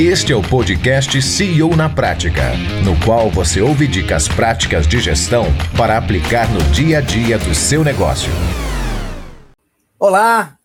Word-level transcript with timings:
Este 0.00 0.32
é 0.32 0.36
o 0.36 0.40
podcast 0.40 1.20
CEO 1.20 1.74
na 1.74 1.88
Prática, 1.88 2.52
no 2.84 2.94
qual 3.04 3.28
você 3.28 3.60
ouve 3.60 3.88
dicas 3.88 4.28
práticas 4.28 4.86
de 4.86 5.00
gestão 5.00 5.46
para 5.76 5.98
aplicar 5.98 6.48
no 6.54 6.62
dia 6.72 6.98
a 6.98 7.00
dia 7.00 7.36
do 7.36 7.52
seu 7.52 7.82
negócio. 7.82 8.30
Olá, 9.98 10.56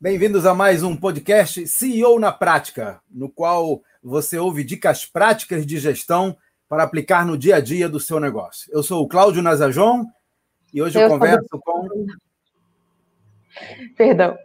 bem-vindos 0.00 0.46
a 0.46 0.54
mais 0.54 0.84
um 0.84 0.96
podcast 0.96 1.66
CEO 1.66 2.20
na 2.20 2.30
Prática, 2.30 3.00
no 3.10 3.28
qual 3.28 3.82
você 4.00 4.38
ouve 4.38 4.62
dicas 4.62 5.04
práticas 5.04 5.66
de 5.66 5.78
gestão 5.78 6.36
para 6.68 6.84
aplicar 6.84 7.26
no 7.26 7.36
dia 7.36 7.56
a 7.56 7.60
dia 7.60 7.88
do 7.88 7.98
seu 7.98 8.20
negócio. 8.20 8.70
Eu 8.72 8.84
sou 8.84 9.02
o 9.02 9.08
Cláudio 9.08 9.42
Nazajon 9.42 10.06
e 10.72 10.80
hoje 10.80 11.00
eu, 11.00 11.02
eu 11.02 11.08
converso 11.08 11.58
com. 11.58 12.06
Perdão. 13.96 14.38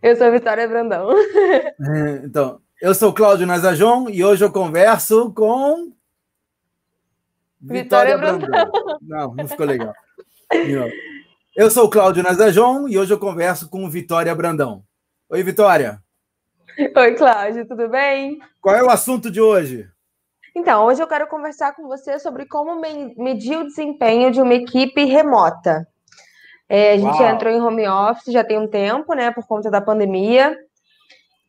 Eu 0.00 0.14
sou 0.14 0.28
a 0.28 0.30
Vitória 0.30 0.68
Brandão. 0.68 1.10
Então, 2.24 2.60
eu 2.80 2.94
sou 2.94 3.12
Cláudio 3.12 3.46
Nazajon 3.46 4.08
e 4.08 4.24
hoje 4.24 4.44
eu 4.44 4.50
converso 4.50 5.32
com. 5.32 5.92
Vitória, 7.60 8.16
Vitória 8.16 8.18
Brandão. 8.18 8.48
Brandão. 8.48 8.98
Não, 9.02 9.34
não 9.34 9.48
ficou 9.48 9.66
legal. 9.66 9.92
Eu 11.54 11.70
sou 11.70 11.90
Cláudio 11.90 12.22
Nazajon 12.22 12.88
e 12.88 12.98
hoje 12.98 13.12
eu 13.12 13.18
converso 13.18 13.68
com 13.68 13.88
Vitória 13.90 14.34
Brandão. 14.34 14.82
Oi, 15.28 15.42
Vitória. 15.42 16.02
Oi, 16.96 17.14
Cláudio, 17.14 17.68
tudo 17.68 17.88
bem? 17.88 18.38
Qual 18.60 18.74
é 18.74 18.82
o 18.82 18.88
assunto 18.88 19.30
de 19.30 19.40
hoje? 19.40 19.88
Então, 20.56 20.86
hoje 20.86 21.02
eu 21.02 21.06
quero 21.06 21.26
conversar 21.26 21.74
com 21.74 21.86
você 21.86 22.18
sobre 22.18 22.46
como 22.46 22.80
medir 23.16 23.58
o 23.58 23.66
desempenho 23.66 24.30
de 24.30 24.40
uma 24.40 24.54
equipe 24.54 25.04
remota. 25.04 25.86
É, 26.68 26.92
a 26.92 26.96
gente 26.96 27.20
Uau. 27.20 27.28
entrou 27.28 27.52
em 27.52 27.60
home 27.60 27.86
office 27.86 28.32
já 28.32 28.42
tem 28.42 28.58
um 28.58 28.68
tempo, 28.68 29.12
né, 29.12 29.30
por 29.30 29.46
conta 29.46 29.70
da 29.70 29.80
pandemia. 29.80 30.56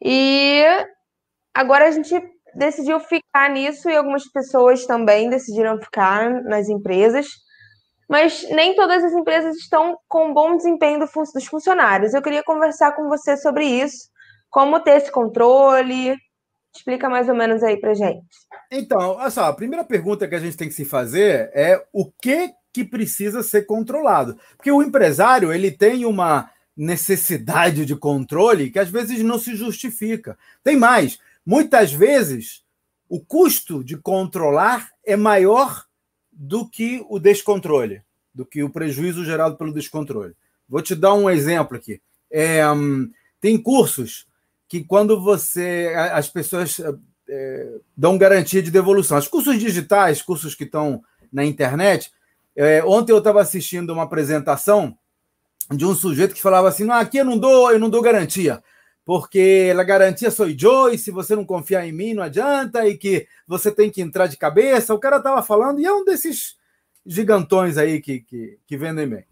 E 0.04 0.64
agora 1.54 1.88
a 1.88 1.92
gente 1.92 2.14
decidiu 2.56 3.00
ficar 3.00 3.50
nisso 3.50 3.90
e 3.90 3.96
algumas 3.96 4.30
pessoas 4.32 4.86
também 4.86 5.30
decidiram 5.30 5.80
ficar 5.80 6.44
nas 6.44 6.70
empresas. 6.70 7.28
Mas 8.10 8.46
nem 8.50 8.76
todas 8.76 9.04
as 9.04 9.14
empresas 9.14 9.56
estão 9.56 9.98
com 10.08 10.34
bom 10.34 10.58
desempenho 10.58 11.00
dos 11.00 11.46
funcionários. 11.46 12.14
Eu 12.14 12.22
queria 12.22 12.44
conversar 12.44 12.92
com 12.92 13.08
você 13.08 13.38
sobre 13.38 13.66
isso, 13.66 14.10
como 14.50 14.82
ter 14.82 14.98
esse 14.98 15.10
controle. 15.10 16.18
Explica 16.76 17.10
mais 17.10 17.30
ou 17.30 17.36
menos 17.36 17.64
aí 17.64 17.80
pra 17.80 17.94
gente. 17.94 18.26
Então, 18.70 19.16
olha 19.16 19.30
só, 19.30 19.46
a 19.46 19.54
primeira 19.54 19.86
pergunta 19.86 20.28
que 20.28 20.36
a 20.36 20.40
gente 20.40 20.58
tem 20.58 20.68
que 20.68 20.74
se 20.74 20.84
fazer 20.84 21.52
é 21.54 21.82
o 21.94 22.12
que 22.12 22.54
que 22.74 22.84
precisa 22.84 23.44
ser 23.44 23.64
controlado. 23.64 24.38
Porque 24.56 24.72
o 24.72 24.82
empresário, 24.82 25.52
ele 25.52 25.72
tem 25.72 26.06
uma 26.06 26.50
necessidade 26.76 27.86
de 27.86 27.96
controle 27.96 28.70
que 28.72 28.80
às 28.80 28.90
vezes 28.90 29.22
não 29.22 29.38
se 29.38 29.56
justifica. 29.56 30.38
Tem 30.64 30.78
mais, 30.78 31.20
muitas 31.46 31.92
vezes 31.92 32.64
o 33.10 33.20
custo 33.20 33.84
de 33.84 33.98
controlar 33.98 34.90
é 35.06 35.16
maior 35.16 35.86
do 36.32 36.68
que 36.68 37.06
o 37.10 37.20
descontrole, 37.20 38.02
do 38.34 38.46
que 38.46 38.64
o 38.64 38.70
prejuízo 38.70 39.26
gerado 39.26 39.58
pelo 39.58 39.74
descontrole. 39.74 40.34
Vou 40.68 40.82
te 40.82 40.96
dar 40.96 41.14
um 41.14 41.30
exemplo 41.30 41.76
aqui. 41.76 42.02
É, 42.30 42.70
hum, 42.72 43.12
tem 43.40 43.62
cursos 43.62 44.26
que 44.68 44.84
quando 44.84 45.22
você 45.22 45.94
as 46.14 46.30
pessoas 46.30 46.80
é, 47.28 47.80
dão 47.96 48.18
garantia 48.18 48.62
de 48.62 48.72
devolução. 48.72 49.18
Os 49.18 49.28
cursos 49.28 49.60
digitais, 49.60 50.22
cursos 50.22 50.56
que 50.56 50.64
estão 50.64 51.04
na 51.32 51.46
internet. 51.46 52.12
É, 52.56 52.84
ontem 52.84 53.14
eu 53.14 53.20
estava 53.20 53.42
assistindo 53.42 53.92
uma 53.94 54.04
apresentação 54.04 54.98
de 55.70 55.86
um 55.86 55.96
sujeito 55.96 56.36
que 56.36 56.42
falava 56.42 56.68
assim: 56.68 56.84
não, 56.84 56.96
aqui 56.96 57.18
eu 57.18 57.26
não 57.26 57.38
dou, 57.38 57.72
eu 57.72 57.80
não 57.80 57.90
dou 57.90 58.02
garantia, 58.02 58.62
porque 59.04 59.74
a 59.78 59.84
garantia 59.84 60.30
sou 60.30 60.48
eu, 60.48 60.94
e 60.94 60.98
se 60.98 61.12
você 61.12 61.36
não 61.36 61.46
confiar 61.46 61.88
em 61.88 61.92
mim, 61.92 62.14
não 62.14 62.24
adianta, 62.24 62.88
e 62.88 62.98
que 62.98 63.28
você 63.48 63.72
tem 63.72 63.90
que 63.90 64.02
entrar 64.02 64.28
de 64.28 64.38
cabeça. 64.38 64.94
O 64.94 65.00
cara 65.00 65.18
estava 65.18 65.42
falando, 65.42 65.80
e 65.80 65.86
é 65.86 65.92
um 65.92 66.06
desses 66.06 66.56
gigantões 67.06 67.78
aí 67.78 68.00
que, 68.00 68.20
que, 68.22 68.60
que 68.66 68.78
vendem 68.78 69.08
bem. 69.08 69.26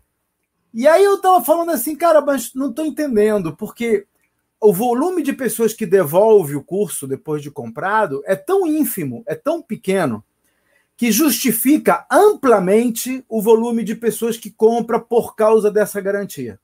E 0.73 0.87
aí 0.87 1.03
eu 1.03 1.15
estava 1.15 1.43
falando 1.43 1.71
assim, 1.71 1.95
cara, 1.95 2.21
mas 2.21 2.53
não 2.53 2.69
estou 2.69 2.85
entendendo, 2.85 3.55
porque 3.55 4.05
o 4.59 4.73
volume 4.73 5.23
de 5.23 5.33
pessoas 5.33 5.73
que 5.73 5.85
devolve 5.85 6.55
o 6.55 6.63
curso 6.63 7.07
depois 7.07 7.41
de 7.41 7.49
comprado 7.49 8.21
é 8.25 8.35
tão 8.35 8.67
ínfimo, 8.67 9.23
é 9.25 9.35
tão 9.35 9.61
pequeno, 9.61 10.23
que 10.97 11.11
justifica 11.11 12.05
amplamente 12.11 13.23
o 13.29 13.41
volume 13.41 13.83
de 13.83 13.95
pessoas 13.95 14.35
que 14.37 14.51
compra 14.51 14.99
por 14.99 15.35
causa 15.35 15.71
dessa 15.71 16.01
garantia. 16.01 16.59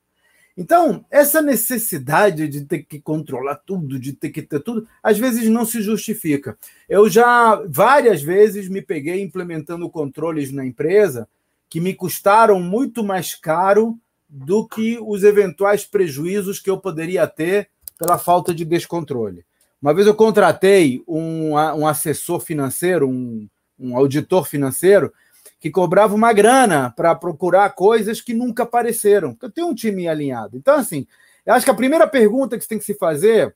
Então, 0.57 1.05
essa 1.11 1.41
necessidade 1.41 2.47
de 2.47 2.61
ter 2.63 2.83
que 2.83 2.99
controlar 2.99 3.55
tudo, 3.55 3.99
de 3.99 4.13
ter 4.13 4.29
que 4.29 4.41
ter 4.41 4.61
tudo, 4.61 4.87
às 5.03 5.17
vezes 5.17 5.49
não 5.49 5.65
se 5.65 5.81
justifica. 5.81 6.57
Eu 6.87 7.09
já 7.09 7.61
várias 7.67 8.21
vezes 8.21 8.69
me 8.69 8.81
peguei 8.81 9.21
implementando 9.21 9.89
controles 9.89 10.51
na 10.51 10.65
empresa 10.65 11.27
que 11.69 11.81
me 11.81 11.93
custaram 11.93 12.61
muito 12.61 13.03
mais 13.03 13.35
caro 13.35 13.99
do 14.29 14.65
que 14.65 14.97
os 15.01 15.23
eventuais 15.23 15.83
prejuízos 15.83 16.59
que 16.59 16.69
eu 16.69 16.77
poderia 16.77 17.27
ter 17.27 17.69
pela 17.99 18.17
falta 18.17 18.53
de 18.53 18.63
descontrole. 18.63 19.45
Uma 19.81 19.93
vez 19.93 20.07
eu 20.07 20.15
contratei 20.15 21.03
um, 21.05 21.51
um 21.51 21.85
assessor 21.85 22.39
financeiro, 22.39 23.09
um, 23.09 23.47
um 23.77 23.95
auditor 23.97 24.47
financeiro, 24.47 25.13
que 25.59 25.71
cobrava 25.71 26.13
uma 26.13 26.33
grana 26.33 26.91
para 26.91 27.15
procurar 27.15 27.69
coisas 27.71 28.21
que 28.21 28.33
nunca 28.33 28.63
apareceram. 28.63 29.35
Eu 29.41 29.49
tenho 29.49 29.67
um 29.67 29.75
time 29.75 30.07
alinhado. 30.07 30.57
Então, 30.57 30.75
assim, 30.75 31.07
eu 31.45 31.53
acho 31.53 31.65
que 31.65 31.71
a 31.71 31.75
primeira 31.75 32.07
pergunta 32.07 32.57
que 32.57 32.63
você 32.63 32.69
tem 32.69 32.79
que 32.79 32.85
se 32.85 32.95
fazer 32.95 33.55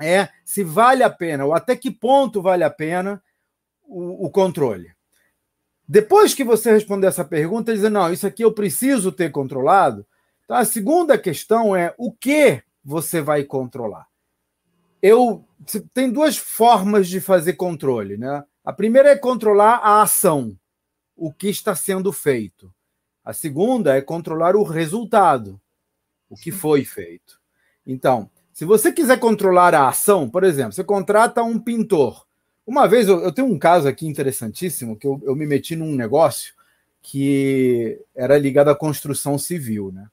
é 0.00 0.28
se 0.44 0.64
vale 0.64 1.02
a 1.02 1.10
pena, 1.10 1.44
ou 1.44 1.54
até 1.54 1.76
que 1.76 1.90
ponto 1.90 2.40
vale 2.40 2.64
a 2.64 2.70
pena 2.70 3.22
o, 3.82 4.26
o 4.26 4.30
controle. 4.30 4.92
Depois 5.86 6.34
que 6.34 6.44
você 6.44 6.70
responder 6.70 7.08
essa 7.08 7.24
pergunta, 7.24 7.74
dizer, 7.74 7.90
não, 7.90 8.12
isso 8.12 8.26
aqui 8.26 8.44
eu 8.44 8.52
preciso 8.52 9.10
ter 9.12 9.30
controlado. 9.30 10.06
Então, 10.44 10.56
a 10.56 10.64
segunda 10.64 11.18
questão 11.18 11.74
é 11.76 11.94
o 11.98 12.12
que 12.12 12.62
você 12.84 13.20
vai 13.20 13.44
controlar? 13.44 14.06
Eu 15.02 15.44
tem 15.92 16.10
duas 16.10 16.36
formas 16.36 17.08
de 17.08 17.20
fazer 17.20 17.54
controle, 17.54 18.16
né? 18.16 18.44
A 18.64 18.72
primeira 18.72 19.10
é 19.10 19.16
controlar 19.16 19.76
a 19.76 20.02
ação, 20.02 20.56
o 21.20 21.30
que 21.30 21.48
está 21.48 21.76
sendo 21.76 22.10
feito. 22.14 22.72
A 23.22 23.34
segunda 23.34 23.94
é 23.94 24.00
controlar 24.00 24.56
o 24.56 24.62
resultado, 24.62 25.60
o 26.30 26.34
que 26.34 26.50
foi 26.50 26.82
feito. 26.82 27.38
Então, 27.86 28.30
se 28.54 28.64
você 28.64 28.90
quiser 28.90 29.20
controlar 29.20 29.74
a 29.74 29.86
ação, 29.86 30.28
por 30.28 30.42
exemplo, 30.42 30.72
você 30.72 30.82
contrata 30.82 31.42
um 31.42 31.58
pintor. 31.58 32.26
Uma 32.66 32.88
vez 32.88 33.06
eu, 33.06 33.20
eu 33.20 33.30
tenho 33.30 33.48
um 33.48 33.58
caso 33.58 33.86
aqui 33.86 34.06
interessantíssimo 34.06 34.96
que 34.96 35.06
eu, 35.06 35.20
eu 35.22 35.36
me 35.36 35.46
meti 35.46 35.76
num 35.76 35.94
negócio 35.94 36.54
que 37.02 38.00
era 38.14 38.38
ligado 38.38 38.70
à 38.70 38.74
construção 38.74 39.38
civil, 39.38 39.92
né? 39.92 40.06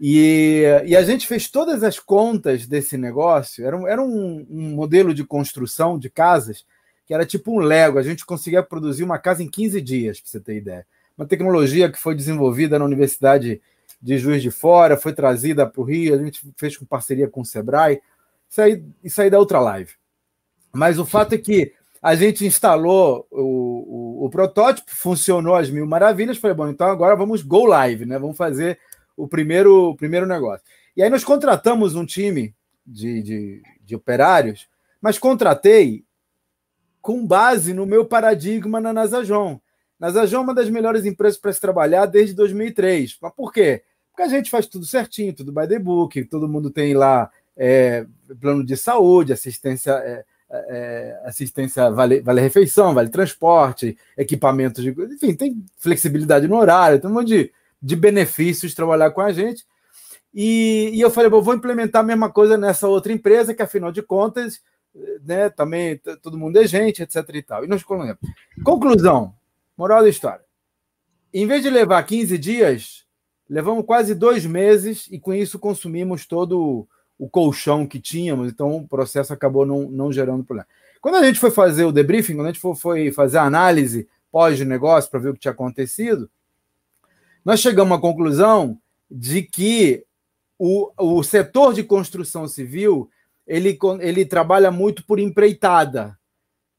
E, 0.00 0.62
e, 0.86 0.96
a 0.96 1.02
gente 1.04 1.28
fez 1.28 1.48
todas 1.48 1.82
as 1.84 1.98
contas 1.98 2.66
desse 2.66 2.96
negócio. 2.96 3.64
Era, 3.64 3.76
um, 3.76 3.86
era 3.86 4.02
um, 4.02 4.46
um, 4.50 4.74
modelo 4.74 5.14
de 5.14 5.22
construção 5.24 5.96
de 5.96 6.10
casas 6.10 6.64
que 7.12 7.14
era 7.14 7.26
tipo 7.26 7.52
um 7.52 7.58
Lego. 7.58 7.98
A 7.98 8.02
gente 8.02 8.24
conseguia 8.24 8.62
produzir 8.62 9.04
uma 9.04 9.18
casa 9.18 9.42
em 9.42 9.48
15 9.48 9.82
dias, 9.82 10.18
para 10.18 10.30
você 10.30 10.40
ter 10.40 10.56
ideia. 10.56 10.86
Uma 11.16 11.26
tecnologia 11.26 11.92
que 11.92 11.98
foi 11.98 12.14
desenvolvida 12.14 12.78
na 12.78 12.86
Universidade 12.86 13.60
de 14.00 14.16
Juiz 14.16 14.42
de 14.42 14.50
Fora, 14.50 14.96
foi 14.96 15.12
trazida 15.12 15.66
para 15.66 15.80
o 15.80 15.84
Rio, 15.84 16.14
a 16.14 16.18
gente 16.18 16.40
fez 16.56 16.74
com 16.74 16.86
parceria 16.86 17.28
com 17.28 17.42
o 17.42 17.44
Sebrae. 17.44 18.00
Isso 18.48 18.62
aí, 18.62 18.82
isso 19.04 19.20
aí 19.20 19.32
outra 19.34 19.60
live. 19.60 19.92
Mas 20.72 20.98
o 20.98 21.04
fato 21.04 21.34
é 21.34 21.38
que 21.38 21.74
a 22.00 22.14
gente 22.14 22.46
instalou 22.46 23.26
o, 23.30 24.22
o, 24.22 24.24
o 24.24 24.30
protótipo, 24.30 24.90
funcionou 24.90 25.54
às 25.54 25.68
mil 25.68 25.86
maravilhas. 25.86 26.38
Falei, 26.38 26.56
bom, 26.56 26.68
então 26.68 26.88
agora 26.88 27.14
vamos 27.14 27.42
go 27.42 27.66
live, 27.66 28.06
né? 28.06 28.18
Vamos 28.18 28.38
fazer 28.38 28.78
o 29.14 29.28
primeiro, 29.28 29.90
o 29.90 29.94
primeiro 29.94 30.26
negócio. 30.26 30.64
E 30.96 31.02
aí 31.02 31.10
nós 31.10 31.22
contratamos 31.22 31.94
um 31.94 32.06
time 32.06 32.54
de, 32.86 33.22
de, 33.22 33.62
de 33.84 33.94
operários, 33.94 34.66
mas 35.00 35.18
contratei 35.18 36.04
com 37.02 37.26
base 37.26 37.74
no 37.74 37.84
meu 37.84 38.06
paradigma 38.06 38.80
na 38.80 38.92
Nasajon. 38.92 39.60
Nasajon 39.98 40.38
é 40.38 40.40
uma 40.40 40.54
das 40.54 40.70
melhores 40.70 41.04
empresas 41.04 41.38
para 41.38 41.52
se 41.52 41.60
trabalhar 41.60 42.06
desde 42.06 42.34
2003. 42.34 43.18
Mas 43.20 43.32
por 43.34 43.52
quê? 43.52 43.82
Porque 44.10 44.22
a 44.22 44.28
gente 44.28 44.50
faz 44.50 44.66
tudo 44.66 44.86
certinho, 44.86 45.34
tudo 45.34 45.52
by 45.52 45.66
the 45.66 45.78
book, 45.78 46.24
todo 46.26 46.48
mundo 46.48 46.70
tem 46.70 46.94
lá 46.94 47.30
é, 47.56 48.06
plano 48.40 48.64
de 48.64 48.76
saúde, 48.76 49.32
assistência, 49.32 49.92
é, 49.92 50.24
é, 50.50 51.20
assistência 51.24 51.90
vale, 51.90 52.20
vale 52.20 52.40
refeição, 52.40 52.94
vale 52.94 53.08
transporte, 53.08 53.96
equipamentos 54.16 54.82
de. 54.82 54.90
Enfim, 54.90 55.34
tem 55.34 55.64
flexibilidade 55.78 56.46
no 56.46 56.56
horário, 56.56 57.00
tem 57.00 57.10
um 57.10 57.14
monte 57.14 57.28
de, 57.28 57.52
de 57.80 57.96
benefícios 57.96 58.74
trabalhar 58.74 59.10
com 59.10 59.20
a 59.20 59.32
gente. 59.32 59.66
E, 60.34 60.90
e 60.94 61.00
eu 61.00 61.10
falei, 61.10 61.28
bom, 61.28 61.42
vou 61.42 61.54
implementar 61.54 62.02
a 62.02 62.06
mesma 62.06 62.30
coisa 62.30 62.56
nessa 62.56 62.88
outra 62.88 63.12
empresa, 63.12 63.52
que 63.52 63.62
afinal 63.62 63.92
de 63.92 64.02
contas, 64.02 64.60
né, 65.22 65.48
também 65.50 66.00
todo 66.20 66.38
mundo 66.38 66.58
é 66.58 66.66
gente, 66.66 67.02
etc. 67.02 67.16
e 67.34 67.42
tal. 67.42 67.64
E 67.64 67.68
nós 67.68 67.82
colocamos. 67.82 68.18
Conclusão, 68.64 69.34
moral 69.76 70.02
da 70.02 70.08
história. 70.08 70.44
Em 71.32 71.46
vez 71.46 71.62
de 71.62 71.70
levar 71.70 72.02
15 72.02 72.36
dias, 72.36 73.06
levamos 73.48 73.86
quase 73.86 74.14
dois 74.14 74.44
meses 74.44 75.08
e 75.10 75.18
com 75.18 75.32
isso 75.32 75.58
consumimos 75.58 76.26
todo 76.26 76.86
o 77.18 77.28
colchão 77.28 77.86
que 77.86 78.00
tínhamos, 78.00 78.50
então 78.50 78.78
o 78.78 78.88
processo 78.88 79.32
acabou 79.32 79.64
não, 79.64 79.88
não 79.90 80.12
gerando 80.12 80.44
problema. 80.44 80.68
Quando 81.00 81.16
a 81.16 81.24
gente 81.24 81.38
foi 81.38 81.50
fazer 81.50 81.84
o 81.84 81.92
debriefing, 81.92 82.34
quando 82.34 82.46
a 82.46 82.52
gente 82.52 82.60
foi 82.60 83.12
fazer 83.12 83.38
a 83.38 83.44
análise 83.44 84.08
pós-negócio 84.30 85.10
para 85.10 85.20
ver 85.20 85.28
o 85.28 85.34
que 85.34 85.40
tinha 85.40 85.52
acontecido, 85.52 86.30
nós 87.44 87.60
chegamos 87.60 87.96
à 87.96 88.00
conclusão 88.00 88.78
de 89.10 89.42
que 89.42 90.04
o, 90.58 90.92
o 90.96 91.22
setor 91.22 91.74
de 91.74 91.82
construção 91.82 92.46
civil 92.46 93.10
ele, 93.52 93.78
ele 94.00 94.24
trabalha 94.24 94.70
muito 94.70 95.04
por 95.04 95.18
empreitada. 95.18 96.18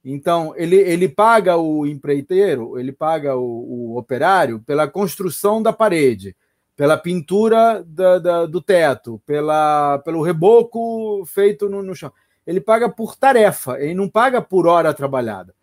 Então, 0.03 0.55
ele, 0.57 0.75
ele 0.75 1.07
paga 1.07 1.55
o 1.55 1.85
empreiteiro, 1.85 2.79
ele 2.79 2.91
paga 2.91 3.35
o, 3.35 3.91
o 3.91 3.97
operário 3.97 4.59
pela 4.59 4.87
construção 4.87 5.61
da 5.61 5.71
parede, 5.71 6.35
pela 6.75 6.97
pintura 6.97 7.83
da, 7.85 8.17
da, 8.17 8.45
do 8.47 8.59
teto, 8.59 9.21
pela, 9.23 9.99
pelo 9.99 10.23
reboco 10.23 11.23
feito 11.27 11.69
no, 11.69 11.83
no 11.83 11.95
chão. 11.95 12.11
Ele 12.45 12.59
paga 12.59 12.89
por 12.89 13.15
tarefa, 13.15 13.79
ele 13.79 13.93
não 13.93 14.09
paga 14.09 14.41
por 14.41 14.65
hora 14.65 14.95
trabalhada. 14.95 15.53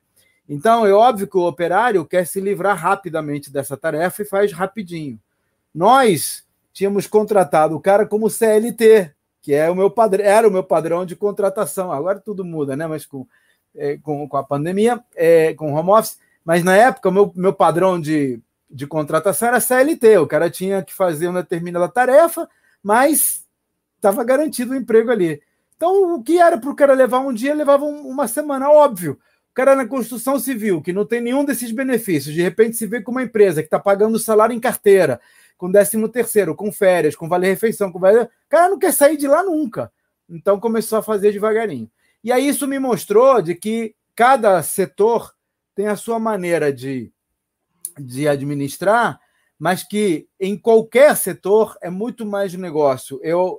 Então, 0.48 0.86
é 0.86 0.92
óbvio 0.92 1.26
que 1.26 1.36
o 1.36 1.46
operário 1.46 2.06
quer 2.06 2.24
se 2.24 2.40
livrar 2.40 2.76
rapidamente 2.76 3.52
dessa 3.52 3.76
tarefa 3.76 4.22
e 4.22 4.26
faz 4.26 4.52
rapidinho. 4.52 5.18
Nós 5.74 6.44
tínhamos 6.72 7.08
contratado 7.08 7.74
o 7.74 7.80
cara 7.80 8.06
como 8.06 8.30
CLT, 8.30 9.12
que 9.42 9.54
é 9.54 9.70
o 9.70 9.74
meu 9.74 9.90
padrão, 9.90 10.24
era 10.24 10.48
o 10.48 10.50
meu 10.50 10.62
padrão 10.62 11.06
de 11.06 11.16
contratação. 11.16 11.92
Agora 11.92 12.20
tudo 12.20 12.44
muda, 12.44 12.76
né? 12.76 12.86
Mas 12.86 13.06
com, 13.06 13.26
é, 13.74 13.96
com, 13.98 14.28
com, 14.28 14.36
a 14.36 14.42
pandemia, 14.42 15.02
é, 15.14 15.54
com 15.54 15.72
home 15.72 15.90
office. 15.90 16.18
Mas 16.44 16.62
na 16.62 16.76
época, 16.76 17.08
o 17.08 17.12
meu, 17.12 17.32
meu 17.34 17.52
padrão 17.52 18.00
de, 18.00 18.40
de 18.70 18.86
contratação 18.86 19.48
era 19.48 19.60
CLT. 19.60 20.18
O 20.18 20.26
cara 20.26 20.50
tinha 20.50 20.82
que 20.82 20.92
fazer 20.92 21.28
uma 21.28 21.42
determinada 21.42 21.88
tarefa, 21.88 22.48
mas 22.82 23.46
estava 23.96 24.24
garantido 24.24 24.72
o 24.72 24.76
emprego 24.76 25.10
ali. 25.10 25.42
Então, 25.76 26.14
o 26.14 26.22
que 26.22 26.38
era 26.38 26.58
para 26.58 26.70
o 26.70 26.76
cara 26.76 26.92
levar 26.92 27.20
um 27.20 27.32
dia, 27.32 27.54
levava 27.54 27.84
uma 27.84 28.28
semana, 28.28 28.70
óbvio. 28.70 29.18
O 29.50 29.54
cara 29.54 29.74
na 29.74 29.86
construção 29.86 30.38
civil, 30.38 30.80
que 30.80 30.92
não 30.92 31.04
tem 31.04 31.20
nenhum 31.20 31.44
desses 31.44 31.72
benefícios, 31.72 32.34
de 32.34 32.42
repente 32.42 32.76
se 32.76 32.86
vê 32.86 33.00
com 33.00 33.10
uma 33.10 33.22
empresa 33.22 33.62
que 33.62 33.66
está 33.66 33.78
pagando 33.78 34.18
salário 34.18 34.54
em 34.54 34.60
carteira, 34.60 35.20
com 35.60 35.70
décimo 35.70 36.08
terceiro, 36.08 36.54
com 36.54 36.72
férias, 36.72 37.14
com 37.14 37.28
vale-refeição, 37.28 37.92
com 37.92 37.98
vale... 37.98 38.26
Cara 38.48 38.70
não 38.70 38.78
quer 38.78 38.94
sair 38.94 39.18
de 39.18 39.28
lá 39.28 39.42
nunca. 39.42 39.92
Então 40.26 40.58
começou 40.58 40.98
a 40.98 41.02
fazer 41.02 41.32
devagarinho. 41.32 41.90
E 42.24 42.32
aí 42.32 42.48
isso 42.48 42.66
me 42.66 42.78
mostrou 42.78 43.42
de 43.42 43.54
que 43.54 43.94
cada 44.16 44.62
setor 44.62 45.34
tem 45.74 45.86
a 45.86 45.96
sua 45.96 46.18
maneira 46.18 46.72
de, 46.72 47.12
de 47.98 48.26
administrar, 48.26 49.20
mas 49.58 49.82
que 49.82 50.26
em 50.40 50.56
qualquer 50.56 51.14
setor 51.14 51.76
é 51.82 51.90
muito 51.90 52.24
mais 52.24 52.54
negócio 52.54 53.20
eu 53.22 53.58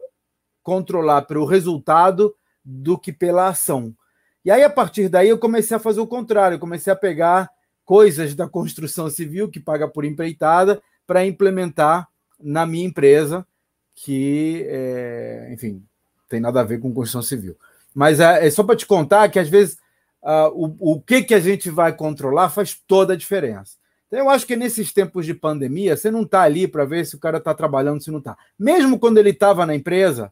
controlar 0.64 1.22
pelo 1.22 1.46
resultado 1.46 2.36
do 2.66 2.98
que 2.98 3.14
pela 3.14 3.50
ação. 3.50 3.96
E 4.44 4.50
aí, 4.50 4.64
a 4.64 4.70
partir 4.72 5.08
daí, 5.08 5.30
eu 5.30 5.38
comecei 5.38 5.78
a 5.78 5.80
fazer 5.80 6.00
o 6.00 6.08
contrário, 6.08 6.56
eu 6.56 6.60
comecei 6.60 6.92
a 6.92 6.96
pegar 6.96 7.48
coisas 7.86 8.34
da 8.34 8.50
construção 8.50 9.08
civil, 9.08 9.52
que 9.52 9.60
paga 9.60 9.88
por 9.88 10.04
empreitada, 10.04 10.82
para 11.06 11.26
implementar 11.26 12.08
na 12.40 12.66
minha 12.66 12.86
empresa, 12.86 13.46
que, 13.96 14.66
é, 14.68 15.50
enfim, 15.52 15.84
tem 16.30 16.40
nada 16.40 16.62
a 16.62 16.64
ver 16.64 16.80
com 16.80 16.94
construção 16.94 17.22
civil. 17.22 17.56
Mas 17.94 18.20
é, 18.20 18.48
é 18.48 18.50
só 18.50 18.64
para 18.64 18.76
te 18.76 18.86
contar 18.86 19.30
que, 19.30 19.40
às 19.40 19.50
vezes, 19.50 19.78
uh, 20.24 20.50
o, 20.54 20.94
o 20.94 21.02
que, 21.02 21.24
que 21.24 21.34
a 21.34 21.40
gente 21.40 21.70
vai 21.70 21.94
controlar 21.94 22.50
faz 22.50 22.80
toda 22.88 23.14
a 23.14 23.18
diferença. 23.18 23.76
Então, 24.08 24.20
eu 24.20 24.30
acho 24.30 24.46
que 24.46 24.56
nesses 24.56 24.92
tempos 24.92 25.26
de 25.26 25.34
pandemia, 25.34 25.96
você 25.96 26.12
não 26.12 26.24
está 26.24 26.42
ali 26.42 26.68
para 26.68 26.86
ver 26.86 27.06
se 27.06 27.16
o 27.16 27.20
cara 27.20 27.38
está 27.38 27.54
trabalhando, 27.54 28.02
se 28.02 28.12
não 28.12 28.20
está. 28.20 28.38
Mesmo 28.58 29.00
quando 29.00 29.18
ele 29.18 29.30
estava 29.30 29.66
na 29.66 29.76
empresa, 29.76 30.32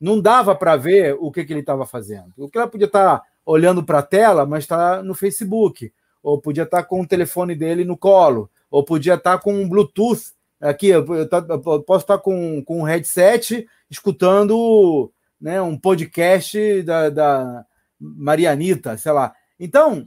não 0.00 0.20
dava 0.20 0.54
para 0.54 0.76
ver 0.76 1.16
o 1.18 1.30
que, 1.32 1.44
que 1.44 1.52
ele 1.52 1.60
estava 1.60 1.86
fazendo. 1.86 2.32
O 2.36 2.50
ela 2.54 2.68
podia 2.68 2.86
estar 2.86 3.18
tá 3.18 3.24
olhando 3.44 3.82
para 3.82 4.00
a 4.00 4.02
tela, 4.02 4.44
mas 4.44 4.64
está 4.64 5.02
no 5.02 5.14
Facebook, 5.14 5.92
ou 6.22 6.40
podia 6.40 6.64
estar 6.64 6.82
tá 6.82 6.88
com 6.88 7.00
o 7.00 7.06
telefone 7.06 7.54
dele 7.54 7.84
no 7.84 7.96
colo, 7.96 8.50
ou 8.70 8.84
podia 8.84 9.14
estar 9.14 9.38
tá 9.38 9.42
com 9.42 9.52
um 9.52 9.68
Bluetooth 9.68 10.32
aqui. 10.60 10.88
Eu, 10.88 11.06
eu 11.14 11.82
posso 11.82 12.04
estar 12.04 12.18
com, 12.18 12.62
com 12.64 12.80
um 12.80 12.84
headset 12.84 13.66
escutando 13.90 15.12
né, 15.40 15.60
um 15.62 15.78
podcast 15.78 16.82
da, 16.82 17.08
da 17.08 17.64
Marianita, 17.98 18.96
sei 18.96 19.12
lá. 19.12 19.34
Então, 19.58 20.06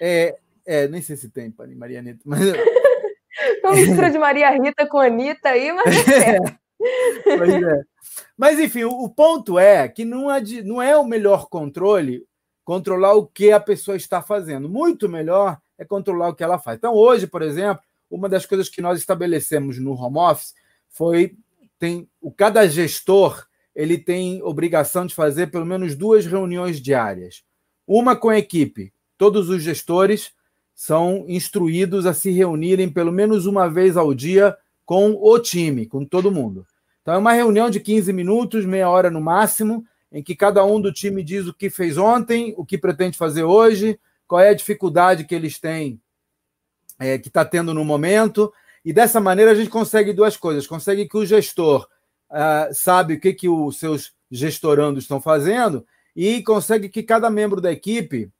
é, 0.00 0.36
é, 0.66 0.88
nem 0.88 1.02
sei 1.02 1.16
se 1.16 1.28
tem 1.30 1.54
Marianita, 1.76 2.20
mas. 2.24 2.40
Uma 3.64 3.74
mistura 3.74 4.10
de 4.10 4.18
Maria 4.18 4.50
Rita 4.50 4.86
com 4.86 4.98
Anitta 4.98 5.50
aí, 5.50 5.72
mas. 5.72 5.94
É. 6.82 7.36
pois 7.36 7.62
é. 7.62 7.82
Mas, 8.38 8.58
enfim, 8.58 8.84
o, 8.84 9.06
ponto 9.10 9.58
é 9.58 9.86
que 9.86 10.02
não 10.02 10.30
é, 10.30 10.40
não 10.64 10.80
é 10.80 10.96
o 10.96 11.04
melhor 11.04 11.46
controle 11.46 12.24
controlar 12.70 13.14
o 13.14 13.26
que 13.26 13.50
a 13.50 13.58
pessoa 13.58 13.96
está 13.96 14.22
fazendo. 14.22 14.68
Muito 14.68 15.08
melhor 15.08 15.58
é 15.76 15.84
controlar 15.84 16.28
o 16.28 16.34
que 16.36 16.44
ela 16.44 16.56
faz. 16.56 16.78
Então, 16.78 16.94
hoje, 16.94 17.26
por 17.26 17.42
exemplo, 17.42 17.82
uma 18.08 18.28
das 18.28 18.46
coisas 18.46 18.68
que 18.68 18.80
nós 18.80 18.96
estabelecemos 18.96 19.76
no 19.80 19.92
home 19.92 20.18
office 20.18 20.54
foi 20.88 21.34
tem 21.80 22.08
o 22.20 22.30
cada 22.30 22.68
gestor 22.68 23.44
ele 23.74 23.98
tem 23.98 24.40
obrigação 24.44 25.04
de 25.04 25.16
fazer 25.16 25.48
pelo 25.48 25.66
menos 25.66 25.96
duas 25.96 26.24
reuniões 26.24 26.80
diárias. 26.80 27.42
Uma 27.84 28.14
com 28.14 28.28
a 28.28 28.38
equipe. 28.38 28.92
Todos 29.18 29.48
os 29.48 29.64
gestores 29.64 30.30
são 30.72 31.24
instruídos 31.26 32.06
a 32.06 32.14
se 32.14 32.30
reunirem 32.30 32.88
pelo 32.88 33.10
menos 33.10 33.46
uma 33.46 33.68
vez 33.68 33.96
ao 33.96 34.14
dia 34.14 34.56
com 34.86 35.18
o 35.20 35.36
time, 35.40 35.86
com 35.86 36.04
todo 36.04 36.30
mundo. 36.30 36.64
Então, 37.02 37.14
é 37.14 37.18
uma 37.18 37.32
reunião 37.32 37.68
de 37.68 37.80
15 37.80 38.12
minutos, 38.12 38.64
meia 38.64 38.88
hora 38.88 39.10
no 39.10 39.20
máximo, 39.20 39.84
em 40.12 40.22
que 40.22 40.34
cada 40.34 40.64
um 40.64 40.80
do 40.80 40.92
time 40.92 41.22
diz 41.22 41.46
o 41.46 41.54
que 41.54 41.70
fez 41.70 41.96
ontem, 41.96 42.54
o 42.56 42.64
que 42.64 42.76
pretende 42.76 43.16
fazer 43.16 43.44
hoje, 43.44 43.98
qual 44.26 44.40
é 44.40 44.48
a 44.48 44.54
dificuldade 44.54 45.24
que 45.24 45.34
eles 45.34 45.58
têm, 45.58 46.00
é, 46.98 47.18
que 47.18 47.28
está 47.28 47.44
tendo 47.44 47.72
no 47.72 47.84
momento. 47.84 48.52
E 48.84 48.92
dessa 48.92 49.20
maneira 49.20 49.52
a 49.52 49.54
gente 49.54 49.70
consegue 49.70 50.12
duas 50.12 50.36
coisas: 50.36 50.66
consegue 50.66 51.08
que 51.08 51.16
o 51.16 51.26
gestor 51.26 51.86
uh, 52.30 52.74
sabe 52.74 53.14
o 53.14 53.20
que, 53.20 53.32
que 53.32 53.48
os 53.48 53.78
seus 53.78 54.12
gestorandos 54.30 55.04
estão 55.04 55.20
fazendo, 55.20 55.86
e 56.14 56.42
consegue 56.42 56.88
que 56.88 57.02
cada 57.02 57.30
membro 57.30 57.60
da 57.60 57.72
equipe 57.72 58.30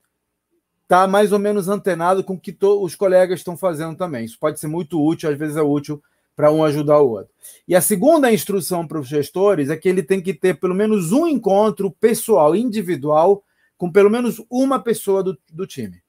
está 0.82 1.06
mais 1.06 1.30
ou 1.32 1.38
menos 1.38 1.68
antenado 1.68 2.24
com 2.24 2.34
o 2.34 2.40
que 2.40 2.56
os 2.60 2.96
colegas 2.96 3.40
estão 3.40 3.56
fazendo 3.56 3.96
também. 3.96 4.24
Isso 4.24 4.38
pode 4.38 4.58
ser 4.58 4.66
muito 4.66 5.00
útil, 5.00 5.30
às 5.30 5.38
vezes 5.38 5.56
é 5.56 5.62
útil 5.62 6.02
para 6.40 6.50
um 6.50 6.64
ajudar 6.64 6.98
o 7.00 7.10
outro. 7.10 7.30
E 7.68 7.76
a 7.76 7.82
segunda 7.82 8.32
instrução 8.32 8.86
para 8.86 8.98
os 8.98 9.06
gestores 9.06 9.68
é 9.68 9.76
que 9.76 9.86
ele 9.86 10.02
tem 10.02 10.22
que 10.22 10.32
ter 10.32 10.58
pelo 10.58 10.74
menos 10.74 11.12
um 11.12 11.26
encontro 11.26 11.90
pessoal, 11.90 12.56
individual, 12.56 13.44
com 13.76 13.92
pelo 13.92 14.08
menos 14.08 14.42
uma 14.48 14.80
pessoa 14.80 15.22
do, 15.22 15.38
do 15.52 15.66
time. 15.66 16.00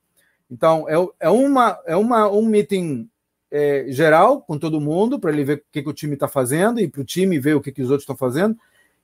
Então, 0.50 0.88
é, 0.88 1.26
é, 1.28 1.30
uma, 1.30 1.78
é 1.86 1.98
uma, 1.98 2.32
um 2.32 2.46
meeting 2.46 3.10
é, 3.52 3.88
geral 3.90 4.42
com 4.42 4.58
todo 4.58 4.80
mundo, 4.80 5.20
para 5.20 5.34
ele 5.34 5.44
ver 5.44 5.58
o 5.58 5.62
que, 5.70 5.84
que 5.84 5.90
o 5.90 5.94
time 5.94 6.14
está 6.14 6.30
fazendo 6.30 6.80
e 6.80 6.88
para 6.88 7.02
o 7.02 7.06
time 7.06 7.38
ver 7.38 7.58
o 7.58 7.62
que, 7.62 7.74
que 7.74 7.82
os 7.82 7.90
outros 7.90 8.04
estão 8.04 8.16
fazendo, 8.16 8.56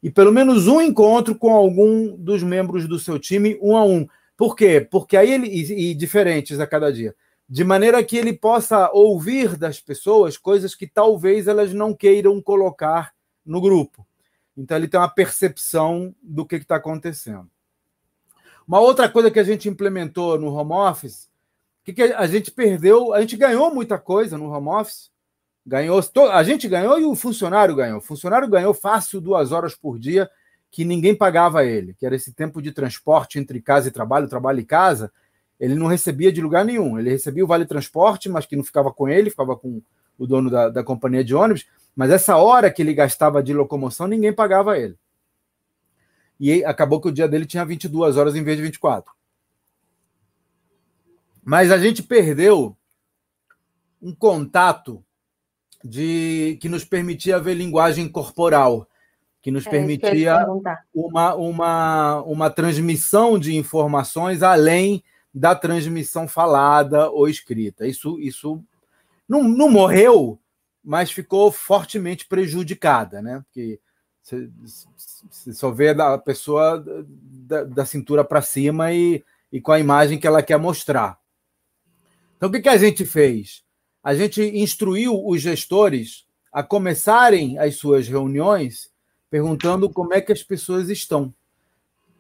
e 0.02 0.10
pelo 0.10 0.32
menos 0.32 0.66
um 0.66 0.82
encontro 0.82 1.36
com 1.36 1.52
algum 1.52 2.16
dos 2.16 2.42
membros 2.42 2.88
do 2.88 2.98
seu 2.98 3.20
time, 3.20 3.60
um 3.62 3.76
a 3.76 3.84
um. 3.84 4.08
Por 4.38 4.56
quê? 4.56 4.80
Porque 4.90 5.18
aí 5.18 5.30
ele. 5.30 5.48
e, 5.48 5.92
e 5.92 5.94
diferentes 5.94 6.58
a 6.62 6.66
cada 6.66 6.90
dia 6.90 7.14
de 7.50 7.64
maneira 7.64 8.04
que 8.04 8.18
ele 8.18 8.34
possa 8.34 8.92
ouvir 8.92 9.56
das 9.56 9.80
pessoas 9.80 10.38
coisas 10.38 10.76
que 10.76 10.86
talvez 10.86 11.48
elas 11.48 11.74
não 11.74 11.94
queiram 11.94 12.42
colocar 12.42 13.14
no 13.46 13.62
grupo. 13.62 14.06
Então 14.56 14.76
ele 14.76 14.88
tem 14.88 15.00
uma 15.00 15.10
percepção 15.10 16.14
do 16.22 16.46
que 16.46 16.56
está 16.56 16.76
acontecendo. 16.76 17.50
Uma 18.68 18.80
outra 18.82 19.08
coisa 19.08 19.32
que 19.32 19.40
a 19.40 19.44
gente 19.44 19.70
implementou 19.70 20.38
no 20.38 20.54
home 20.54 20.74
office, 20.74 21.30
que, 21.86 21.94
que 21.94 22.02
a 22.02 22.28
gente 22.28 22.52
perdeu, 22.52 23.14
a 23.14 23.22
gente 23.22 23.38
ganhou 23.38 23.74
muita 23.74 23.98
coisa 23.98 24.38
no 24.38 24.52
home 24.52 24.68
office, 24.68 25.10
ganhou, 25.66 26.02
a 26.32 26.44
gente 26.44 26.68
ganhou 26.68 27.00
e 27.00 27.06
o 27.06 27.16
funcionário 27.16 27.76
ganhou. 27.76 28.00
O 28.00 28.02
funcionário 28.02 28.50
ganhou 28.50 28.74
fácil 28.74 29.22
duas 29.22 29.54
horas 29.54 29.74
por 29.74 29.98
dia 29.98 30.30
que 30.70 30.84
ninguém 30.84 31.16
pagava 31.16 31.64
ele, 31.64 31.94
que 31.94 32.06
era 32.06 32.16
esse 32.16 32.34
tempo 32.34 32.62
de 32.62 32.74
transporte 32.74 33.40
entre 33.40 33.62
casa 33.62 33.88
e 33.88 33.92
trabalho, 33.92 34.28
trabalho 34.28 34.60
e 34.60 34.66
casa 34.66 35.14
ele 35.60 35.76
não 35.76 35.88
recebia 35.88 36.32
de 36.32 36.42
lugar 36.42 36.64
nenhum. 36.64 37.00
Ele 37.00 37.10
recebia 37.10 37.44
o 37.44 37.48
vale 37.48 37.66
transporte, 37.66 38.30
mas 38.30 38.46
que 38.46 38.56
não 38.56 38.64
ficava 38.64 38.92
com 38.92 39.08
ele, 39.10 39.30
ficava 39.30 39.56
com 39.56 39.82
o 40.18 40.28
dono 40.28 40.50
da, 40.50 40.70
da 40.70 40.84
companhia 40.84 41.24
de 41.24 41.34
ônibus. 41.34 41.66
Mas 41.96 42.12
essa 42.12 42.38
hora 42.38 42.72
que 42.72 42.82
ele 42.82 42.94
gastava 42.94 43.42
de 43.42 43.54
locomoção, 43.54 44.08
ninguém 44.08 44.32
pagava 44.32 44.78
ele. 44.78 44.96
E 46.40 46.64
acabou 46.64 47.02
que 47.02 47.08
o 47.08 47.12
dia 47.12 47.28
dele 47.28 47.46
tinha 47.46 47.66
22 47.66 48.18
horas 48.18 48.36
em 48.36 48.44
vez 48.44 48.58
de 48.58 48.64
24. 48.64 49.12
Mas 51.44 51.72
a 51.72 51.78
gente 51.78 52.04
perdeu 52.04 52.78
um 54.00 54.14
contato 54.14 55.04
de 55.84 56.58
que 56.62 56.70
nos 56.70 56.84
permitia 56.84 57.40
ver 57.40 57.56
linguagem 57.56 58.08
corporal, 58.08 58.88
que 59.42 59.50
nos 59.50 59.66
é, 59.66 59.70
permitia 59.70 60.46
uma, 60.94 61.34
uma, 61.36 62.22
uma 62.24 62.50
transmissão 62.50 63.40
de 63.40 63.56
informações 63.56 64.44
além 64.44 65.04
da 65.38 65.54
transmissão 65.54 66.28
falada 66.28 67.10
ou 67.12 67.30
escrita. 67.30 67.88
Isso, 67.88 68.20
isso 68.20 68.64
não, 69.28 69.44
não 69.44 69.70
morreu, 69.70 70.40
mas 70.84 71.12
ficou 71.12 71.52
fortemente 71.52 72.26
prejudicada, 72.26 73.22
né? 73.22 73.44
Porque 73.46 73.80
Você, 74.24 74.50
só 75.54 75.70
vê 75.70 75.90
a 75.90 76.18
pessoa 76.18 76.84
da, 77.08 77.64
da 77.64 77.86
cintura 77.86 78.24
para 78.24 78.42
cima 78.42 78.92
e, 78.92 79.24
e 79.52 79.62
com 79.62 79.72
a 79.72 79.80
imagem 79.80 80.20
que 80.20 80.26
ela 80.26 80.42
quer 80.42 80.58
mostrar. 80.58 81.20
Então, 82.36 82.50
o 82.50 82.52
que, 82.52 82.62
que 82.62 82.70
a 82.70 82.78
gente 82.78 83.06
fez? 83.06 83.64
A 84.04 84.16
gente 84.16 84.42
instruiu 84.42 85.24
os 85.26 85.42
gestores 85.42 86.26
a 86.52 86.64
começarem 86.64 87.60
as 87.60 87.76
suas 87.76 88.08
reuniões 88.08 88.90
perguntando 89.30 89.90
como 89.90 90.14
é 90.14 90.22
que 90.22 90.32
as 90.32 90.42
pessoas 90.42 90.90
estão. 90.90 91.34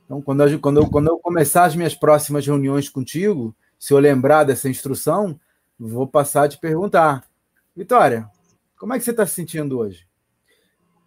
Então, 0.08 0.22
quando 0.22 0.48
eu, 0.48 0.60
quando, 0.60 0.80
eu, 0.80 0.90
quando 0.90 1.08
eu 1.10 1.20
começar 1.20 1.66
as 1.66 1.76
minhas 1.76 1.94
próximas 1.94 2.48
reuniões 2.48 2.88
contigo, 2.88 3.54
se 3.78 3.94
eu 3.94 4.00
lembrar 4.00 4.46
dessa 4.46 4.70
instrução, 4.70 5.38
vou 5.78 6.08
passar 6.08 6.44
a 6.44 6.48
te 6.48 6.58
perguntar: 6.58 7.26
Vitória, 7.76 8.30
como 8.80 8.94
é 8.94 8.98
que 8.98 9.04
você 9.04 9.12
está 9.12 9.26
se 9.26 9.34
sentindo 9.34 9.78
hoje? 9.78 10.08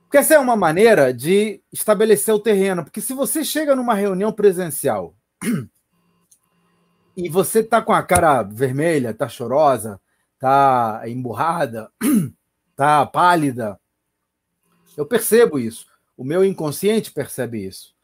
Porque 0.02 0.18
essa 0.18 0.34
é 0.34 0.38
uma 0.38 0.54
maneira 0.54 1.14
de 1.14 1.62
estabelecer 1.72 2.34
o 2.34 2.40
terreno. 2.40 2.84
Porque 2.84 3.00
se 3.00 3.14
você 3.14 3.42
chega 3.42 3.74
numa 3.74 3.94
reunião 3.94 4.32
presencial 4.32 5.14
e 7.16 7.28
você 7.28 7.60
está 7.60 7.80
com 7.80 7.92
a 7.92 8.02
cara 8.02 8.42
vermelha, 8.42 9.10
está 9.10 9.28
chorosa, 9.28 9.98
está 10.34 11.02
emburrada, 11.06 11.90
está 12.70 13.06
pálida, 13.08 13.80
eu 14.96 15.06
percebo 15.06 15.58
isso. 15.58 15.86
O 16.16 16.24
meu 16.24 16.44
inconsciente 16.44 17.12
percebe 17.12 17.64
isso. 17.64 17.94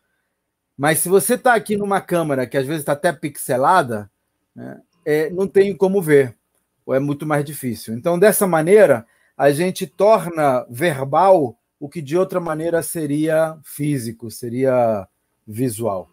Mas 0.76 0.98
se 0.98 1.08
você 1.08 1.34
está 1.34 1.54
aqui 1.54 1.76
numa 1.76 2.00
câmera 2.00 2.46
que 2.46 2.56
às 2.56 2.66
vezes 2.66 2.82
está 2.82 2.92
até 2.92 3.12
pixelada, 3.12 4.10
né, 4.54 4.80
é, 5.04 5.30
não 5.30 5.46
tem 5.46 5.74
como 5.74 6.02
ver, 6.02 6.36
ou 6.84 6.94
é 6.94 6.98
muito 6.98 7.24
mais 7.24 7.44
difícil. 7.44 7.94
Então, 7.94 8.18
dessa 8.18 8.46
maneira, 8.46 9.06
a 9.36 9.50
gente 9.50 9.86
torna 9.86 10.66
verbal 10.68 11.56
o 11.78 11.88
que 11.88 12.02
de 12.02 12.16
outra 12.16 12.40
maneira 12.40 12.82
seria 12.82 13.56
físico, 13.64 14.30
seria 14.30 15.06
visual. 15.46 16.08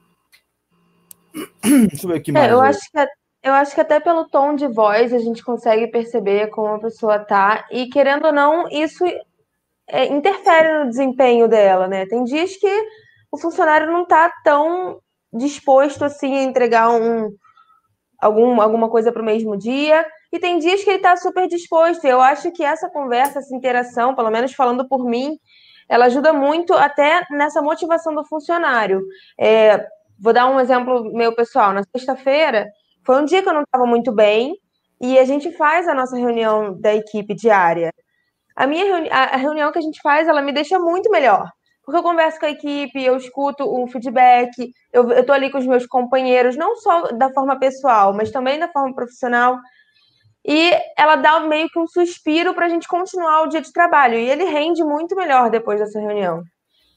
Deixa 1.63 2.05
eu 2.05 2.09
ver 2.09 2.17
aqui 2.17 2.31
mais. 2.31 2.49
É, 2.49 2.53
eu, 2.53 2.61
acho 2.61 2.79
que, 2.91 3.07
eu 3.43 3.53
acho 3.53 3.75
que 3.75 3.81
até 3.81 3.99
pelo 3.99 4.29
tom 4.29 4.55
de 4.55 4.67
voz 4.67 5.13
a 5.13 5.19
gente 5.19 5.43
consegue 5.43 5.87
perceber 5.87 6.47
como 6.47 6.75
a 6.75 6.79
pessoa 6.79 7.19
tá, 7.19 7.65
e 7.71 7.87
querendo 7.87 8.27
ou 8.27 8.33
não, 8.33 8.67
isso 8.69 9.03
é, 9.87 10.05
interfere 10.05 10.83
no 10.83 10.89
desempenho 10.89 11.47
dela, 11.47 11.87
né? 11.87 12.05
Tem 12.05 12.23
dias 12.23 12.55
que 12.57 12.87
o 13.33 13.37
funcionário 13.39 13.91
não 13.91 14.03
está 14.03 14.31
tão 14.43 14.99
disposto 15.33 16.05
assim 16.05 16.37
a 16.37 16.43
entregar 16.43 16.91
um, 16.91 17.35
algum, 18.21 18.61
alguma 18.61 18.87
coisa 18.87 19.11
para 19.11 19.23
o 19.23 19.25
mesmo 19.25 19.57
dia, 19.57 20.05
e 20.31 20.37
tem 20.37 20.59
dias 20.59 20.83
que 20.83 20.89
ele 20.91 20.97
está 20.97 21.17
super 21.17 21.47
disposto. 21.47 22.05
Eu 22.05 22.21
acho 22.21 22.51
que 22.51 22.63
essa 22.63 22.87
conversa, 22.91 23.39
essa 23.39 23.55
interação, 23.55 24.13
pelo 24.13 24.29
menos 24.29 24.53
falando 24.53 24.87
por 24.87 25.03
mim, 25.03 25.39
ela 25.89 26.05
ajuda 26.05 26.31
muito 26.31 26.75
até 26.75 27.25
nessa 27.31 27.59
motivação 27.59 28.13
do 28.13 28.23
funcionário. 28.23 29.01
É, 29.39 29.83
vou 30.19 30.31
dar 30.31 30.45
um 30.45 30.59
exemplo 30.59 31.11
meu 31.11 31.33
pessoal. 31.33 31.73
Na 31.73 31.81
sexta-feira, 31.81 32.67
foi 33.03 33.19
um 33.19 33.25
dia 33.25 33.41
que 33.41 33.49
eu 33.49 33.53
não 33.53 33.63
estava 33.63 33.87
muito 33.87 34.11
bem, 34.11 34.55
e 35.01 35.17
a 35.17 35.25
gente 35.25 35.51
faz 35.53 35.87
a 35.87 35.95
nossa 35.95 36.15
reunião 36.15 36.79
da 36.79 36.93
equipe 36.93 37.33
diária. 37.33 37.91
A 38.55 38.67
minha 38.67 38.85
reuni 38.85 39.09
a 39.09 39.37
reunião 39.37 39.71
que 39.71 39.79
a 39.79 39.81
gente 39.81 39.99
faz, 40.03 40.27
ela 40.27 40.39
me 40.43 40.51
deixa 40.51 40.77
muito 40.77 41.09
melhor. 41.09 41.49
Porque 41.83 41.97
eu 41.97 42.03
converso 42.03 42.39
com 42.39 42.45
a 42.45 42.51
equipe, 42.51 43.03
eu 43.03 43.17
escuto 43.17 43.63
o 43.63 43.85
feedback, 43.87 44.73
eu, 44.91 45.11
estou 45.11 45.35
ali 45.35 45.51
com 45.51 45.57
os 45.57 45.67
meus 45.67 45.85
companheiros, 45.85 46.55
não 46.55 46.77
só 46.77 47.11
da 47.11 47.29
forma 47.33 47.59
pessoal, 47.59 48.13
mas 48.13 48.31
também 48.31 48.57
da 48.57 48.69
forma 48.69 48.95
profissional. 48.95 49.59
E 50.45 50.71
ela 50.97 51.17
dá 51.17 51.41
meio 51.41 51.69
que 51.69 51.79
um 51.79 51.87
suspiro 51.87 52.53
para 52.53 52.67
a 52.67 52.69
gente 52.69 52.87
continuar 52.87 53.43
o 53.43 53.47
dia 53.47 53.61
de 53.61 53.71
trabalho. 53.71 54.17
E 54.17 54.29
ele 54.29 54.45
rende 54.45 54.83
muito 54.83 55.15
melhor 55.15 55.49
depois 55.49 55.79
dessa 55.79 55.99
reunião. 55.99 56.43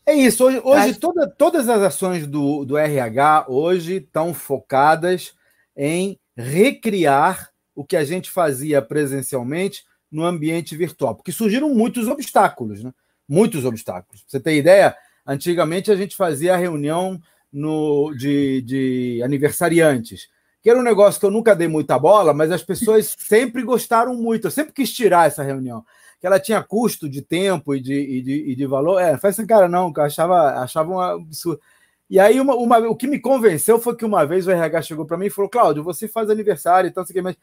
É 0.04 0.14
isso. 0.14 0.44
Hoje, 0.44 0.60
hoje 0.62 0.90
Acho... 0.90 1.00
toda, 1.00 1.28
todas 1.28 1.68
as 1.68 1.82
ações 1.82 2.26
do, 2.26 2.64
do 2.64 2.78
RH 2.78 3.46
hoje 3.48 3.96
estão 3.96 4.32
focadas 4.32 5.34
em 5.76 6.18
recriar 6.36 7.50
o 7.74 7.84
que 7.84 7.96
a 7.96 8.04
gente 8.04 8.30
fazia 8.30 8.80
presencialmente 8.80 9.84
no 10.10 10.24
ambiente 10.24 10.76
virtual, 10.76 11.14
porque 11.14 11.32
surgiram 11.32 11.74
muitos 11.74 12.08
obstáculos, 12.08 12.82
né? 12.82 12.92
Muitos 13.28 13.64
obstáculos. 13.64 14.22
Pra 14.22 14.30
você 14.30 14.40
ter 14.40 14.56
ideia, 14.56 14.96
antigamente 15.26 15.90
a 15.90 15.96
gente 15.96 16.16
fazia 16.16 16.54
a 16.54 16.56
reunião 16.56 17.20
no, 17.52 18.12
de, 18.14 18.62
de 18.62 19.22
aniversariantes, 19.22 20.28
que 20.62 20.70
era 20.70 20.78
um 20.78 20.82
negócio 20.82 21.20
que 21.20 21.26
eu 21.26 21.30
nunca 21.30 21.54
dei 21.54 21.68
muita 21.68 21.98
bola, 21.98 22.34
mas 22.34 22.50
as 22.50 22.62
pessoas 22.62 23.14
sempre 23.18 23.62
gostaram 23.62 24.14
muito. 24.14 24.46
Eu 24.46 24.50
sempre 24.50 24.72
quis 24.72 24.92
tirar 24.92 25.26
essa 25.26 25.42
reunião. 25.42 25.84
Que 26.20 26.26
ela 26.26 26.40
tinha 26.40 26.62
custo 26.62 27.08
de 27.08 27.20
tempo 27.22 27.74
e 27.74 27.80
de, 27.80 27.94
e 27.94 28.22
de, 28.22 28.50
e 28.50 28.54
de 28.56 28.66
valor. 28.66 28.98
É, 28.98 29.18
faz 29.18 29.38
essa 29.38 29.46
cara, 29.46 29.68
não, 29.68 29.92
que 29.92 30.00
eu 30.00 30.04
achava, 30.04 30.62
achava 30.62 30.90
um 30.90 30.98
absurdo. 30.98 31.60
E 32.08 32.18
aí, 32.18 32.40
uma, 32.40 32.54
uma, 32.54 32.78
o 32.78 32.96
que 32.96 33.06
me 33.06 33.18
convenceu 33.18 33.78
foi 33.78 33.96
que 33.96 34.04
uma 34.04 34.24
vez 34.24 34.46
o 34.46 34.50
RH 34.50 34.82
chegou 34.82 35.04
para 35.04 35.16
mim 35.16 35.26
e 35.26 35.30
falou: 35.30 35.50
Cláudio, 35.50 35.82
você 35.82 36.08
faz 36.08 36.30
aniversário 36.30 36.88
e 36.88 36.90
tal, 36.90 37.04
mas 37.22 37.36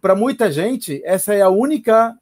para 0.00 0.14
muita 0.14 0.50
gente, 0.50 1.02
essa 1.04 1.34
é 1.34 1.40
a 1.42 1.48
única 1.48 2.16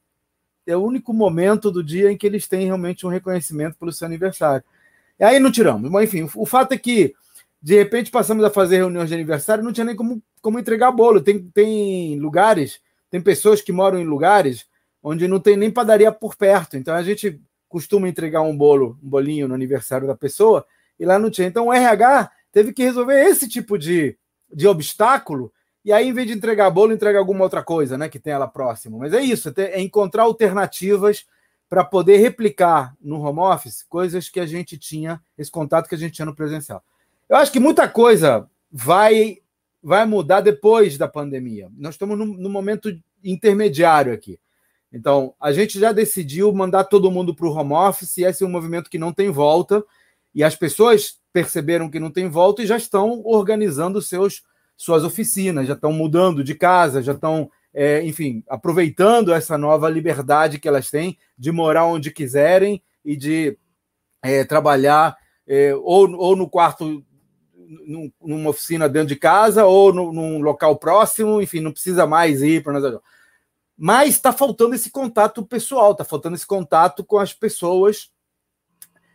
é 0.67 0.77
o 0.77 0.83
único 0.83 1.13
momento 1.13 1.71
do 1.71 1.83
dia 1.83 2.11
em 2.11 2.17
que 2.17 2.27
eles 2.27 2.49
têm 2.49 2.67
realmente 2.67 3.07
um 3.07 3.11
reconhecimento 3.11 3.77
pelo 3.79 3.93
seu 3.93 4.07
aniversário. 4.07 4.65
E 5.19 5.25
aí 5.25 5.39
não 5.39 5.51
tiramos. 5.51 5.91
Mas, 5.91 6.05
enfim, 6.05 6.29
o 6.35 6.45
fato 6.45 6.73
é 6.73 6.79
que, 6.79 7.15
de 7.63 7.75
repente, 7.77 8.11
passamos 8.11 8.45
a 8.45 8.51
fazer 8.51 8.77
reuniões 8.77 9.09
de 9.09 9.15
aniversário 9.15 9.65
não 9.65 9.73
tinha 9.73 9.85
nem 9.85 9.97
como, 9.97 10.23
como 10.43 10.59
entregar 10.59 10.91
bolo. 10.91 11.21
Tem, 11.21 11.39
tem 11.39 12.19
lugares, 12.19 12.81
tem 13.11 13.21
pessoas 13.21 13.61
que 13.61 13.73
moram 13.73 13.99
em 13.99 14.05
lugares 14.05 14.67
onde 15.03 15.29
não 15.29 15.39
tem 15.39 15.57
nem 15.57 15.71
padaria 15.71 16.11
por 16.11 16.35
perto. 16.35 16.77
Então 16.77 16.95
a 16.95 17.03
gente 17.03 17.41
costuma 17.69 18.09
entregar 18.09 18.43
um 18.43 18.57
bolo, 18.57 18.99
um 19.03 19.09
bolinho 19.09 19.47
no 19.47 19.55
aniversário 19.55 20.07
da 20.07 20.17
pessoa, 20.17 20.67
e 20.99 21.05
lá 21.05 21.19
não 21.19 21.31
tinha. 21.31 21.47
Então 21.47 21.67
o 21.67 21.73
RH 21.73 22.31
teve 22.51 22.73
que 22.73 22.83
resolver 22.83 23.23
esse 23.23 23.49
tipo 23.49 23.79
de, 23.79 24.17
de 24.53 24.67
obstáculo 24.67 25.53
e 25.87 25.93
aí, 25.93 26.09
em 26.09 26.13
vez 26.13 26.27
de 26.27 26.33
entregar 26.33 26.69
bolo, 26.69 26.93
entrega 26.93 27.17
alguma 27.17 27.45
outra 27.45 27.63
coisa, 27.63 27.97
né? 27.97 28.09
Que 28.09 28.19
tem 28.19 28.33
ela 28.33 28.49
próximo. 28.49 28.99
Mas 28.99 29.13
é 29.13 29.23
isso, 29.23 29.55
é 29.57 29.81
encontrar 29.81 30.25
alternativas 30.25 31.25
para 31.69 31.85
poder 31.85 32.17
replicar 32.17 32.97
no 33.01 33.21
home 33.21 33.39
office 33.39 33.85
coisas 33.89 34.29
que 34.29 34.41
a 34.41 34.47
gente 34.47 34.77
tinha, 34.77 35.23
esse 35.39 35.49
contato 35.49 35.89
que 35.89 35.95
a 35.95 35.99
gente 35.99 36.15
tinha 36.15 36.27
no 36.27 36.35
presencial. 36.35 36.83
Eu 37.29 37.37
acho 37.37 37.53
que 37.53 37.61
muita 37.61 37.89
coisa 37.89 38.51
vai, 38.69 39.39
vai 39.81 40.05
mudar 40.05 40.41
depois 40.41 40.99
da 40.99 41.07
pandemia. 41.07 41.71
Nós 41.79 41.95
estamos 41.95 42.19
num 42.19 42.51
momento 42.51 42.93
intermediário 43.23 44.13
aqui. 44.13 44.41
Então, 44.93 45.35
a 45.41 45.53
gente 45.53 45.79
já 45.79 45.93
decidiu 45.93 46.53
mandar 46.53 46.83
todo 46.83 47.13
mundo 47.13 47.33
para 47.33 47.47
o 47.47 47.53
home 47.53 47.75
office, 47.75 48.17
e 48.17 48.25
esse 48.25 48.43
é 48.43 48.47
um 48.47 48.51
movimento 48.51 48.91
que 48.91 48.99
não 48.99 49.13
tem 49.13 49.31
volta, 49.31 49.85
e 50.35 50.43
as 50.43 50.57
pessoas 50.57 51.21
perceberam 51.33 51.89
que 51.89 52.01
não 52.01 52.11
tem 52.11 52.29
volta 52.29 52.61
e 52.61 52.67
já 52.67 52.77
estão 52.77 53.23
organizando 53.25 54.03
seus 54.03 54.43
suas 54.77 55.05
oficinas, 55.05 55.67
já 55.67 55.75
estão 55.75 55.93
mudando 55.93 56.45
de 56.45 56.55
casa, 56.55 57.03
já 57.03 57.13
estão, 57.13 57.51
é, 57.73 58.05
enfim, 58.05 58.45
aproveitando 58.49 59.33
essa 59.33 59.57
nova 59.57 59.89
liberdade 59.89 60.59
que 60.59 60.69
elas 60.69 60.91
têm 60.91 61.19
de 61.37 61.51
morar 61.51 61.87
onde 61.87 62.11
quiserem 62.11 62.83
e 63.05 63.17
de 63.17 63.57
é, 64.23 64.45
trabalhar 64.45 65.17
é, 65.47 65.75
ou, 65.75 66.11
ou 66.17 66.37
no 66.37 66.49
quarto, 66.49 67.05
num, 67.87 68.13
numa 68.21 68.51
oficina 68.51 68.89
dentro 68.89 69.09
de 69.09 69.17
casa, 69.17 69.65
ou 69.65 69.93
no, 69.93 70.13
num 70.13 70.41
local 70.41 70.77
próximo, 70.77 71.41
enfim, 71.41 71.61
não 71.61 71.73
precisa 71.73 72.07
mais 72.07 72.43
ir 72.43 72.63
para 72.63 72.79
nós. 72.79 73.01
Mas 73.79 74.11
está 74.11 74.33
faltando 74.33 74.75
esse 74.75 74.91
contato 74.91 75.45
pessoal, 75.45 75.93
está 75.93 76.05
faltando 76.05 76.35
esse 76.35 76.47
contato 76.47 77.05
com 77.05 77.19
as 77.19 77.33
pessoas 77.33 78.11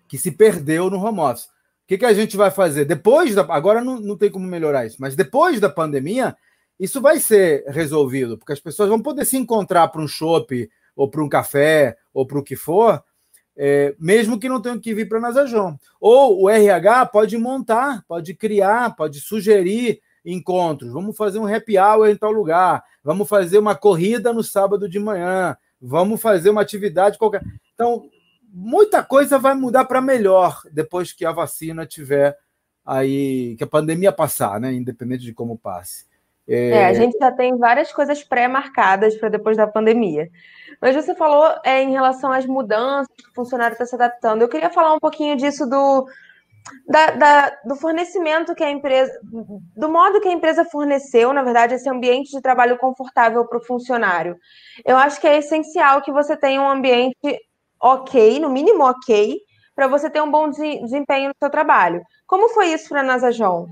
que 0.08 0.18
se 0.18 0.32
perdeu 0.32 0.90
no 0.90 1.04
home 1.04 1.20
office 1.20 1.48
que, 1.92 1.98
que 1.98 2.06
a 2.06 2.14
gente 2.14 2.38
vai 2.38 2.50
fazer? 2.50 2.86
Depois 2.86 3.36
da. 3.36 3.42
Agora 3.50 3.84
não, 3.84 4.00
não 4.00 4.16
tem 4.16 4.32
como 4.32 4.48
melhorar 4.48 4.86
isso, 4.86 4.96
mas 4.98 5.14
depois 5.14 5.60
da 5.60 5.70
pandemia, 5.70 6.38
isso 6.80 7.02
vai 7.02 7.20
ser 7.20 7.66
resolvido, 7.68 8.38
porque 8.38 8.54
as 8.54 8.62
pessoas 8.62 8.88
vão 8.88 9.02
poder 9.02 9.26
se 9.26 9.36
encontrar 9.36 9.90
para 9.90 10.02
um 10.02 10.08
shopping, 10.08 10.70
ou 10.96 11.10
para 11.10 11.22
um 11.22 11.28
café, 11.28 11.98
ou 12.14 12.26
para 12.26 12.40
o 12.40 12.44
que 12.44 12.56
for, 12.56 13.04
é, 13.58 13.94
mesmo 14.00 14.40
que 14.40 14.48
não 14.48 14.62
tenham 14.62 14.80
que 14.80 14.94
vir 14.94 15.10
para 15.10 15.20
Nazajon. 15.20 15.76
Ou 16.00 16.44
o 16.44 16.50
RH 16.50 17.08
pode 17.08 17.38
montar, 17.38 18.06
pode 18.08 18.34
criar, 18.36 18.96
pode 18.96 19.20
sugerir 19.20 20.00
encontros. 20.24 20.94
Vamos 20.94 21.18
fazer 21.18 21.40
um 21.40 21.54
happy 21.54 21.78
hour 21.78 22.08
em 22.08 22.16
tal 22.16 22.32
lugar, 22.32 22.82
vamos 23.04 23.28
fazer 23.28 23.60
uma 23.60 23.76
corrida 23.76 24.32
no 24.32 24.44
sábado 24.44 24.88
de 24.88 24.98
manhã, 24.98 25.58
vamos 25.82 26.22
fazer 26.22 26.52
uma 26.52 26.62
atividade 26.62 27.18
qualquer. 27.18 27.44
Então, 27.74 28.10
muita 28.52 29.04
coisa 29.04 29.40
vai 29.40 29.56
mudar 29.56 29.86
para 29.86 30.02
melhor 30.02 30.62
depois 30.72 31.14
que 31.14 31.26
a 31.26 31.32
vacina 31.32 31.86
tiver 31.86 32.38
aí, 32.86 33.56
que 33.58 33.64
a 33.64 33.68
pandemia 33.68 34.12
passar, 34.12 34.60
né? 34.60 34.74
Independente 34.74 35.24
de 35.24 35.34
como 35.34 35.58
passe. 35.58 36.06
É, 36.48 36.70
é 36.70 36.86
a 36.86 36.94
gente 36.94 37.18
já 37.18 37.32
tem 37.32 37.58
várias 37.58 37.92
coisas 37.94 38.24
pré-marcadas 38.24 39.16
para 39.16 39.30
depois 39.30 39.56
da 39.56 39.68
pandemia. 39.68 40.30
Mas 40.82 40.96
você 40.96 41.16
falou 41.16 41.48
é, 41.64 41.82
em 41.82 41.92
relação 41.92 42.32
às 42.32 42.46
mudanças 42.46 43.08
que 43.16 43.30
o 43.30 43.34
funcionário 43.34 43.74
está 43.74 43.86
se 43.86 43.96
adaptando. 43.96 44.42
Eu 44.42 44.50
queria 44.50 44.70
falar 44.70 44.94
um 44.94 45.00
pouquinho 45.00 45.38
disso 45.38 45.68
do, 45.68 46.08
da, 46.88 47.12
da, 47.12 47.58
do 47.66 47.76
fornecimento 47.76 48.56
que 48.56 48.64
a 48.64 48.72
empresa, 48.72 49.12
do 49.24 49.90
modo 49.90 50.20
que 50.20 50.28
a 50.28 50.34
empresa 50.34 50.66
forneceu, 50.66 51.32
na 51.32 51.44
verdade, 51.44 51.76
esse 51.76 51.90
ambiente 51.90 52.32
de 52.32 52.42
trabalho 52.42 52.78
confortável 52.78 53.46
para 53.46 53.60
o 53.60 53.64
funcionário. 53.64 54.36
Eu 54.84 54.98
acho 54.98 55.22
que 55.22 55.28
é 55.28 55.38
essencial 55.38 56.02
que 56.02 56.12
você 56.12 56.36
tenha 56.36 56.62
um 56.62 56.70
ambiente 56.70 57.40
ok, 57.82 58.40
no 58.40 58.50
mínimo 58.50 58.84
ok, 58.84 59.40
para 59.76 59.88
você 59.88 60.10
ter 60.10 60.22
um 60.22 60.30
bom 60.32 60.50
desempenho 60.50 61.30
no 61.30 61.36
seu 61.40 61.50
trabalho. 61.50 62.02
Como 62.28 62.50
foi 62.50 62.74
isso 62.74 62.90
para 62.90 63.02
a 63.02 63.04
Nasajon? 63.04 63.68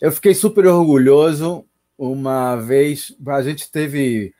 Eu 0.00 0.12
fiquei 0.12 0.34
super 0.34 0.66
orgulhoso. 0.66 1.64
Uma 1.96 2.56
vez, 2.56 3.16
a 3.26 3.42
gente 3.42 3.70
teve 3.70 4.34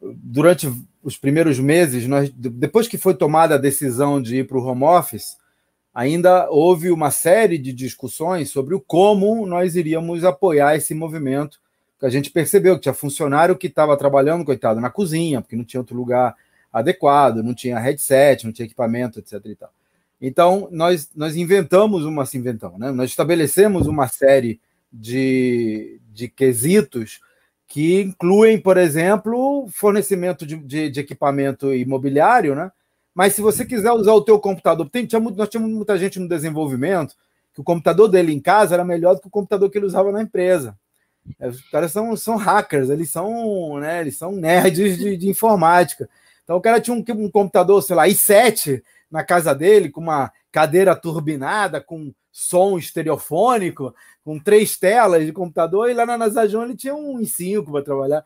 durante 0.00 0.70
os 1.02 1.16
primeiros 1.16 1.58
meses, 1.58 2.06
nós, 2.06 2.30
depois 2.30 2.88
que 2.88 2.98
foi 2.98 3.14
tomada 3.14 3.54
a 3.54 3.58
decisão 3.58 4.20
de 4.20 4.38
ir 4.38 4.46
para 4.46 4.58
o 4.58 4.64
home 4.64 4.84
office, 4.84 5.36
ainda 5.94 6.50
houve 6.50 6.90
uma 6.90 7.10
série 7.10 7.58
de 7.58 7.72
discussões 7.72 8.50
sobre 8.50 8.74
o 8.74 8.80
como 8.80 9.46
nós 9.46 9.76
iríamos 9.76 10.24
apoiar 10.24 10.76
esse 10.76 10.94
movimento. 10.94 11.58
A 12.02 12.10
gente 12.10 12.30
percebeu 12.30 12.74
que 12.74 12.82
tinha 12.82 12.92
funcionário 12.92 13.56
que 13.56 13.68
estava 13.68 13.96
trabalhando, 13.96 14.44
coitado, 14.44 14.80
na 14.80 14.90
cozinha, 14.90 15.40
porque 15.40 15.56
não 15.56 15.64
tinha 15.64 15.80
outro 15.80 15.96
lugar 15.96 16.36
adequado, 16.78 17.42
não 17.42 17.54
tinha 17.54 17.78
headset, 17.78 18.44
não 18.44 18.52
tinha 18.52 18.66
equipamento, 18.66 19.18
etc. 19.18 19.40
E 19.46 19.54
tal. 19.56 19.70
Então, 20.20 20.68
nós, 20.70 21.10
nós 21.14 21.36
inventamos 21.36 22.04
uma, 22.04 22.24
inventamos, 22.34 22.78
né? 22.78 22.90
nós 22.90 23.10
estabelecemos 23.10 23.86
uma 23.86 24.08
série 24.08 24.60
de, 24.92 26.00
de 26.12 26.28
quesitos 26.28 27.20
que 27.66 28.00
incluem, 28.00 28.60
por 28.60 28.76
exemplo, 28.76 29.68
fornecimento 29.72 30.46
de, 30.46 30.56
de, 30.56 30.90
de 30.90 31.00
equipamento 31.00 31.74
imobiliário, 31.74 32.54
né? 32.54 32.70
Mas 33.14 33.34
se 33.34 33.40
você 33.40 33.64
quiser 33.64 33.92
usar 33.92 34.12
o 34.12 34.20
teu 34.20 34.38
computador, 34.38 34.88
tem, 34.90 35.06
tinha, 35.06 35.18
nós 35.18 35.48
tínhamos 35.48 35.72
muita 35.74 35.98
gente 35.98 36.20
no 36.20 36.28
desenvolvimento 36.28 37.14
que 37.54 37.60
o 37.60 37.64
computador 37.64 38.08
dele 38.08 38.32
em 38.32 38.40
casa 38.40 38.74
era 38.74 38.84
melhor 38.84 39.14
do 39.14 39.22
que 39.22 39.28
o 39.28 39.30
computador 39.30 39.70
que 39.70 39.78
ele 39.78 39.86
usava 39.86 40.12
na 40.12 40.22
empresa. 40.22 40.78
É, 41.40 41.48
os 41.48 41.62
caras 41.70 41.90
são, 41.90 42.14
são 42.16 42.36
hackers, 42.36 42.90
eles 42.90 43.10
são, 43.10 43.78
né, 43.80 44.02
eles 44.02 44.16
são 44.16 44.32
nerds 44.32 44.98
de, 44.98 45.16
de 45.16 45.28
informática. 45.28 46.08
Então 46.46 46.56
o 46.56 46.60
cara 46.60 46.80
tinha 46.80 46.96
um, 46.96 47.04
um, 47.24 47.28
computador, 47.28 47.82
sei 47.82 47.96
lá, 47.96 48.06
i7 48.06 48.80
na 49.10 49.24
casa 49.24 49.52
dele, 49.52 49.90
com 49.90 50.00
uma 50.00 50.30
cadeira 50.52 50.94
turbinada, 50.94 51.80
com 51.80 52.14
som 52.30 52.78
estereofônico, 52.78 53.92
com 54.24 54.38
três 54.38 54.78
telas 54.78 55.26
de 55.26 55.32
computador, 55.32 55.90
e 55.90 55.94
lá 55.94 56.06
na 56.06 56.16
Nasajon 56.16 56.62
ele 56.62 56.76
tinha 56.76 56.94
um 56.94 57.18
i5 57.18 57.64
para 57.64 57.82
trabalhar. 57.82 58.24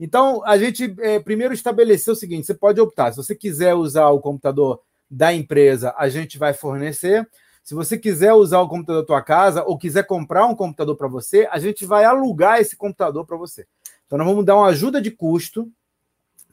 Então, 0.00 0.44
a 0.44 0.58
gente 0.58 0.92
é, 0.98 1.20
primeiro 1.20 1.54
estabeleceu 1.54 2.14
o 2.14 2.16
seguinte: 2.16 2.46
você 2.46 2.54
pode 2.54 2.80
optar. 2.80 3.12
Se 3.12 3.18
você 3.18 3.32
quiser 3.32 3.74
usar 3.74 4.08
o 4.08 4.20
computador 4.20 4.80
da 5.08 5.32
empresa, 5.32 5.94
a 5.96 6.08
gente 6.08 6.38
vai 6.38 6.52
fornecer. 6.52 7.24
Se 7.62 7.76
você 7.76 7.96
quiser 7.96 8.32
usar 8.32 8.60
o 8.60 8.68
computador 8.68 9.02
da 9.02 9.06
tua 9.06 9.22
casa 9.22 9.62
ou 9.62 9.78
quiser 9.78 10.04
comprar 10.04 10.46
um 10.46 10.56
computador 10.56 10.96
para 10.96 11.06
você, 11.06 11.48
a 11.48 11.60
gente 11.60 11.86
vai 11.86 12.04
alugar 12.04 12.60
esse 12.60 12.76
computador 12.76 13.24
para 13.24 13.36
você. 13.36 13.64
Então, 14.04 14.18
nós 14.18 14.26
vamos 14.26 14.44
dar 14.44 14.56
uma 14.56 14.66
ajuda 14.66 15.00
de 15.00 15.12
custo 15.12 15.70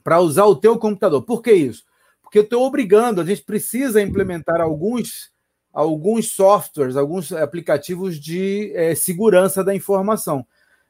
para 0.10 0.22
usar 0.22 0.46
o 0.46 0.56
teu 0.56 0.76
computador. 0.76 1.22
Por 1.22 1.40
que 1.40 1.54
isso? 1.54 1.84
Porque 2.20 2.40
eu 2.40 2.44
estou 2.44 2.66
obrigando, 2.66 3.22
a 3.22 3.24
gente 3.24 3.44
precisa 3.44 4.02
implementar 4.02 4.60
alguns, 4.60 5.32
alguns 5.72 6.32
softwares, 6.32 6.96
alguns 6.98 7.32
aplicativos 7.32 8.20
de 8.20 8.72
é, 8.74 8.96
segurança 8.96 9.64
da 9.64 9.76
informação. 9.76 10.44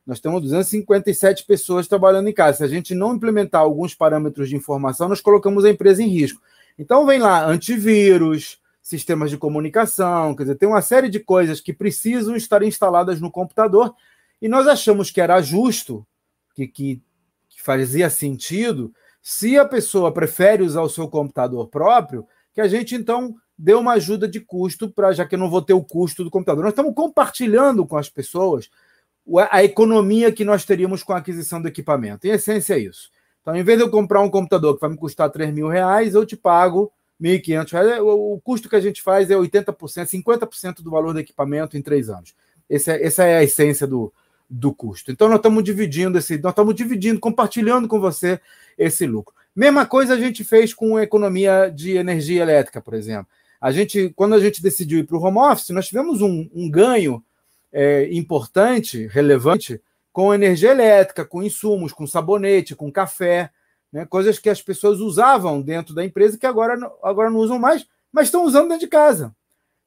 Nós 0.08 0.22
temos 0.22 0.42
257 0.44 1.46
pessoas 1.46 1.86
trabalhando 1.86 2.30
em 2.30 2.34
casa. 2.34 2.60
Se 2.60 2.64
a 2.64 2.68
gente 2.70 2.96
não 2.96 3.14
implementar 3.14 3.60
alguns 3.60 3.94
parâmetros 3.94 4.48
de 4.48 4.56
informação, 4.56 5.10
nós 5.10 5.20
colocamos 5.20 5.66
a 5.66 5.70
empresa 5.70 6.02
em 6.02 6.08
risco. 6.08 6.42
Então, 6.78 7.06
vem 7.06 7.20
lá 7.20 7.46
antivírus, 7.46 8.58
sistemas 8.82 9.30
de 9.30 9.38
comunicação, 9.38 10.34
quer 10.34 10.44
dizer, 10.44 10.56
tem 10.56 10.70
uma 10.70 10.82
série 10.82 11.10
de 11.10 11.20
coisas 11.20 11.60
que 11.60 11.74
precisam 11.74 12.38
estar 12.38 12.64
instaladas 12.64 13.20
no 13.20 13.30
computador 13.30 13.94
e 14.42 14.48
nós 14.48 14.66
achamos 14.66 15.12
que 15.12 15.20
era 15.20 15.42
justo, 15.42 16.08
que, 16.56 16.66
que, 16.70 17.02
que 17.50 17.62
fazia 17.62 18.10
sentido, 18.10 18.94
se 19.22 19.58
a 19.58 19.66
pessoa 19.66 20.12
prefere 20.12 20.64
usar 20.64 20.82
o 20.82 20.90
seu 20.90 21.08
computador 21.08 21.68
próprio, 21.68 22.26
que 22.54 22.62
a 22.62 22.68
gente 22.68 22.96
então 22.96 23.36
dê 23.58 23.74
uma 23.74 23.94
ajuda 23.94 24.28
de 24.28 24.40
custo 24.40 24.90
para, 24.90 25.12
já 25.12 25.26
que 25.26 25.36
eu 25.36 25.40
não 25.40 25.50
vou 25.50 25.62
ter 25.62 25.74
o 25.74 25.84
custo 25.84 26.24
do 26.24 26.32
computador. 26.32 26.64
Nós 26.64 26.72
estamos 26.72 26.96
compartilhando 26.96 27.86
com 27.86 27.98
as 27.98 28.10
pessoas 28.10 28.70
a 29.52 29.64
economia 29.64 30.32
que 30.32 30.46
nós 30.46 30.66
teríamos 30.66 31.04
com 31.04 31.14
a 31.14 31.18
aquisição 31.18 31.62
do 31.62 31.68
equipamento. 31.68 32.26
Em 32.26 32.32
essência, 32.32 32.74
é 32.74 32.80
isso. 32.80 33.12
Então, 33.42 33.56
em 33.56 33.64
vez 33.64 33.78
de 33.78 33.84
eu 33.84 33.90
comprar 33.90 34.22
um 34.22 34.30
computador 34.30 34.76
que 34.76 34.82
vai 34.82 34.90
me 34.90 34.98
custar 34.98 35.30
3 35.30 35.54
mil 35.54 35.68
reais, 35.68 36.16
eu 36.16 36.26
te 36.26 36.36
pago 36.36 36.92
1.500 37.22 37.72
reais. 37.72 38.02
O, 38.02 38.40
custo 38.44 38.70
que 38.70 38.76
a 38.76 38.82
gente 38.82 39.02
faz 39.02 39.30
é 39.30 39.36
80%, 39.36 39.76
50% 39.76 40.82
do 40.82 40.90
valor 40.90 41.14
do 41.14 41.20
equipamento 41.20 41.78
em 41.78 41.82
três 41.82 42.10
anos. 42.10 42.34
É, 42.70 42.76
essa 42.76 43.24
é 43.24 43.38
a 43.38 43.44
essência 43.44 43.86
do, 43.86 44.12
do 44.50 44.74
custo. 44.74 45.12
Então, 45.12 45.28
nós 45.28 45.38
estamos 45.38 45.64
dividindo 45.64 46.18
esse, 46.18 46.38
nós 46.40 46.52
estamos 46.52 46.74
dividindo, 46.74 47.20
compartilhando 47.20 47.88
com 47.88 48.00
você 48.00 48.40
esse 48.78 49.06
lucro. 49.06 49.36
Mesma 49.56 49.86
coisa 49.86 50.14
a 50.14 50.18
gente 50.18 50.44
fez 50.44 50.74
com 50.74 50.98
a 50.98 51.04
economia 51.04 51.70
de 51.70 51.98
energia 51.98 52.42
elétrica, 52.42 52.82
por 52.82 52.94
exemplo. 52.94 53.28
A 53.60 53.72
gente, 53.72 54.12
quando 54.16 54.36
a 54.36 54.40
gente 54.40 54.62
decidiu 54.62 55.00
ir 55.00 55.04
para 55.04 55.18
o 55.18 55.22
home 55.22 55.38
office, 55.38 55.70
nós 55.70 55.88
tivemos 55.88 56.22
um, 56.22 56.50
um 56.54 56.70
ganho 56.70 57.24
é, 57.72 58.08
importante, 58.12 59.08
relevante, 59.08 59.82
com 60.12 60.34
energia 60.34 60.72
elétrica, 60.72 61.26
com 61.26 61.44
insumos, 61.44 61.94
com 61.94 62.08
sabonete, 62.08 62.76
com 62.76 62.92
café, 62.92 63.52
né? 63.92 64.06
coisas 64.06 64.40
que 64.40 64.50
as 64.50 64.62
pessoas 64.62 65.00
usavam 65.00 65.62
dentro 65.62 65.94
da 65.94 66.04
empresa 66.04 66.38
que 66.38 66.46
agora, 66.46 66.80
agora 67.04 67.30
não 67.30 67.40
usam 67.40 67.60
mais, 67.60 67.86
mas 68.12 68.28
estão 68.28 68.46
usando 68.46 68.70
dentro 68.70 68.86
de 68.86 68.88
casa. 68.88 69.36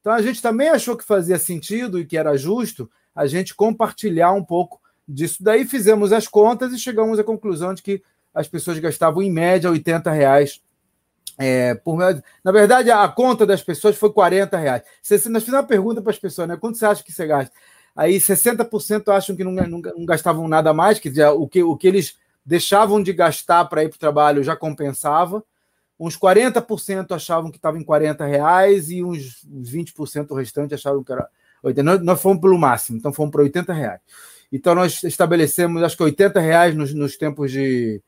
Então 0.00 0.12
a 0.12 0.22
gente 0.22 0.42
também 0.42 0.68
achou 0.68 0.96
que 0.96 1.04
fazia 1.04 1.38
sentido 1.38 1.98
e 1.98 2.04
que 2.04 2.16
era 2.16 2.36
justo 2.36 2.90
a 3.14 3.26
gente 3.26 3.54
compartilhar 3.54 4.32
um 4.32 4.44
pouco 4.44 4.80
disso. 5.06 5.42
Daí 5.42 5.64
fizemos 5.64 6.12
as 6.12 6.26
contas 6.26 6.72
e 6.72 6.78
chegamos 6.78 7.18
à 7.18 7.24
conclusão 7.24 7.74
de 7.74 7.82
que 7.82 8.02
as 8.34 8.48
pessoas 8.48 8.78
gastavam 8.78 9.22
em 9.22 9.30
média 9.30 9.70
80 9.70 10.10
reais 10.10 10.60
é, 11.38 11.74
por 11.74 11.98
Na 12.44 12.52
verdade, 12.52 12.90
a 12.90 13.08
conta 13.08 13.46
das 13.46 13.62
pessoas 13.62 13.96
foi 13.96 14.12
40 14.12 14.56
reais. 14.56 14.82
Nós 15.28 15.42
fizemos 15.42 15.48
uma 15.48 15.62
pergunta 15.62 16.02
para 16.02 16.10
as 16.10 16.18
pessoas, 16.18 16.48
né? 16.48 16.56
Quanto 16.56 16.78
você 16.78 16.86
acha 16.86 17.02
que 17.02 17.12
você 17.12 17.26
gasta? 17.26 17.52
Aí 17.94 18.16
60% 18.16 19.08
acham 19.08 19.36
que 19.36 19.44
não, 19.44 19.52
não, 19.52 19.80
não, 19.80 20.06
gastavam 20.06 20.48
nada 20.48 20.72
mais, 20.72 20.98
que 20.98 21.12
já, 21.12 21.32
o, 21.32 21.46
que, 21.46 21.62
o 21.62 21.76
que 21.76 21.86
eles 21.86 22.16
deixavam 22.44 23.02
de 23.02 23.12
gastar 23.12 23.64
para 23.66 23.84
ir 23.84 23.88
para 23.88 23.96
o 23.96 24.00
trabalho 24.00 24.42
já 24.42 24.56
compensava. 24.56 25.44
Uns 25.98 26.18
40% 26.18 27.14
achavam 27.14 27.50
que 27.50 27.58
estava 27.58 27.78
em 27.78 27.84
40 27.84 28.24
reais 28.24 28.90
e 28.90 29.04
uns 29.04 29.46
20% 29.46 30.34
restante 30.34 30.74
achavam 30.74 31.04
que 31.04 31.12
era 31.12 31.22
80. 31.22 31.41
Nós, 31.62 32.02
nós 32.02 32.20
fomos 32.20 32.40
pelo 32.40 32.58
máximo, 32.58 32.98
então 32.98 33.12
fomos 33.12 33.30
para 33.30 33.42
80 33.42 33.72
reais. 33.72 34.00
Então 34.52 34.74
nós 34.74 35.02
estabelecemos, 35.04 35.82
acho 35.82 35.96
que 35.96 36.02
80 36.02 36.40
reais 36.40 36.74
nos, 36.74 36.92
nos 36.92 37.16
tempos 37.16 37.50
de, 37.50 38.02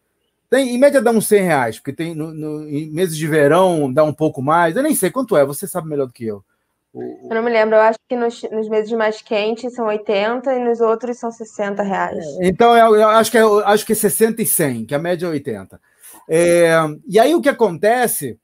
tem, 0.55 0.75
em 0.75 0.79
média 0.79 1.03
dá 1.03 1.11
uns 1.11 1.27
100 1.27 1.43
reais, 1.43 1.79
porque 1.79 1.93
tem 1.93 2.15
no, 2.15 2.33
no, 2.33 2.69
em 2.69 2.89
meses 2.91 3.17
de 3.17 3.27
verão 3.27 3.93
dá 3.93 4.05
um 4.05 4.13
pouco 4.13 4.41
mais. 4.41 4.77
Eu 4.77 4.83
nem 4.83 4.95
sei 4.95 5.11
quanto 5.11 5.37
é, 5.37 5.45
você 5.45 5.67
sabe 5.67 5.89
melhor 5.89 6.07
do 6.07 6.13
que 6.13 6.27
eu. 6.27 6.45
O, 6.93 7.29
eu 7.29 7.35
não 7.35 7.43
me 7.43 7.51
lembro, 7.51 7.75
eu 7.75 7.81
acho 7.81 7.99
que 8.09 8.15
nos, 8.15 8.41
nos, 8.45 8.69
meses 8.69 8.93
mais 8.93 9.21
quentes 9.21 9.75
são 9.75 9.87
80 9.87 10.55
e 10.55 10.65
nos 10.65 10.81
outros 10.81 11.19
são 11.19 11.33
60 11.33 11.83
reais. 11.83 12.25
É, 12.39 12.47
então 12.47 12.77
eu, 12.77 12.95
eu, 12.95 13.09
acho 13.09 13.33
que 13.33 13.39
é, 13.39 13.43
acho 13.43 13.85
que 13.85 13.93
é 13.93 13.97
60 13.97 14.43
e 14.43 14.47
100, 14.47 14.87
que 14.87 14.95
a 14.95 14.99
média 14.99 15.27
é 15.27 15.31
80. 15.31 15.81
É, 16.29 16.73
e 17.09 17.19
aí 17.19 17.35
o 17.35 17.41
que 17.41 17.49
acontece 17.49 18.39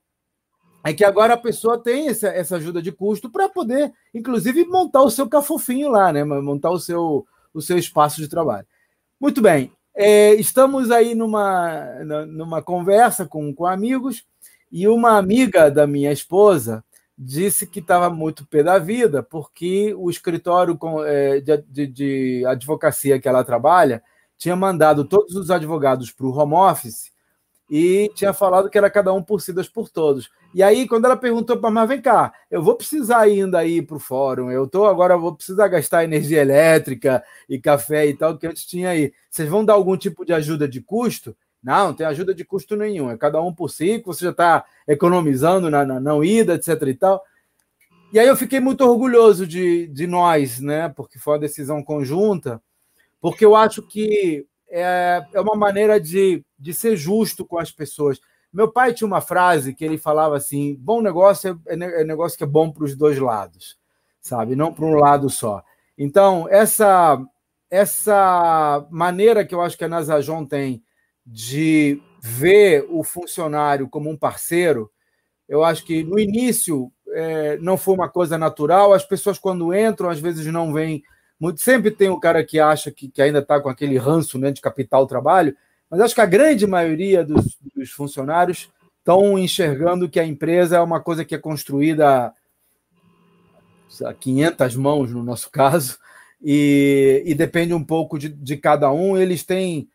é 0.83 0.93
que 0.93 1.05
agora 1.05 1.35
a 1.35 1.39
pessoa 1.39 1.79
tem 1.79 2.09
essa, 2.09 2.29
essa 2.29 2.57
ajuda 2.57 2.81
de 2.81 2.91
custo 2.91 3.31
para 3.31 3.49
poder, 3.49 3.93
inclusive, 4.15 4.65
montar 4.65 5.03
o 5.03 5.11
seu 5.11 5.29
cafofinho 5.29 5.91
lá, 5.91 6.13
né? 6.13 6.25
Montar 6.25 6.71
o 6.71 6.79
seu, 6.79 7.27
o 7.53 7.61
seu 7.61 7.79
espaço 7.79 8.21
de 8.21 8.29
trabalho. 8.29 8.67
Muito 9.21 9.43
bem. 9.43 9.73
É, 9.95 10.35
estamos 10.35 10.91
aí 10.91 11.15
numa, 11.15 11.85
numa 12.27 12.63
conversa 12.63 13.27
com, 13.27 13.53
com 13.53 13.67
amigos 13.67 14.25
e 14.71 14.87
uma 14.89 15.19
amiga 15.19 15.71
da 15.71 15.87
minha 15.87 16.13
esposa 16.13 16.83
disse 17.19 17.67
que 17.67 17.81
estava 17.81 18.09
muito 18.09 18.47
pé 18.47 18.63
da 18.63 18.79
vida 18.79 19.23
porque 19.23 19.95
o 19.99 20.09
escritório 20.09 20.79
com, 20.79 21.05
é, 21.05 21.41
de, 21.41 21.57
de, 21.69 21.87
de 21.87 22.47
advocacia 22.47 23.21
que 23.21 23.29
ela 23.29 23.45
trabalha 23.45 24.03
tinha 24.39 24.57
mandado 24.57 25.05
todos 25.05 25.35
os 25.35 25.51
advogados 25.51 26.11
para 26.11 26.25
o 26.25 26.35
home 26.35 26.55
office 26.55 27.13
e 27.71 28.11
tinha 28.15 28.33
falado 28.33 28.69
que 28.69 28.77
era 28.77 28.91
cada 28.91 29.13
um 29.13 29.23
por 29.23 29.41
si, 29.41 29.55
por 29.73 29.89
todos. 29.89 30.29
E 30.53 30.63
aí, 30.63 30.89
quando 30.89 31.05
ela 31.05 31.17
perguntou 31.17 31.57
para 31.57 31.71
mas 31.71 31.89
vem 31.89 32.03
cá, 32.03 32.33
eu 32.51 32.61
vou 32.61 32.75
precisar 32.75 33.21
ainda 33.21 33.65
ir 33.65 33.87
para 33.87 33.97
o 33.97 34.01
fórum, 34.01 34.51
eu 34.51 34.67
tô 34.67 34.85
agora, 34.87 35.17
vou 35.17 35.37
precisar 35.37 35.69
gastar 35.69 36.03
energia 36.03 36.41
elétrica 36.41 37.23
e 37.49 37.61
café 37.61 38.07
e 38.07 38.15
tal, 38.15 38.37
que 38.37 38.47
antes 38.47 38.67
tinha 38.67 38.91
aí. 38.91 39.13
Vocês 39.31 39.49
vão 39.49 39.65
dar 39.65 39.75
algum 39.75 39.97
tipo 39.97 40.25
de 40.25 40.33
ajuda 40.33 40.67
de 40.67 40.81
custo? 40.81 41.37
Não, 41.63 41.89
não 41.89 41.95
tem 41.95 42.07
ajuda 42.07 42.35
de 42.35 42.45
custo 42.45 42.75
nenhum, 42.75 43.11
é 43.11 43.17
cada 43.17 43.41
um 43.41 43.55
por 43.55 43.71
si, 43.71 44.01
que 44.01 44.07
você 44.07 44.25
já 44.25 44.31
está 44.31 44.65
economizando 44.89 45.71
na, 45.71 45.85
na 45.85 46.01
não 46.01 46.25
ida, 46.25 46.55
etc. 46.55 46.83
e 46.89 46.95
tal. 46.95 47.23
E 48.13 48.19
aí 48.19 48.27
eu 48.27 48.35
fiquei 48.35 48.59
muito 48.59 48.81
orgulhoso 48.85 49.47
de, 49.47 49.87
de 49.87 50.07
nós, 50.09 50.59
né? 50.59 50.89
Porque 50.89 51.19
foi 51.19 51.35
uma 51.35 51.39
decisão 51.39 51.85
conjunta, 51.85 52.61
porque 53.21 53.45
eu 53.45 53.55
acho 53.55 53.83
que 53.83 54.47
é, 54.71 55.27
é 55.33 55.41
uma 55.41 55.57
maneira 55.57 56.01
de, 56.01 56.45
de 56.59 56.73
ser 56.73 56.97
justo 56.97 57.45
com 57.45 57.59
as 57.59 57.71
pessoas. 57.71 58.21
Meu 58.53 58.71
pai 58.71 58.93
tinha 58.93 59.07
uma 59.07 59.21
frase 59.21 59.75
que 59.75 59.85
ele 59.85 59.99
falava 59.99 60.37
assim: 60.37 60.77
bom 60.79 61.01
negócio 61.01 61.61
é, 61.67 61.75
é, 61.75 62.03
é 62.03 62.05
negócio 62.05 62.39
que 62.39 62.45
é 62.45 62.47
bom 62.47 62.71
para 62.71 62.85
os 62.85 62.97
dois 62.97 63.19
lados, 63.19 63.77
sabe? 64.21 64.57
Não 64.57 64.73
para 64.73 64.85
um 64.85 64.95
lado 64.95 65.29
só. 65.29 65.63
Então, 65.99 66.49
essa, 66.49 67.21
essa 67.71 68.87
maneira 68.91 69.45
que 69.45 69.55
eu 69.55 69.61
acho 69.61 69.77
que 69.77 69.85
a 69.85 69.89
Nasajon 69.89 70.47
tem 70.47 70.83
de 71.27 72.01
ver 72.21 72.87
o 72.89 73.05
funcionário 73.05 73.89
como 73.89 74.11
um 74.11 74.17
parceiro, 74.17 74.91
eu 75.49 75.65
acho 75.65 75.85
que 75.85 76.03
no 76.03 76.19
início 76.19 76.93
é, 77.09 77.59
não 77.59 77.77
foi 77.77 77.95
uma 77.95 78.09
coisa 78.09 78.39
natural. 78.39 78.93
As 78.93 79.05
pessoas, 79.05 79.39
quando 79.39 79.75
entram, 79.75 80.09
às 80.09 80.21
vezes 80.21 80.47
não 80.47 80.73
vêm. 80.73 81.03
Muito, 81.41 81.61
sempre 81.63 81.91
tem 81.91 82.11
o 82.11 82.21
cara 82.21 82.45
que 82.45 82.61
acha 82.61 82.91
que, 82.91 83.09
que 83.09 83.23
ainda 83.23 83.39
está 83.39 83.59
com 83.59 83.71
aquele 83.71 83.97
ranço 83.97 84.39
né, 84.39 84.51
de 84.51 84.61
capital 84.61 85.07
trabalho, 85.07 85.57
mas 85.89 86.01
acho 86.01 86.15
que 86.15 86.21
a 86.21 86.27
grande 86.27 86.67
maioria 86.67 87.25
dos, 87.25 87.57
dos 87.75 87.91
funcionários 87.91 88.71
estão 88.99 89.39
enxergando 89.39 90.09
que 90.09 90.21
a 90.21 90.27
empresa 90.27 90.77
é 90.77 90.81
uma 90.81 91.01
coisa 91.01 91.25
que 91.25 91.35
é 91.35 91.39
construída 91.39 92.35
a 94.05 94.15
500 94.15 94.77
mãos, 94.77 95.11
no 95.11 95.25
nosso 95.25 95.51
caso, 95.51 95.99
e, 96.43 97.23
e 97.27 97.35
depende 97.35 97.73
um 97.73 97.83
pouco 97.83 98.19
de, 98.19 98.29
de 98.29 98.57
cada 98.57 98.93
um. 98.93 99.17
Eles 99.17 99.43
têm, 99.43 99.89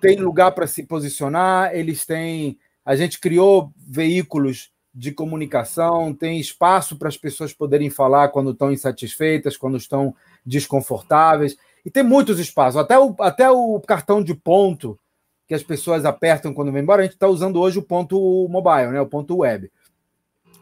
têm 0.00 0.16
lugar 0.16 0.52
para 0.52 0.66
se 0.66 0.84
posicionar, 0.84 1.74
eles 1.74 2.06
têm. 2.06 2.58
A 2.84 2.96
gente 2.96 3.18
criou 3.20 3.72
veículos 3.76 4.70
de 5.00 5.12
comunicação, 5.12 6.12
tem 6.12 6.38
espaço 6.38 6.94
para 6.94 7.08
as 7.08 7.16
pessoas 7.16 7.54
poderem 7.54 7.88
falar 7.88 8.28
quando 8.28 8.50
estão 8.50 8.70
insatisfeitas, 8.70 9.56
quando 9.56 9.78
estão 9.78 10.14
desconfortáveis. 10.44 11.56
E 11.82 11.90
tem 11.90 12.02
muitos 12.02 12.38
espaços, 12.38 12.78
até 12.78 12.98
o, 12.98 13.16
até 13.20 13.50
o 13.50 13.80
cartão 13.80 14.22
de 14.22 14.34
ponto 14.34 15.00
que 15.48 15.54
as 15.54 15.62
pessoas 15.62 16.04
apertam 16.04 16.52
quando 16.52 16.70
vem 16.70 16.82
embora, 16.82 17.00
a 17.00 17.04
gente 17.04 17.14
está 17.14 17.26
usando 17.26 17.58
hoje 17.58 17.78
o 17.78 17.82
ponto 17.82 18.46
mobile, 18.50 18.92
né, 18.92 19.00
o 19.00 19.06
ponto 19.06 19.38
web. 19.38 19.72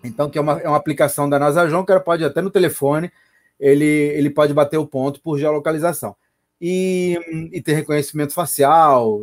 Então, 0.05 0.31
que 0.31 0.39
é 0.39 0.41
uma, 0.41 0.61
é 0.61 0.69
uma 0.69 0.77
aplicação 0.77 1.29
da 1.29 1.37
NasaJon, 1.37 1.85
que 1.85 1.91
ela 1.91 2.01
pode 2.01 2.25
até 2.25 2.41
no 2.41 2.49
telefone, 2.49 3.11
ele, 3.59 3.85
ele 3.85 4.31
pode 4.31 4.55
bater 4.55 4.79
o 4.79 4.87
ponto 4.87 5.21
por 5.21 5.37
geolocalização. 5.37 6.15
E, 6.61 7.19
e 7.53 7.61
ter 7.61 7.73
reconhecimento 7.73 8.33
facial, 8.33 9.21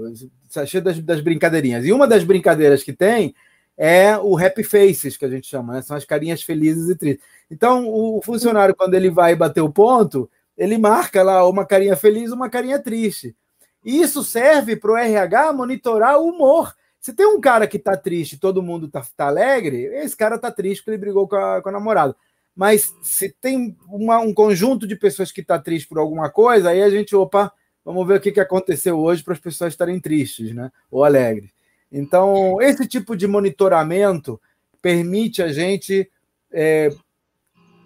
cheio 0.68 0.84
das, 0.84 1.00
das 1.00 1.22
brincadeirinhas. 1.22 1.86
E 1.86 1.94
uma 1.94 2.06
das 2.06 2.26
brincadeiras 2.26 2.84
que 2.84 2.92
tem 2.92 3.34
é 3.78 4.18
o 4.18 4.38
happy 4.38 4.64
faces, 4.64 5.18
que 5.18 5.26
a 5.26 5.30
gente 5.30 5.48
chama, 5.48 5.74
né? 5.74 5.82
são 5.82 5.98
as 5.98 6.06
carinhas 6.06 6.42
felizes 6.42 6.90
e 6.90 6.96
tristes. 6.96 7.26
Então, 7.52 7.88
o 7.88 8.22
funcionário, 8.22 8.76
quando 8.76 8.94
ele 8.94 9.10
vai 9.10 9.36
bater 9.36 9.62
o 9.62 9.72
ponto, 9.72 10.30
ele 10.58 10.78
marca 10.78 11.22
lá 11.22 11.48
uma 11.48 11.66
carinha 11.66 11.96
feliz 11.96 12.32
uma 12.32 12.50
carinha 12.50 12.80
triste. 12.80 13.36
E 13.84 14.02
isso 14.02 14.24
serve 14.24 14.76
para 14.76 14.92
o 14.92 14.98
RH 14.98 15.54
monitorar 15.54 16.18
o 16.20 16.30
humor. 16.30 16.74
Se 17.00 17.14
tem 17.14 17.28
um 17.28 17.40
cara 17.40 17.68
que 17.68 17.78
está 17.78 17.96
triste 17.96 18.40
todo 18.40 18.64
mundo 18.64 18.88
está 18.88 19.06
tá 19.16 19.28
alegre, 19.28 19.84
esse 19.98 20.16
cara 20.16 20.38
está 20.38 20.50
triste 20.50 20.82
porque 20.82 20.92
ele 20.92 20.98
brigou 20.98 21.28
com 21.28 21.36
a, 21.36 21.62
com 21.62 21.70
a 21.70 21.72
namorada. 21.72 22.16
Mas 22.56 22.96
se 23.02 23.30
tem 23.30 23.78
uma, 23.88 24.20
um 24.20 24.34
conjunto 24.34 24.88
de 24.88 24.96
pessoas 24.96 25.32
que 25.32 25.42
está 25.42 25.60
triste 25.60 25.88
por 25.88 26.00
alguma 26.00 26.30
coisa, 26.30 26.70
aí 26.70 26.82
a 26.82 26.90
gente, 26.90 27.16
opa, 27.16 27.52
vamos 27.84 28.08
ver 28.08 28.18
o 28.18 28.22
que, 28.22 28.32
que 28.32 28.40
aconteceu 28.40 28.98
hoje 28.98 29.22
para 29.22 29.34
as 29.34 29.40
pessoas 29.40 29.74
estarem 29.74 30.00
tristes, 30.00 30.56
né? 30.56 30.72
Ou 30.90 31.04
alegres. 31.04 31.55
Então, 31.98 32.62
esse 32.62 32.86
tipo 32.86 33.16
de 33.16 33.26
monitoramento 33.26 34.38
permite 34.82 35.42
a 35.42 35.48
gente 35.48 36.12
é, 36.52 36.90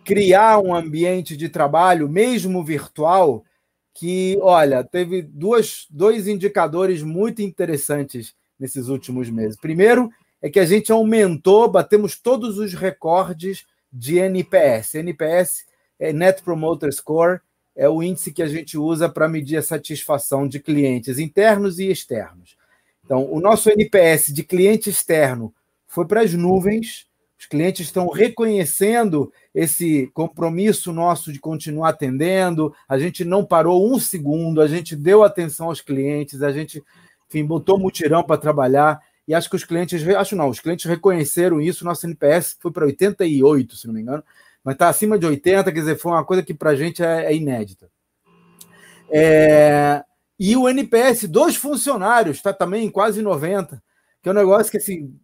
criar 0.04 0.58
um 0.58 0.74
ambiente 0.74 1.38
de 1.38 1.48
trabalho, 1.48 2.10
mesmo 2.10 2.64
virtual, 2.64 3.46
que, 3.94 4.36
olha, 4.42 4.84
teve 4.84 5.22
duas, 5.22 5.86
dois 5.92 6.28
indicadores 6.28 7.04
muito 7.04 7.44
interessantes 7.44 8.34
nesses 8.60 8.88
últimos 8.88 9.30
meses. 9.30 9.56
Primeiro 9.56 10.10
é 10.42 10.50
que 10.50 10.60
a 10.60 10.66
gente 10.66 10.92
aumentou, 10.92 11.70
batemos 11.70 12.20
todos 12.20 12.58
os 12.58 12.74
recordes 12.74 13.68
de 13.94 14.18
NPS. 14.18 14.96
NPS 14.96 15.66
é 16.00 16.12
Net 16.12 16.42
Promoter 16.42 16.92
Score, 16.92 17.42
é 17.76 17.88
o 17.88 18.02
índice 18.02 18.34
que 18.34 18.42
a 18.42 18.48
gente 18.48 18.76
usa 18.76 19.08
para 19.08 19.30
medir 19.30 19.58
a 19.58 19.62
satisfação 19.62 20.48
de 20.48 20.60
clientes 20.60 21.20
internos 21.20 21.78
e 21.78 21.92
externos. 21.92 22.58
Então, 23.10 23.28
o 23.34 23.40
nosso 23.40 23.72
NPS 23.72 24.32
de 24.32 24.44
cliente 24.44 24.92
externo 24.92 25.52
foi 25.88 26.06
para 26.06 26.22
as 26.22 26.32
nuvens. 26.36 27.08
Os 27.40 27.48
clientes 27.48 27.88
estão 27.88 28.08
reconhecendo 28.08 29.34
esse 29.52 30.12
compromisso 30.14 30.94
nosso 30.94 31.34
de 31.34 31.40
continuar 31.40 31.90
atendendo. 31.90 32.72
A 32.88 33.00
gente 33.00 33.26
não 33.26 33.44
parou 33.44 33.92
um 33.92 33.98
segundo, 33.98 34.62
a 34.62 34.68
gente 34.68 34.96
deu 34.96 35.24
atenção 35.24 35.70
aos 35.70 35.82
clientes, 35.82 36.44
a 36.44 36.52
gente 36.52 36.84
enfim, 37.28 37.44
botou 37.44 37.80
mutirão 37.80 38.22
para 38.22 38.40
trabalhar. 38.40 39.02
E 39.28 39.34
acho 39.34 39.50
que 39.50 39.56
os 39.56 39.64
clientes, 39.64 40.08
acho 40.08 40.36
não, 40.36 40.48
os 40.48 40.60
clientes 40.60 40.86
reconheceram 40.86 41.60
isso. 41.60 41.84
Nosso 41.84 42.06
NPS 42.06 42.58
foi 42.60 42.72
para 42.72 42.86
88, 42.86 43.76
se 43.76 43.88
não 43.88 43.96
me 43.96 44.02
engano, 44.02 44.24
mas 44.64 44.76
está 44.76 44.88
acima 44.88 45.18
de 45.18 45.26
80, 45.26 45.64
quer 45.72 45.80
dizer, 45.80 45.98
foi 45.98 46.12
uma 46.12 46.24
coisa 46.24 46.44
que 46.44 46.54
para 46.54 46.70
a 46.70 46.76
gente 46.76 47.02
é, 47.02 47.26
é 47.26 47.36
inédita. 47.36 47.90
É, 49.12 50.04
e 50.40 50.56
o 50.56 50.70
NPS 50.70 51.28
dos 51.28 51.56
funcionários 51.56 52.38
está 52.38 52.54
também 52.54 52.86
em 52.86 52.90
quase 52.90 53.22
90, 53.22 53.84
que 54.22 54.30
é 54.30 54.32
um 54.32 54.36
negócio 54.36 54.72
que 54.72 54.78
assim 54.78 55.20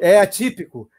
é 0.00 0.20
atípico. 0.20 0.90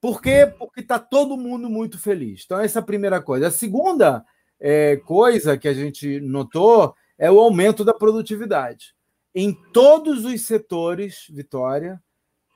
Por 0.00 0.20
quê? 0.20 0.52
Porque 0.58 0.80
está 0.80 0.98
todo 0.98 1.36
mundo 1.36 1.68
muito 1.68 1.98
feliz. 1.98 2.42
Então, 2.44 2.60
essa 2.60 2.78
é 2.78 2.82
a 2.82 2.84
primeira 2.84 3.20
coisa. 3.22 3.48
A 3.48 3.50
segunda 3.50 4.24
é, 4.60 4.96
coisa 4.96 5.56
que 5.56 5.68
a 5.68 5.74
gente 5.74 6.20
notou 6.20 6.94
é 7.18 7.30
o 7.30 7.38
aumento 7.38 7.84
da 7.84 7.94
produtividade. 7.94 8.94
Em 9.34 9.52
todos 9.72 10.24
os 10.24 10.42
setores, 10.42 11.26
Vitória, 11.30 12.00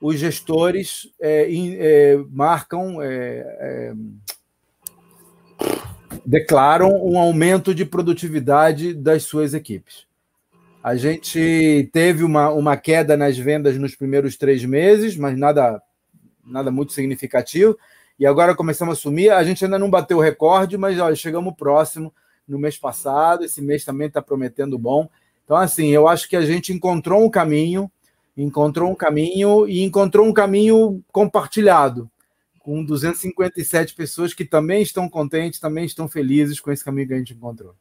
os 0.01 0.17
gestores 0.17 1.09
é, 1.19 1.47
é, 1.51 2.17
marcam, 2.29 3.01
é, 3.01 3.07
é, 3.09 3.93
declaram 6.25 6.89
um 7.03 7.17
aumento 7.17 7.73
de 7.73 7.85
produtividade 7.85 8.93
das 8.93 9.23
suas 9.23 9.53
equipes. 9.53 10.07
A 10.83 10.95
gente 10.95 11.89
teve 11.91 12.23
uma, 12.23 12.49
uma 12.49 12.77
queda 12.77 13.17
nas 13.17 13.37
vendas 13.37 13.77
nos 13.77 13.95
primeiros 13.95 14.37
três 14.37 14.63
meses, 14.63 15.17
mas 15.17 15.37
nada, 15.37 15.81
nada 16.45 16.71
muito 16.71 16.93
significativo. 16.93 17.77
E 18.17 18.25
agora 18.25 18.55
começamos 18.55 18.97
a 18.97 19.01
sumir. 19.01 19.31
A 19.31 19.43
gente 19.43 19.63
ainda 19.63 19.77
não 19.77 19.89
bateu 19.89 20.17
o 20.17 20.21
recorde, 20.21 20.77
mas 20.77 20.99
olha, 20.99 21.15
chegamos 21.15 21.53
próximo 21.55 22.13
no 22.47 22.57
mês 22.57 22.77
passado. 22.77 23.43
Esse 23.43 23.61
mês 23.61 23.83
também 23.83 24.07
está 24.07 24.21
prometendo 24.21 24.77
bom. 24.77 25.09
Então, 25.43 25.57
assim, 25.57 25.89
eu 25.89 26.07
acho 26.07 26.29
que 26.29 26.35
a 26.35 26.41
gente 26.41 26.71
encontrou 26.71 27.25
um 27.25 27.29
caminho, 27.29 27.91
encontrou 28.37 28.89
um 28.89 28.95
caminho 28.95 29.67
e 29.67 29.83
encontrou 29.83 30.27
um 30.27 30.33
caminho 30.33 31.03
compartilhado, 31.11 32.09
com 32.59 32.83
257 32.83 33.95
pessoas 33.95 34.33
que 34.33 34.45
também 34.45 34.81
estão 34.81 35.09
contentes, 35.09 35.59
também 35.59 35.85
estão 35.85 36.07
felizes 36.07 36.59
com 36.59 36.71
esse 36.71 36.83
caminho 36.83 37.07
que 37.07 37.13
a 37.13 37.17
gente 37.17 37.33
encontrou. 37.33 37.73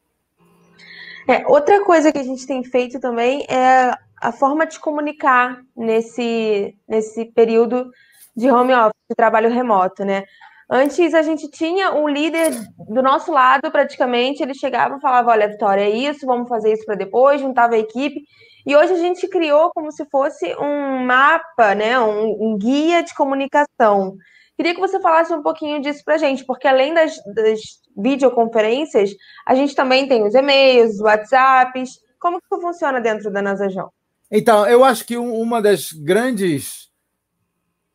É, 1.28 1.46
outra 1.46 1.84
coisa 1.84 2.10
que 2.10 2.18
a 2.18 2.24
gente 2.24 2.46
tem 2.46 2.64
feito 2.64 2.98
também 2.98 3.44
é 3.50 3.92
a 4.20 4.32
forma 4.32 4.66
de 4.66 4.80
comunicar 4.80 5.60
nesse, 5.76 6.74
nesse 6.88 7.26
período 7.26 7.90
de 8.34 8.50
home 8.50 8.72
office, 8.72 8.94
de 9.10 9.16
trabalho 9.16 9.50
remoto, 9.50 10.04
né? 10.04 10.24
Antes 10.70 11.14
a 11.14 11.22
gente 11.22 11.50
tinha 11.50 11.94
um 11.94 12.08
líder 12.08 12.50
do 12.90 13.02
nosso 13.02 13.32
lado, 13.32 13.70
praticamente, 13.70 14.42
ele 14.42 14.54
chegava 14.54 14.96
e 14.96 15.00
falava: 15.00 15.30
Olha, 15.30 15.48
Vitória, 15.48 15.82
é 15.82 15.90
isso, 15.90 16.26
vamos 16.26 16.48
fazer 16.48 16.72
isso 16.72 16.84
para 16.84 16.94
depois, 16.94 17.40
juntava 17.40 17.74
a 17.74 17.78
equipe. 17.78 18.22
E 18.66 18.76
hoje 18.76 18.92
a 18.92 18.98
gente 18.98 19.26
criou 19.28 19.70
como 19.74 19.90
se 19.90 20.04
fosse 20.10 20.54
um 20.56 21.04
mapa, 21.06 21.74
né, 21.74 21.98
um, 21.98 22.52
um 22.52 22.58
guia 22.58 23.02
de 23.02 23.14
comunicação. 23.14 24.14
Queria 24.58 24.74
que 24.74 24.80
você 24.80 25.00
falasse 25.00 25.32
um 25.32 25.40
pouquinho 25.40 25.80
disso 25.80 26.02
para 26.04 26.16
a 26.16 26.18
gente, 26.18 26.44
porque 26.44 26.66
além 26.66 26.92
das, 26.92 27.16
das, 27.32 27.60
videoconferências, 27.96 29.14
a 29.46 29.54
gente 29.54 29.72
também 29.72 30.08
tem 30.08 30.26
os 30.26 30.34
e-mails, 30.34 30.94
os 30.94 31.00
WhatsApps. 31.00 32.00
Como 32.18 32.40
que 32.40 32.48
funciona 32.48 33.00
dentro 33.00 33.30
da 33.30 33.40
Nasajão? 33.40 33.88
Então, 34.28 34.66
eu 34.66 34.82
acho 34.82 35.06
que 35.06 35.16
uma 35.16 35.62
das 35.62 35.92
grandes 35.92 36.90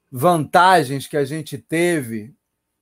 vantagens 0.09 1.05
que 1.05 1.17
a 1.17 1.25
gente 1.25 1.57
teve 1.57 2.33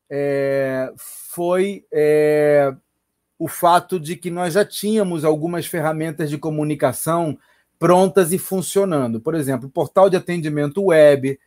é, 0.07 0.93
foi 0.95 1.83
é, 1.91 2.71
o 3.39 3.47
fato 3.47 3.99
de 3.99 4.15
que 4.15 4.29
nós 4.29 4.53
já 4.53 4.63
tínhamos 4.63 5.25
algumas 5.25 5.65
ferramentas 5.65 6.29
de 6.29 6.37
comunicação 6.37 7.35
prontas 7.79 8.31
e 8.31 8.37
funcionando. 8.37 9.19
Por 9.19 9.33
exemplo, 9.33 9.67
o 9.67 9.71
portal 9.71 10.07
de 10.07 10.17
atendimento 10.17 10.83
web, 10.83 11.39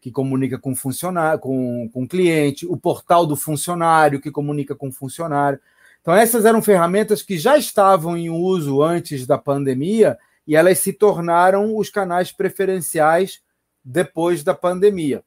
que 0.00 0.10
comunica 0.10 0.58
com 0.58 0.74
funcionário, 0.74 1.38
com, 1.40 1.88
com 1.92 2.08
cliente, 2.08 2.66
o 2.66 2.76
portal 2.76 3.26
do 3.26 3.36
funcionário, 3.36 4.20
que 4.20 4.30
comunica 4.30 4.74
com 4.74 4.88
o 4.88 4.92
funcionário. 4.92 5.60
Então, 6.00 6.14
essas 6.14 6.46
eram 6.46 6.62
ferramentas 6.62 7.22
que 7.22 7.36
já 7.36 7.58
estavam 7.58 8.16
em 8.16 8.30
uso 8.30 8.82
antes 8.82 9.26
da 9.26 9.36
pandemia 9.36 10.18
e 10.46 10.56
elas 10.56 10.78
se 10.78 10.92
tornaram 10.92 11.76
os 11.76 11.90
canais 11.90 12.32
preferenciais 12.32 13.42
depois 13.84 14.42
da 14.42 14.54
pandemia. 14.54 15.22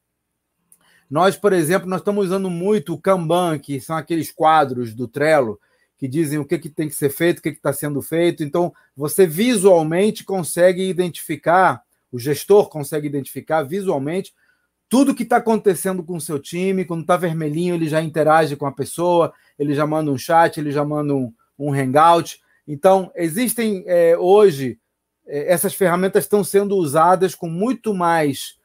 Nós, 1.10 1.38
por 1.38 1.54
exemplo, 1.54 1.88
nós 1.88 2.02
estamos 2.02 2.26
usando 2.26 2.50
muito 2.50 2.94
o 2.94 2.98
Kanban, 2.98 3.60
que 3.60 3.80
são 3.80 3.96
aqueles 3.96 4.32
quadros 4.32 4.96
do 4.96 5.08
Trello, 5.08 5.60
que 5.96 6.08
dizem 6.08 6.40
o 6.40 6.46
que, 6.46 6.58
que 6.58 6.70
tem 6.70 6.90
que 6.90 6.96
ser 6.96 7.10
feito, 7.10 7.38
o 7.38 7.42
que 7.44 7.50
está 7.50 7.72
sendo 7.72 8.02
feito. 8.02 8.44
Então, 8.44 8.74
você 8.98 9.28
visualmente 9.28 10.24
consegue 10.24 10.90
identificar, 10.90 11.84
o 12.12 12.18
gestor 12.18 12.68
consegue 12.68 13.08
identificar 13.08 13.62
visualmente 13.62 14.34
tudo 14.90 15.16
que 15.16 15.24
está 15.24 15.38
acontecendo 15.38 16.04
com 16.04 16.18
o 16.18 16.22
seu 16.22 16.40
time. 16.40 16.86
Quando 16.86 17.02
está 17.02 17.18
vermelhinho, 17.18 17.76
ele 17.76 17.88
já 17.88 18.02
interage 18.02 18.56
com 18.56 18.66
a 18.66 18.72
pessoa, 18.72 19.34
ele 19.58 19.74
já 19.74 19.86
manda 19.88 20.12
um 20.12 20.18
chat, 20.18 20.58
ele 20.58 20.72
já 20.72 20.86
manda 20.86 21.14
um, 21.14 21.34
um 21.58 21.74
hangout. 21.74 22.42
Então, 22.68 23.12
existem 23.16 23.84
é, 23.88 24.18
hoje, 24.18 24.80
é, 25.28 25.52
essas 25.52 25.74
ferramentas 25.74 26.24
estão 26.24 26.44
sendo 26.44 26.76
usadas 26.78 27.36
com 27.36 27.50
muito 27.50 27.94
mais. 27.94 28.58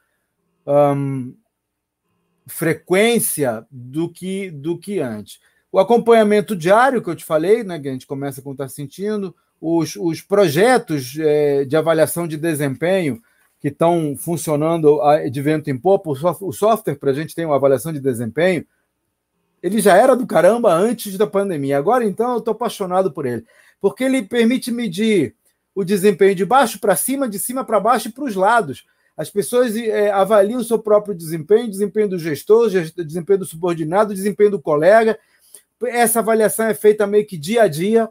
Um, 0.67 1.35
frequência 2.49 3.67
do 3.71 4.09
que, 4.09 4.51
do 4.51 4.79
que 4.79 5.01
antes. 5.01 5.39
O 5.71 5.79
acompanhamento 5.79 6.57
diário 6.57 7.03
que 7.03 7.11
eu 7.11 7.15
te 7.15 7.25
falei, 7.25 7.63
né, 7.63 7.79
que 7.79 7.89
a 7.89 7.93
gente 7.93 8.07
começa 8.07 8.43
com 8.43 8.53
estar 8.53 8.69
sentindo, 8.69 9.37
os, 9.61 9.97
os 9.97 10.23
projetos 10.23 11.17
é, 11.19 11.65
de 11.65 11.77
avaliação 11.77 12.27
de 12.27 12.37
desempenho 12.37 13.21
que 13.61 13.69
estão 13.69 14.15
funcionando 14.17 15.01
de 15.31 15.43
vento 15.43 15.69
em 15.69 15.79
popa, 15.79 16.11
o 16.11 16.53
software 16.53 16.95
para 16.95 17.11
a 17.11 17.15
gente 17.15 17.35
ter 17.35 17.45
uma 17.45 17.57
avaliação 17.57 17.93
de 17.93 18.01
desempenho, 18.01 18.65
ele 19.63 19.81
já 19.81 19.97
era 19.97 20.15
do 20.15 20.27
caramba 20.27 20.73
antes 20.73 21.19
da 21.19 21.27
pandemia. 21.27 21.77
Agora, 21.79 22.05
então, 22.05 22.33
eu 22.33 22.39
estou 22.39 22.53
apaixonado 22.53 23.13
por 23.13 23.27
ele, 23.27 23.45
porque 23.81 24.05
ele 24.05 24.23
permite 24.23 24.71
medir 24.71 25.35
o 25.75 25.85
desempenho 25.85 26.35
de 26.35 26.45
baixo 26.45 26.79
para 26.79 26.97
cima, 26.97 27.29
de 27.29 27.39
cima 27.39 27.65
para 27.65 27.81
baixo 27.81 28.09
e 28.09 28.13
para 28.13 28.25
os 28.25 28.35
lados. 28.35 28.85
As 29.17 29.29
pessoas 29.29 29.77
é, 29.77 30.13
avaliam 30.13 30.61
o 30.61 30.65
seu 30.65 30.79
próprio 30.79 31.15
desempenho, 31.15 31.69
desempenho 31.69 32.09
do 32.09 32.19
gestor, 32.19 32.71
desempenho 33.05 33.41
do 33.41 33.45
subordinado, 33.45 34.15
desempenho 34.15 34.53
do 34.53 34.61
colega. 34.61 35.19
Essa 35.85 36.21
avaliação 36.21 36.67
é 36.67 36.75
feita 36.75 37.07
meio 37.07 37.27
que 37.27 37.37
dia 37.37 37.63
a 37.63 37.69
dia, 37.69 38.09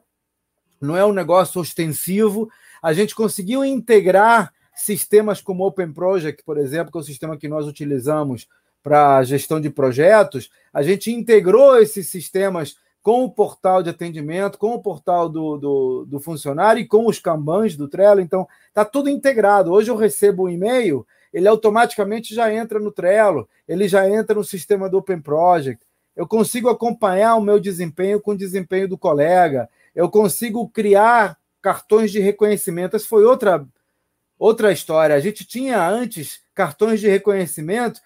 não 0.82 0.98
é 0.98 1.06
um 1.06 1.14
negócio 1.14 1.62
ostensivo. 1.62 2.50
A 2.82 2.92
gente 2.92 3.16
conseguiu 3.16 3.64
integrar 3.64 4.54
sistemas 4.78 5.42
como 5.42 5.66
Open 5.66 5.92
Project, 5.92 6.44
por 6.44 6.58
exemplo, 6.58 6.92
que 6.92 6.98
é 6.98 7.02
o 7.02 7.04
sistema 7.04 7.38
que 7.38 7.48
nós 7.48 7.68
utilizamos 7.68 8.48
para 8.84 9.24
gestão 9.24 9.60
de 9.60 9.70
projetos. 9.70 10.50
A 10.74 10.82
gente 10.82 11.12
integrou 11.12 11.78
esses 11.78 12.08
sistemas 12.08 12.78
com 13.02 13.24
o 13.24 13.32
portal 13.32 13.82
de 13.82 13.90
atendimento, 13.90 14.58
com 14.58 14.74
o 14.74 14.82
portal 14.82 15.30
do, 15.30 15.58
do, 15.58 16.06
do 16.06 16.20
funcionário 16.20 16.82
e 16.82 16.88
com 16.88 17.08
os 17.08 17.20
Kanbans 17.20 17.76
do 17.76 17.88
Trello. 17.88 18.20
Então, 18.20 18.48
está 18.68 18.84
tudo 18.84 19.10
integrado. 19.10 19.72
Hoje 19.72 19.90
eu 19.90 19.96
recebo 19.96 20.44
um 20.44 20.50
e-mail, 20.50 21.08
ele 21.34 21.48
automaticamente 21.48 22.36
já 22.36 22.54
entra 22.54 22.80
no 22.80 22.92
Trello, 22.92 23.48
ele 23.68 23.88
já 23.88 24.10
entra 24.10 24.36
no 24.36 24.44
sistema 24.44 24.90
do 24.90 24.98
Open 24.98 25.22
Project. 25.22 25.86
Eu 26.16 26.28
consigo 26.28 26.70
acompanhar 26.70 27.36
o 27.36 27.42
meu 27.42 27.60
desempenho 27.60 28.20
com 28.20 28.32
o 28.32 28.38
desempenho 28.38 28.88
do 28.88 28.98
colega. 28.98 29.70
Eu 29.96 30.10
consigo 30.10 30.68
criar 30.68 31.38
cartões 31.62 32.12
de 32.12 32.20
reconhecimento. 32.20 32.96
Essa 32.96 33.08
foi 33.08 33.24
outra, 33.24 33.66
outra 34.38 34.72
história. 34.72 35.16
A 35.16 35.20
gente 35.20 35.46
tinha 35.46 35.88
antes 35.88 36.42
cartões 36.54 37.00
de 37.00 37.08
reconhecimento 37.08 38.02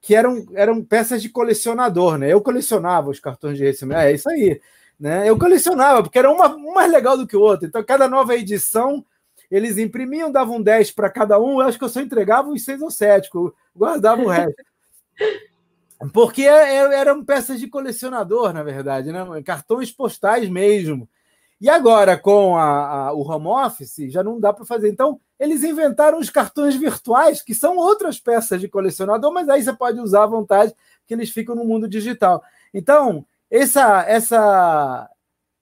que 0.00 0.14
eram, 0.14 0.44
eram 0.54 0.84
peças 0.84 1.22
de 1.22 1.30
colecionador, 1.30 2.18
né? 2.18 2.30
Eu 2.30 2.40
colecionava 2.40 3.10
os 3.10 3.18
cartões 3.18 3.56
de 3.56 3.64
recebimento. 3.64 4.02
É 4.02 4.12
isso 4.12 4.28
aí. 4.28 4.60
Né? 5.00 5.28
Eu 5.28 5.38
colecionava, 5.38 6.02
porque 6.02 6.18
era 6.18 6.30
uma, 6.30 6.54
um 6.54 6.74
mais 6.74 6.92
legal 6.92 7.16
do 7.16 7.26
que 7.26 7.36
o 7.36 7.40
outro. 7.40 7.66
Então, 7.66 7.82
cada 7.82 8.06
nova 8.06 8.36
edição, 8.36 9.04
eles 9.50 9.78
imprimiam, 9.78 10.30
davam 10.30 10.60
10 10.60 10.90
para 10.92 11.10
cada 11.10 11.40
um. 11.40 11.60
Eu 11.60 11.68
acho 11.68 11.78
que 11.78 11.84
eu 11.84 11.88
só 11.88 12.00
entregava 12.00 12.48
uns 12.48 12.64
6 12.64 12.82
ou 12.82 12.90
7, 12.90 13.30
guardava 13.74 14.22
o 14.22 14.28
resto. 14.28 14.62
Porque 16.12 16.42
é, 16.42 16.76
é, 16.76 16.94
eram 16.94 17.24
peças 17.24 17.58
de 17.58 17.66
colecionador, 17.66 18.52
na 18.52 18.62
verdade, 18.62 19.10
né? 19.10 19.24
cartões 19.42 19.90
postais 19.90 20.48
mesmo. 20.48 21.08
E 21.60 21.68
agora, 21.68 22.18
com 22.18 22.56
a, 22.56 23.06
a, 23.06 23.12
o 23.12 23.22
home 23.22 23.46
office, 23.46 24.10
já 24.10 24.22
não 24.22 24.40
dá 24.40 24.52
para 24.52 24.64
fazer. 24.64 24.88
Então, 24.88 25.20
eles 25.38 25.62
inventaram 25.62 26.18
os 26.18 26.30
cartões 26.30 26.76
virtuais, 26.76 27.42
que 27.42 27.54
são 27.54 27.76
outras 27.76 28.18
peças 28.18 28.60
de 28.60 28.68
colecionador, 28.68 29.32
mas 29.32 29.48
aí 29.48 29.62
você 29.62 29.72
pode 29.72 30.00
usar 30.00 30.24
à 30.24 30.26
vontade, 30.26 30.74
que 31.06 31.14
eles 31.14 31.30
ficam 31.30 31.54
no 31.54 31.64
mundo 31.64 31.88
digital. 31.88 32.42
Então, 32.72 33.24
essa, 33.50 34.04
essa, 34.06 35.10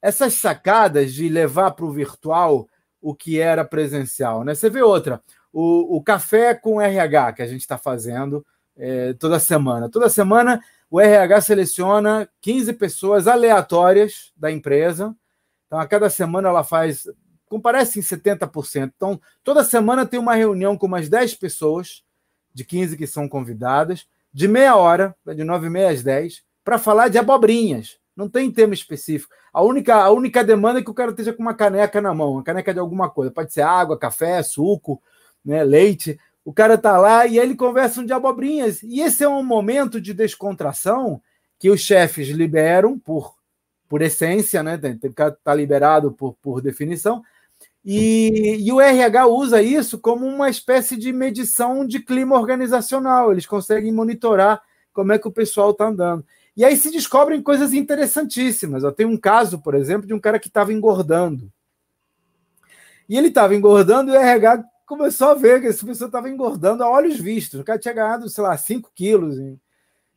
essas 0.01 0.35
sacadas 0.35 1.13
de 1.13 1.29
levar 1.29 1.73
para 1.73 1.85
o 1.85 1.93
virtual 1.93 2.69
o 3.01 3.15
que 3.15 3.39
era 3.39 3.65
presencial. 3.65 4.45
Né? 4.45 4.55
Você 4.55 4.71
vê 4.71 4.83
outra, 4.83 5.23
o, 5.53 5.97
o 5.97 6.03
café 6.03 6.55
com 6.55 6.81
RH 6.81 7.33
que 7.35 7.43
a 7.43 7.47
gente 7.47 7.61
está 7.61 7.77
fazendo 7.77 8.45
é, 8.77 9.13
toda 9.15 9.39
semana. 9.39 9.91
Toda 9.91 10.09
semana 10.09 10.63
o 10.91 11.01
RH 11.01 11.41
seleciona 11.43 12.29
15 12.41 12.73
pessoas 12.75 13.27
aleatórias 13.27 14.33
da 14.37 14.51
empresa 14.51 15.15
então, 15.73 15.81
a 15.81 15.87
cada 15.87 16.11
semana 16.11 16.51
ela 16.51 16.63
faz, 16.63 17.09
comparece 17.49 17.99
em 17.99 18.03
70%. 18.03 18.93
Então, 18.95 19.19
toda 19.43 19.65
semana 19.65 20.05
tem 20.05 20.21
uma 20.21 20.35
reunião 20.35 20.77
com 20.77 20.87
umas 20.87 21.09
10 21.09 21.35
pessoas, 21.37 22.03
de 22.53 22.63
15 22.63 22.95
que 22.95 23.07
são 23.07 23.27
convidadas, 23.27 24.07
de 24.31 24.47
meia 24.47 24.77
hora, 24.77 25.17
de 25.35 25.43
9 25.43 25.69
e 25.69 25.71
meia 25.71 25.89
às 25.89 26.03
10, 26.03 26.43
para 26.63 26.79
falar 26.79 27.09
de 27.09 27.17
abobrinhas. 27.17 27.97
Não 28.15 28.29
tem 28.29 28.51
tema 28.51 28.75
específico. 28.75 29.33
A 29.51 29.63
única, 29.63 29.95
a 29.95 30.11
única 30.11 30.45
demanda 30.45 30.81
é 30.81 30.83
que 30.83 30.91
o 30.91 30.95
cara 30.95 31.13
esteja 31.13 31.33
com 31.33 31.41
uma 31.41 31.55
caneca 31.55 32.03
na 32.03 32.13
mão, 32.13 32.33
uma 32.33 32.45
caneca 32.45 32.75
de 32.75 32.79
alguma 32.79 33.09
coisa. 33.09 33.33
Pode 33.33 33.51
ser 33.51 33.63
água, 33.63 33.99
café, 33.99 34.43
suco, 34.43 35.03
né, 35.43 35.65
leite. 35.65 36.21
O 36.45 36.53
cara 36.53 36.77
tá 36.77 36.99
lá 36.99 37.27
e 37.27 37.39
ele 37.39 37.57
conversam 37.57 38.05
de 38.05 38.13
abobrinhas. 38.13 38.83
E 38.83 39.01
esse 39.01 39.25
é 39.25 39.29
um 39.29 39.43
momento 39.43 40.03
de 40.03 40.13
descontração 40.13 41.19
que 41.59 41.71
os 41.71 41.81
chefes 41.81 42.29
liberam 42.29 42.99
por 42.99 43.41
por 43.93 44.01
essência, 44.01 44.63
né? 44.63 44.79
Tem, 44.79 44.97
que 44.97 45.09
estar 45.09 45.33
tá 45.33 45.55
liberado 45.55 46.13
por, 46.13 46.33
por 46.41 46.63
definição. 46.63 47.23
E, 47.85 48.57
e, 48.67 48.73
o 48.73 48.81
RH 48.81 49.27
usa 49.27 49.61
isso 49.61 49.99
como 49.99 50.25
uma 50.25 50.49
espécie 50.49 50.97
de 50.97 51.13
medição 51.13 51.87
de 51.87 51.99
clima 51.99 52.41
organizacional. 52.41 53.31
Eles 53.31 53.45
conseguem 53.45 53.93
monitorar 53.93 54.63
como 54.95 55.13
é 55.13 55.19
que 55.19 55.29
o 55.29 55.31
pessoal 55.31 55.73
está 55.73 55.89
andando. 55.89 56.25
E 56.57 56.65
aí 56.65 56.75
se 56.75 56.91
descobrem 56.91 57.43
coisas 57.43 57.75
interessantíssimas. 57.75 58.83
Eu 58.83 58.93
tenho 58.93 59.11
um 59.11 59.19
caso, 59.19 59.61
por 59.61 59.75
exemplo, 59.75 60.07
de 60.07 60.15
um 60.15 60.19
cara 60.19 60.39
que 60.39 60.49
estava 60.49 60.73
engordando. 60.73 61.53
E 63.07 63.19
ele 63.19 63.29
estava 63.29 63.55
engordando 63.55 64.11
e 64.11 64.17
o 64.17 64.19
RH 64.19 64.65
começou 64.87 65.29
a 65.29 65.35
ver 65.35 65.61
que 65.61 65.67
essa 65.67 65.85
pessoa 65.85 66.09
estava 66.09 66.31
engordando 66.31 66.83
a 66.83 66.89
olhos 66.89 67.21
vistos. 67.21 67.61
O 67.61 67.65
cara 67.65 67.79
tinha 67.79 67.93
ganhado, 67.93 68.27
sei 68.31 68.43
lá, 68.43 68.57
5 68.57 68.91
quilos 68.95 69.39
em, 69.39 69.61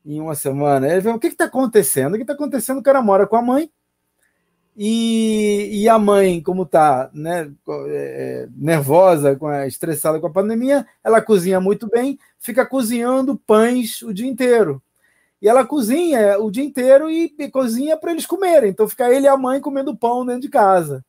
em 0.06 0.22
uma 0.22 0.36
semana. 0.36 0.88
Ele 0.88 1.02
falou: 1.02 1.18
o 1.18 1.20
que 1.20 1.28
está 1.28 1.46
acontecendo? 1.46 2.14
O 2.14 2.18
que 2.18 2.24
está 2.24 2.34
acontecendo? 2.34 2.78
O 2.80 2.84
cara 2.84 3.02
mora 3.02 3.26
com 3.26 3.36
a 3.36 3.42
mãe. 3.42 3.70
E, 4.78 5.84
e 5.84 5.90
a 5.90 5.98
mãe, 5.98 6.42
como 6.42 6.64
está 6.64 7.10
né, 7.14 7.50
é, 7.88 8.48
nervosa, 8.54 9.34
com 9.38 9.50
estressada 9.64 10.20
com 10.20 10.28
a 10.28 10.34
pandemia, 10.34 10.86
ela 11.02 11.22
cozinha 11.22 11.62
muito 11.62 11.88
bem, 11.88 12.20
fica 12.38 12.66
cozinhando 12.66 13.38
pães 13.48 14.02
o 14.02 14.14
dia 14.14 14.28
inteiro. 14.28 14.84
E 15.42 15.48
ela 15.48 15.66
cozinha 15.66 16.38
o 16.40 16.52
dia 16.52 16.64
inteiro 16.64 17.10
e, 17.10 17.34
e 17.40 17.50
cozinha 17.50 17.96
para 17.96 18.12
eles 18.12 18.26
comerem. 18.26 18.70
Então 18.70 18.88
fica 18.88 19.10
ele 19.10 19.26
e 19.26 19.30
a 19.30 19.38
mãe 19.38 19.62
comendo 19.62 19.96
pão 19.96 20.26
dentro 20.26 20.42
de 20.42 20.50
casa. 20.50 21.06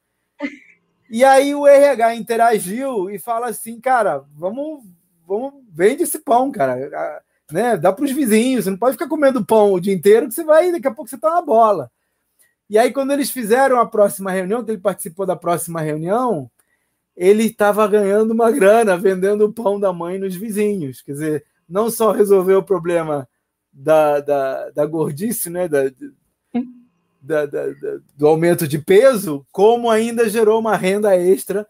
E 1.10 1.24
aí 1.24 1.52
o 1.52 1.66
RH 1.66 2.14
interagiu 2.14 3.10
e 3.10 3.18
fala 3.18 3.48
assim, 3.48 3.80
cara, 3.80 4.24
vamos, 4.36 4.84
vamos 5.26 5.54
vende 5.72 6.04
esse 6.04 6.20
pão, 6.20 6.52
cara 6.52 7.22
né? 7.50 7.76
Dá 7.76 7.92
para 7.92 8.04
os 8.04 8.12
vizinhos, 8.12 8.64
você 8.64 8.70
não 8.70 8.78
pode 8.78 8.92
ficar 8.92 9.08
comendo 9.08 9.44
pão 9.44 9.72
o 9.72 9.80
dia 9.80 9.94
inteiro, 9.94 10.28
que 10.28 10.34
você 10.34 10.44
vai, 10.44 10.72
daqui 10.72 10.88
a 10.88 10.94
pouco 10.94 11.08
você 11.08 11.16
está 11.16 11.30
na 11.30 11.42
bola. 11.42 11.90
E 12.68 12.76
aí, 12.76 12.92
quando 12.92 13.12
eles 13.12 13.30
fizeram 13.30 13.78
a 13.78 13.86
próxima 13.86 14.32
reunião, 14.32 14.64
que 14.64 14.72
ele 14.72 14.80
participou 14.80 15.24
da 15.24 15.36
próxima 15.36 15.80
reunião, 15.80 16.50
ele 17.16 17.44
estava 17.44 17.86
ganhando 17.86 18.32
uma 18.32 18.50
grana 18.50 18.96
vendendo 18.96 19.46
o 19.46 19.52
pão 19.52 19.78
da 19.78 19.92
mãe 19.92 20.18
nos 20.18 20.34
vizinhos. 20.34 21.00
Quer 21.00 21.12
dizer, 21.12 21.44
não 21.68 21.90
só 21.90 22.10
resolveu 22.10 22.58
o 22.58 22.64
problema 22.64 23.28
da, 23.72 24.20
da, 24.20 24.70
da 24.70 24.86
gordice, 24.86 25.48
né? 25.48 25.68
Da, 25.68 25.84
da, 27.20 27.46
da, 27.46 27.62
do 28.16 28.26
aumento 28.26 28.68
de 28.68 28.78
peso, 28.78 29.46
como 29.50 29.90
ainda 29.90 30.28
gerou 30.28 30.60
uma 30.60 30.76
renda 30.76 31.16
extra 31.16 31.66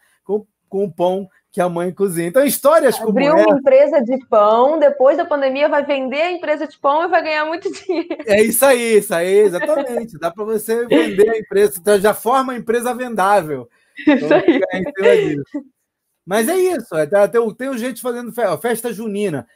com, 0.69 0.85
o 0.85 0.93
pão 0.93 1.29
que 1.51 1.61
a 1.61 1.69
mãe 1.69 1.91
cozinha. 1.93 2.29
Então, 2.29 2.45
histórias 2.45 2.99
como 2.99 3.11
Abriu 3.11 3.33
uma 3.33 3.59
empresa 3.59 4.03
de 4.03 4.19
pão, 4.27 4.79
depois 4.79 5.17
da 5.17 5.25
pandemia 5.25 5.69
vai 5.69 5.85
vender 5.85 6.21
a 6.21 6.33
empresa 6.33 6.67
de 6.67 6.79
pão 6.79 7.05
e 7.05 7.09
vai 7.09 7.23
ganhar 7.23 7.47
muito 7.47 7.73
dinheiro. 7.73 8.19
É 8.27 8.43
isso 8.43 8.65
aí, 8.65 8.99
isso 8.99 9.15
aí, 9.15 9.39
exatamente. 9.39 10.19
Dá 10.19 10.31
para 10.31 10.45
você 10.45 10.87
vender 10.87 11.31
a 11.31 11.39
empresa, 11.39 11.79
então 11.81 11.99
já 11.99 12.13
forma 12.13 12.53
a 12.53 12.57
empresa 12.57 12.95
vendável. 12.95 13.69
Isso 14.07 14.27
então, 14.27 15.07
aí. 15.07 15.43
Mas 16.27 16.49
é 16.49 16.57
isso, 16.57 16.95
é, 16.95 17.07
tá, 17.07 17.29
tem, 17.29 17.55
tem 17.55 17.79
gente 17.79 18.03
fazendo 18.03 18.33
festa, 18.33 18.59
festa 18.59 18.93
junina. 18.93 19.47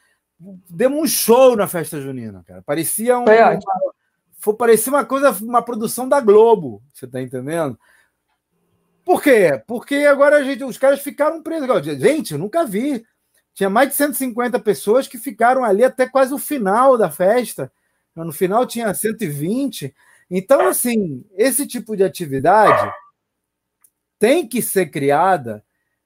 Demos 0.69 0.99
um 0.99 1.05
show 1.05 1.55
na 1.55 1.67
festa 1.67 2.01
junina, 2.01 2.43
cara. 2.47 2.63
Parecia 2.63 3.19
um, 3.19 3.25
uma, 3.25 4.57
parecia 4.57 4.91
uma 4.91 5.05
coisa, 5.05 5.31
uma 5.43 5.61
produção 5.61 6.09
da 6.09 6.19
Globo, 6.19 6.81
você 6.91 7.05
tá 7.05 7.21
entendendo? 7.21 7.77
Por 9.11 9.21
quê? 9.21 9.61
Porque 9.67 9.95
agora 9.95 10.41
gente, 10.41 10.63
os 10.63 10.77
caras 10.77 11.01
ficaram 11.01 11.43
presos. 11.43 11.67
Gente, 11.99 12.31
eu 12.31 12.39
nunca 12.39 12.65
vi. 12.65 13.05
Tinha 13.53 13.69
mais 13.69 13.89
de 13.89 13.95
150 13.95 14.57
pessoas 14.61 15.05
que 15.05 15.17
ficaram 15.17 15.65
ali 15.65 15.83
até 15.83 16.07
quase 16.07 16.33
o 16.33 16.37
final 16.37 16.97
da 16.97 17.11
festa. 17.11 17.69
No 18.15 18.31
final 18.31 18.65
tinha 18.65 18.93
120. 18.93 19.93
Então, 20.29 20.65
assim, 20.65 21.25
esse 21.35 21.67
tipo 21.67 21.97
de 21.97 22.05
atividade 22.05 22.89
tem 24.17 24.47
que 24.47 24.61
ser 24.61 24.85
criada 24.89 25.61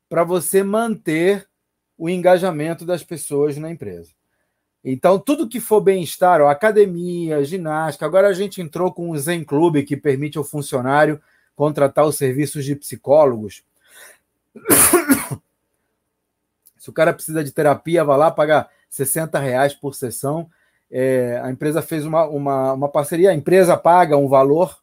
para 0.09 0.23
você 0.23 0.63
manter 0.63 1.47
o 1.95 2.09
engajamento 2.09 2.87
das 2.87 3.03
pessoas 3.03 3.55
na 3.55 3.69
empresa. 3.69 4.09
Então, 4.83 5.19
tudo 5.19 5.47
que 5.47 5.59
for 5.59 5.79
bem-estar, 5.79 6.41
academia, 6.41 7.43
ginástica, 7.43 8.07
agora 8.07 8.29
a 8.29 8.33
gente 8.33 8.61
entrou 8.61 8.91
com 8.91 9.11
o 9.11 9.17
Zen 9.19 9.43
Club, 9.43 9.83
que 9.83 9.95
permite 9.95 10.39
ao 10.39 10.43
funcionário 10.43 11.21
contratar 11.55 12.05
os 12.05 12.17
serviços 12.17 12.65
de 12.65 12.75
psicólogos. 12.75 13.63
Se 16.77 16.89
o 16.89 16.93
cara 16.93 17.13
precisa 17.13 17.43
de 17.43 17.51
terapia, 17.51 18.03
vai 18.03 18.17
lá 18.17 18.29
pagar 18.29 18.69
60 18.89 19.39
reais 19.39 19.73
por 19.73 19.95
sessão 19.95 20.49
é, 20.89 21.39
a 21.43 21.49
empresa 21.49 21.81
fez 21.81 22.05
uma, 22.05 22.25
uma, 22.25 22.73
uma 22.73 22.89
parceria, 22.89 23.31
a 23.31 23.35
empresa 23.35 23.75
paga 23.75 24.17
um 24.17 24.27
valor 24.27 24.77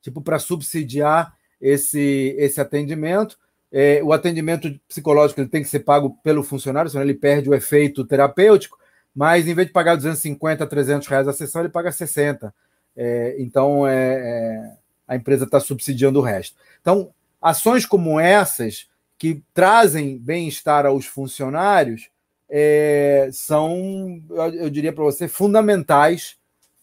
tipo 0.00 0.20
para 0.20 0.38
subsidiar 0.38 1.34
esse, 1.60 2.34
esse 2.38 2.60
atendimento. 2.60 3.38
É, 3.72 4.00
o 4.02 4.12
atendimento 4.12 4.78
psicológico 4.86 5.40
ele 5.40 5.48
tem 5.48 5.62
que 5.62 5.68
ser 5.68 5.80
pago 5.80 6.16
pelo 6.22 6.44
funcionário, 6.44 6.90
senão 6.90 7.02
ele 7.02 7.14
perde 7.14 7.50
o 7.50 7.54
efeito 7.54 8.04
terapêutico, 8.04 8.78
mas 9.14 9.48
em 9.48 9.54
vez 9.54 9.66
de 9.66 9.72
pagar 9.72 9.96
250, 9.96 10.64
300 10.66 11.08
reais 11.08 11.26
a 11.26 11.32
sessão, 11.32 11.62
ele 11.62 11.70
paga 11.70 11.90
60. 11.90 12.54
É, 12.94 13.34
então, 13.38 13.86
é, 13.86 14.14
é 14.14 14.72
a 15.06 15.16
empresa 15.16 15.44
está 15.44 15.60
subsidiando 15.60 16.18
o 16.18 16.22
resto. 16.22 16.56
Então, 16.80 17.10
ações 17.40 17.86
como 17.86 18.18
essas, 18.18 18.88
que 19.18 19.42
trazem 19.54 20.18
bem-estar 20.18 20.86
aos 20.86 21.06
funcionários, 21.06 22.10
é, 22.48 23.28
são, 23.32 24.22
eu 24.54 24.70
diria 24.70 24.92
para 24.92 25.04
você, 25.04 25.26
fundamentais 25.26 26.36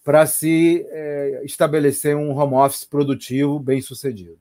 para 0.03 0.25
se 0.25 0.85
é, 0.89 1.41
estabelecer 1.45 2.15
um 2.15 2.37
home 2.37 2.55
office 2.55 2.83
produtivo, 2.83 3.59
bem 3.59 3.81
sucedido. 3.81 4.37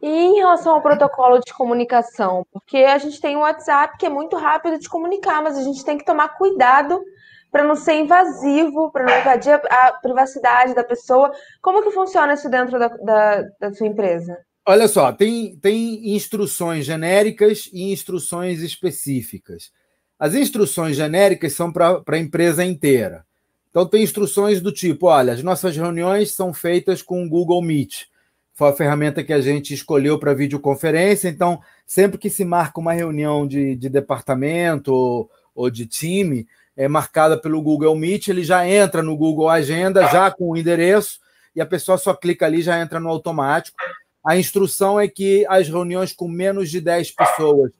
E 0.00 0.08
em 0.08 0.36
relação 0.36 0.74
ao 0.74 0.82
protocolo 0.82 1.40
de 1.40 1.52
comunicação, 1.52 2.46
porque 2.52 2.78
a 2.78 2.96
gente 2.96 3.20
tem 3.20 3.36
o 3.36 3.40
WhatsApp 3.40 3.98
que 3.98 4.06
é 4.06 4.08
muito 4.08 4.36
rápido 4.36 4.78
de 4.78 4.88
comunicar, 4.88 5.42
mas 5.42 5.58
a 5.58 5.62
gente 5.62 5.84
tem 5.84 5.98
que 5.98 6.04
tomar 6.04 6.30
cuidado 6.30 7.02
para 7.50 7.64
não 7.64 7.74
ser 7.74 7.94
invasivo, 7.94 8.90
para 8.92 9.04
não 9.04 9.20
invadir 9.20 9.52
a, 9.52 9.92
privacidade 10.00 10.74
da 10.74 10.84
pessoa. 10.84 11.32
Como 11.60 11.82
que 11.82 11.90
funciona 11.90 12.34
isso 12.34 12.48
dentro 12.48 12.78
da, 12.78 12.88
da, 12.88 13.42
da 13.60 13.72
sua 13.72 13.86
empresa? 13.86 14.38
Olha 14.66 14.86
só, 14.86 15.10
tem, 15.12 15.56
tem 15.56 16.14
instruções 16.14 16.84
genéricas 16.84 17.68
e 17.72 17.92
instruções 17.92 18.60
específicas. 18.60 19.72
As 20.18 20.34
instruções 20.34 20.96
genéricas 20.96 21.54
são 21.54 21.72
para 21.72 22.02
a 22.06 22.18
empresa 22.18 22.64
inteira. 22.64 23.24
Então, 23.70 23.86
tem 23.86 24.02
instruções 24.02 24.60
do 24.60 24.70
tipo: 24.70 25.06
olha, 25.06 25.32
as 25.32 25.42
nossas 25.42 25.76
reuniões 25.76 26.32
são 26.32 26.52
feitas 26.52 27.02
com 27.02 27.24
o 27.24 27.28
Google 27.28 27.62
Meet. 27.62 28.04
Foi 28.52 28.68
a 28.68 28.74
ferramenta 28.74 29.24
que 29.24 29.32
a 29.32 29.40
gente 29.40 29.72
escolheu 29.72 30.18
para 30.18 30.34
videoconferência. 30.34 31.28
Então, 31.28 31.60
sempre 31.86 32.18
que 32.18 32.28
se 32.28 32.44
marca 32.44 32.78
uma 32.78 32.92
reunião 32.92 33.46
de, 33.46 33.74
de 33.74 33.88
departamento 33.88 34.92
ou, 34.92 35.30
ou 35.54 35.70
de 35.70 35.86
time, 35.86 36.46
é 36.80 36.88
marcada 36.88 37.36
pelo 37.36 37.60
Google 37.60 37.94
Meet, 37.94 38.28
ele 38.28 38.42
já 38.42 38.66
entra 38.66 39.02
no 39.02 39.14
Google 39.14 39.50
Agenda, 39.50 40.08
já 40.08 40.30
com 40.30 40.50
o 40.50 40.56
endereço, 40.56 41.20
e 41.54 41.60
a 41.60 41.66
pessoa 41.66 41.98
só 41.98 42.14
clica 42.14 42.46
ali 42.46 42.62
já 42.62 42.80
entra 42.80 42.98
no 42.98 43.10
automático. 43.10 43.76
A 44.24 44.38
instrução 44.38 44.98
é 44.98 45.06
que 45.06 45.44
as 45.46 45.68
reuniões 45.68 46.14
com 46.14 46.26
menos 46.26 46.70
de 46.70 46.80
10 46.80 47.10
pessoas 47.10 47.70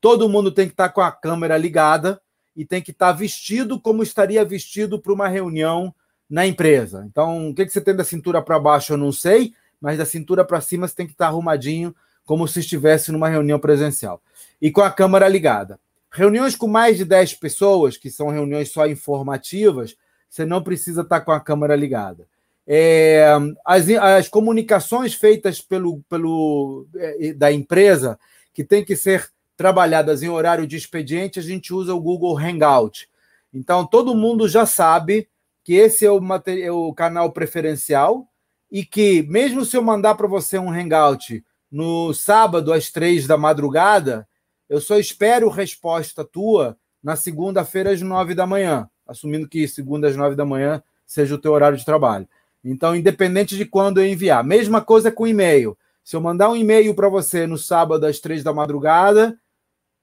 todo 0.00 0.28
mundo 0.28 0.50
tem 0.50 0.66
que 0.66 0.72
estar 0.72 0.88
com 0.88 1.00
a 1.00 1.12
câmera 1.12 1.56
ligada 1.56 2.20
e 2.56 2.64
tem 2.64 2.82
que 2.82 2.90
estar 2.90 3.12
vestido 3.12 3.80
como 3.80 4.02
estaria 4.02 4.44
vestido 4.44 5.00
para 5.00 5.12
uma 5.12 5.28
reunião 5.28 5.94
na 6.28 6.44
empresa. 6.44 7.06
Então, 7.08 7.50
o 7.50 7.54
que, 7.54 7.68
você 7.68 7.80
tem 7.80 7.94
da 7.94 8.02
cintura 8.02 8.42
para 8.42 8.58
baixo, 8.58 8.92
eu 8.92 8.96
não 8.96 9.12
sei, 9.12 9.52
mas 9.80 9.98
da 9.98 10.04
cintura 10.04 10.44
para 10.44 10.60
cima 10.60 10.88
você 10.88 10.96
tem 10.96 11.06
que 11.06 11.12
estar 11.12 11.28
arrumadinho, 11.28 11.94
como 12.24 12.48
se 12.48 12.58
estivesse 12.58 13.12
numa 13.12 13.28
reunião 13.28 13.60
presencial. 13.60 14.20
E 14.60 14.68
com 14.68 14.80
a 14.80 14.90
câmera 14.90 15.28
ligada. 15.28 15.78
Reuniões 16.18 16.56
com 16.56 16.66
mais 16.66 16.96
de 16.96 17.04
10 17.04 17.34
pessoas, 17.34 17.96
que 17.96 18.10
são 18.10 18.28
reuniões 18.28 18.72
só 18.72 18.88
informativas, 18.88 19.94
você 20.28 20.44
não 20.44 20.60
precisa 20.60 21.02
estar 21.02 21.20
com 21.20 21.30
a 21.30 21.38
câmera 21.38 21.76
ligada. 21.76 22.26
É, 22.66 23.24
as, 23.64 23.88
as 23.88 24.28
comunicações 24.28 25.14
feitas 25.14 25.60
pelo, 25.60 26.00
pelo 26.08 26.88
é, 26.96 27.32
da 27.32 27.52
empresa, 27.52 28.18
que 28.52 28.64
tem 28.64 28.84
que 28.84 28.96
ser 28.96 29.30
trabalhadas 29.56 30.20
em 30.24 30.28
horário 30.28 30.66
de 30.66 30.76
expediente, 30.76 31.38
a 31.38 31.42
gente 31.42 31.72
usa 31.72 31.94
o 31.94 32.00
Google 32.00 32.36
Hangout. 32.36 33.08
Então, 33.54 33.86
todo 33.86 34.12
mundo 34.12 34.48
já 34.48 34.66
sabe 34.66 35.28
que 35.62 35.74
esse 35.74 36.04
é 36.04 36.10
o, 36.10 36.20
é 36.46 36.72
o 36.72 36.92
canal 36.92 37.30
preferencial 37.30 38.26
e 38.68 38.84
que, 38.84 39.22
mesmo 39.22 39.64
se 39.64 39.76
eu 39.76 39.84
mandar 39.84 40.16
para 40.16 40.26
você 40.26 40.58
um 40.58 40.72
Hangout 40.72 41.44
no 41.70 42.12
sábado 42.12 42.72
às 42.72 42.90
três 42.90 43.24
da 43.24 43.36
madrugada, 43.36 44.27
eu 44.68 44.80
só 44.80 44.98
espero 44.98 45.48
resposta 45.48 46.24
tua 46.24 46.76
na 47.02 47.16
segunda-feira 47.16 47.90
às 47.90 48.02
nove 48.02 48.34
da 48.34 48.46
manhã, 48.46 48.88
assumindo 49.06 49.48
que 49.48 49.66
segunda 49.66 50.08
às 50.08 50.16
nove 50.16 50.34
da 50.36 50.44
manhã 50.44 50.82
seja 51.06 51.34
o 51.34 51.38
teu 51.38 51.52
horário 51.52 51.78
de 51.78 51.84
trabalho. 51.84 52.28
Então, 52.62 52.94
independente 52.94 53.56
de 53.56 53.64
quando 53.64 54.00
eu 54.00 54.06
enviar. 54.06 54.44
Mesma 54.44 54.80
coisa 54.80 55.10
com 55.10 55.26
e-mail. 55.26 55.78
Se 56.04 56.16
eu 56.16 56.20
mandar 56.20 56.50
um 56.50 56.56
e-mail 56.56 56.94
para 56.94 57.08
você 57.08 57.46
no 57.46 57.56
sábado 57.56 58.04
às 58.04 58.18
três 58.18 58.42
da 58.42 58.52
madrugada, 58.52 59.38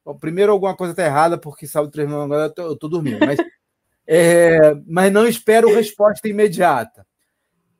Bom, 0.06 0.16
primeiro, 0.16 0.52
alguma 0.52 0.76
coisa 0.76 0.94
está 0.94 1.04
errada, 1.04 1.36
porque 1.36 1.66
sábado, 1.66 1.90
três 1.90 2.08
da 2.08 2.24
agora 2.24 2.54
eu 2.58 2.74
estou 2.74 2.88
dormindo. 2.88 3.26
Mas, 3.26 3.40
é, 4.06 4.76
mas 4.86 5.12
não 5.12 5.26
espero 5.26 5.74
resposta 5.74 6.28
imediata. 6.28 7.08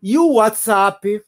E 0.02 0.18
o 0.18 0.34
WhatsApp, 0.34 1.22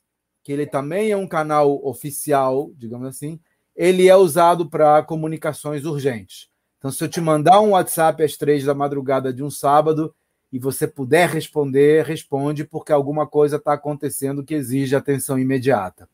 que 0.44 0.52
ele 0.52 0.66
também 0.66 1.12
é 1.12 1.18
um 1.18 1.28
canal 1.28 1.86
oficial, 1.86 2.72
digamos 2.76 3.08
assim, 3.08 3.40
ele 3.78 4.10
é 4.10 4.16
usado 4.16 4.68
para 4.68 5.04
comunicações 5.04 5.86
urgentes. 5.86 6.50
Então, 6.80 6.92
se 6.92 7.04
eu 7.04 7.08
te 7.08 7.22
mandar 7.22 7.62
um 7.62 7.72
WhatsApp 7.72 8.24
às 8.24 8.36
três 8.36 8.64
da 8.64 8.74
madrugada 8.74 9.32
de 9.32 9.44
um 9.44 9.52
sábado 9.52 10.14
e 10.52 10.58
você 10.58 10.88
puder 10.88 11.30
responder, 11.30 12.04
responde, 12.04 12.64
porque 12.64 12.92
alguma 12.92 13.28
coisa 13.28 13.58
está 13.58 13.74
acontecendo 13.74 14.44
que 14.44 14.56
exige 14.56 14.96
atenção 14.96 15.38
imediata. 15.38 16.10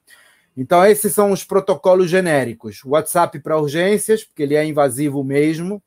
Então, 0.55 0.85
esses 0.85 1.13
são 1.13 1.31
os 1.31 1.43
protocolos 1.43 2.09
genéricos. 2.09 2.83
WhatsApp 2.83 3.39
para 3.39 3.59
urgências, 3.59 4.23
porque 4.23 4.43
ele 4.43 4.55
é 4.55 4.65
invasivo 4.65 5.23
mesmo. 5.23 5.81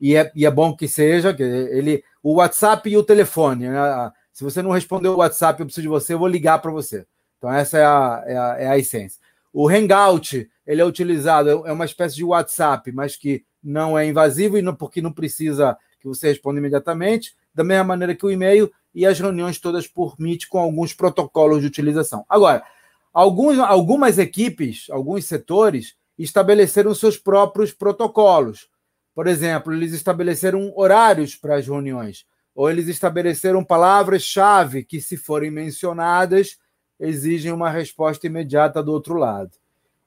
E 0.00 0.16
é, 0.16 0.32
e 0.34 0.46
é 0.46 0.50
bom 0.50 0.74
que 0.74 0.88
seja. 0.88 1.34
Que 1.34 1.42
ele, 1.42 2.02
o 2.22 2.34
WhatsApp 2.34 2.88
e 2.88 2.96
o 2.96 3.02
telefone. 3.02 3.68
Né? 3.68 4.12
Se 4.32 4.42
você 4.42 4.62
não 4.62 4.70
respondeu 4.70 5.12
o 5.12 5.18
WhatsApp, 5.18 5.60
eu 5.60 5.66
preciso 5.66 5.82
de 5.82 5.88
você, 5.88 6.14
eu 6.14 6.18
vou 6.18 6.28
ligar 6.28 6.60
para 6.60 6.70
você. 6.70 7.06
Então, 7.38 7.52
essa 7.52 7.78
é 7.78 7.84
a, 7.84 8.24
é 8.26 8.36
a, 8.36 8.56
é 8.58 8.66
a 8.68 8.78
essência. 8.78 9.25
O 9.58 9.68
Hangout, 9.68 10.50
ele 10.66 10.82
é 10.82 10.84
utilizado, 10.84 11.66
é 11.66 11.72
uma 11.72 11.84
espécie 11.84 12.16
de 12.16 12.24
WhatsApp, 12.24 12.92
mas 12.92 13.16
que 13.16 13.44
não 13.62 13.98
é 13.98 14.06
invasivo 14.06 14.58
e 14.58 14.62
não, 14.62 14.74
porque 14.74 15.00
não 15.00 15.12
precisa 15.12 15.76
que 15.98 16.06
você 16.06 16.28
responda 16.28 16.58
imediatamente, 16.58 17.34
da 17.54 17.64
mesma 17.64 17.84
maneira 17.84 18.14
que 18.14 18.26
o 18.26 18.30
e-mail 18.30 18.70
e 18.94 19.06
as 19.06 19.18
reuniões 19.18 19.58
todas 19.58 19.86
por 19.86 20.14
Meet 20.18 20.46
com 20.46 20.58
alguns 20.58 20.92
protocolos 20.92 21.60
de 21.60 21.66
utilização. 21.66 22.24
Agora, 22.28 22.62
Alguns, 23.16 23.58
algumas 23.58 24.18
equipes, 24.18 24.88
alguns 24.90 25.24
setores, 25.24 25.94
estabeleceram 26.18 26.94
seus 26.94 27.16
próprios 27.16 27.72
protocolos. 27.72 28.68
Por 29.14 29.26
exemplo, 29.26 29.72
eles 29.72 29.94
estabeleceram 29.94 30.70
horários 30.76 31.34
para 31.34 31.56
as 31.56 31.66
reuniões, 31.66 32.26
ou 32.54 32.68
eles 32.68 32.88
estabeleceram 32.88 33.64
palavras-chave 33.64 34.84
que, 34.84 35.00
se 35.00 35.16
forem 35.16 35.50
mencionadas, 35.50 36.58
exigem 36.98 37.52
uma 37.52 37.70
resposta 37.70 38.26
imediata 38.26 38.82
do 38.82 38.92
outro 38.92 39.14
lado. 39.14 39.50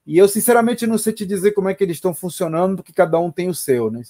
E 0.06 0.18
eu, 0.18 0.28
sinceramente, 0.28 0.88
não 0.88 0.98
sei 0.98 1.14
te 1.14 1.26
dizer 1.26 1.52
como 1.52 1.70
é 1.70 1.74
que 1.74 1.84
eles 1.84 1.98
estão 1.98 2.14
funcionando, 2.14 2.78
porque 2.78 2.92
cada 2.92 3.20
um 3.20 3.32
tem 3.32 3.48
o 3.48 3.54
seu. 3.54 3.92
Né? 3.92 4.02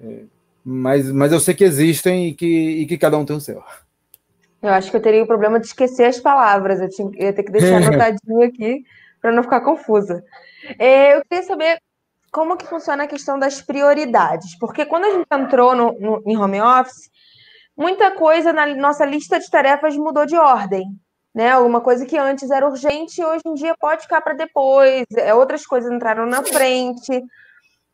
É, 0.00 0.24
mas, 0.64 1.10
mas 1.10 1.32
eu 1.32 1.40
sei 1.40 1.54
que 1.54 1.64
existem 1.64 2.28
e 2.28 2.34
que, 2.34 2.46
e 2.80 2.86
que 2.86 2.98
cada 2.98 3.16
um 3.16 3.24
tem 3.24 3.36
o 3.36 3.40
seu. 3.40 3.62
Eu 4.60 4.70
acho 4.70 4.90
que 4.90 4.96
eu 4.96 5.02
teria 5.02 5.22
o 5.22 5.26
problema 5.26 5.60
de 5.60 5.66
esquecer 5.66 6.04
as 6.04 6.20
palavras. 6.20 6.80
Eu, 6.80 6.90
tinha, 6.90 7.10
eu 7.14 7.26
ia 7.26 7.32
ter 7.32 7.42
que 7.42 7.52
deixar 7.52 7.76
anotadinho 7.82 8.42
aqui 8.42 8.84
para 9.20 9.32
não 9.32 9.42
ficar 9.42 9.60
confusa. 9.60 10.22
É, 10.78 11.16
eu 11.16 11.22
queria 11.22 11.44
saber 11.44 11.80
como 12.30 12.56
que 12.56 12.66
funciona 12.66 13.04
a 13.04 13.08
questão 13.08 13.38
das 13.38 13.62
prioridades, 13.62 14.58
porque 14.58 14.84
quando 14.84 15.06
a 15.06 15.10
gente 15.10 15.26
entrou 15.32 15.74
no, 15.74 15.98
no, 15.98 16.22
em 16.26 16.36
home 16.36 16.60
office, 16.60 17.10
muita 17.74 18.10
coisa 18.10 18.52
na 18.52 18.66
nossa 18.74 19.06
lista 19.06 19.40
de 19.40 19.50
tarefas 19.50 19.96
mudou 19.96 20.26
de 20.26 20.36
ordem. 20.36 20.84
Né, 21.36 21.50
alguma 21.50 21.82
coisa 21.82 22.06
que 22.06 22.16
antes 22.16 22.50
era 22.50 22.66
urgente, 22.66 23.22
hoje 23.22 23.42
em 23.44 23.52
dia 23.52 23.76
pode 23.78 24.04
ficar 24.04 24.22
para 24.22 24.32
depois. 24.32 25.04
É, 25.14 25.34
outras 25.34 25.66
coisas 25.66 25.92
entraram 25.92 26.24
na 26.24 26.42
frente. 26.42 27.22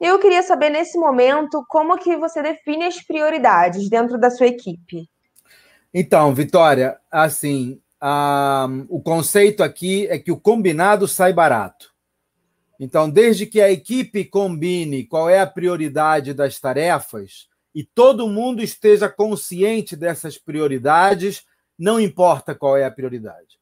Eu 0.00 0.20
queria 0.20 0.44
saber 0.44 0.70
nesse 0.70 0.96
momento 0.96 1.64
como 1.68 1.98
que 1.98 2.16
você 2.16 2.40
define 2.40 2.84
as 2.84 3.02
prioridades 3.02 3.90
dentro 3.90 4.16
da 4.16 4.30
sua 4.30 4.46
equipe. 4.46 5.10
Então, 5.92 6.32
Vitória, 6.32 6.96
assim, 7.10 7.80
o 8.88 9.00
conceito 9.00 9.64
aqui 9.64 10.06
é 10.06 10.20
que 10.20 10.30
o 10.30 10.38
combinado 10.38 11.08
sai 11.08 11.32
barato. 11.32 11.92
Então, 12.78 13.10
desde 13.10 13.44
que 13.44 13.60
a 13.60 13.72
equipe 13.72 14.24
combine 14.24 15.04
qual 15.04 15.28
é 15.28 15.40
a 15.40 15.46
prioridade 15.48 16.32
das 16.32 16.60
tarefas 16.60 17.48
e 17.74 17.82
todo 17.82 18.28
mundo 18.28 18.62
esteja 18.62 19.08
consciente 19.08 19.96
dessas 19.96 20.38
prioridades, 20.38 21.44
não 21.78 22.00
importa 22.00 22.54
qual 22.54 22.76
é 22.76 22.84
a 22.84 22.90
prioridade. 22.90 23.58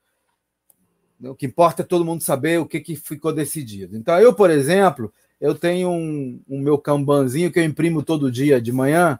O 1.22 1.34
que 1.34 1.46
importa 1.46 1.82
é 1.82 1.84
todo 1.84 2.04
mundo 2.04 2.22
saber 2.22 2.58
o 2.58 2.66
que, 2.66 2.80
que 2.80 2.96
ficou 2.96 3.32
decidido. 3.32 3.96
Então, 3.96 4.18
eu, 4.18 4.34
por 4.34 4.50
exemplo, 4.50 5.12
eu 5.40 5.54
tenho 5.54 5.90
um, 5.90 6.40
um 6.48 6.60
meu 6.60 6.78
Kanbanzinho 6.78 7.52
que 7.52 7.58
eu 7.58 7.64
imprimo 7.64 8.02
todo 8.02 8.30
dia 8.30 8.60
de 8.60 8.72
manhã, 8.72 9.18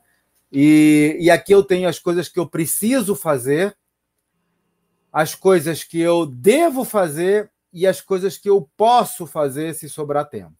e, 0.52 1.16
e 1.20 1.30
aqui 1.30 1.52
eu 1.52 1.62
tenho 1.62 1.88
as 1.88 1.98
coisas 1.98 2.28
que 2.28 2.38
eu 2.38 2.46
preciso 2.46 3.14
fazer, 3.14 3.76
as 5.12 5.34
coisas 5.34 5.84
que 5.84 6.00
eu 6.00 6.26
devo 6.26 6.84
fazer 6.84 7.50
e 7.72 7.86
as 7.86 8.00
coisas 8.00 8.36
que 8.36 8.48
eu 8.48 8.68
posso 8.76 9.26
fazer 9.26 9.74
se 9.74 9.88
sobrar 9.88 10.28
tempo. 10.28 10.54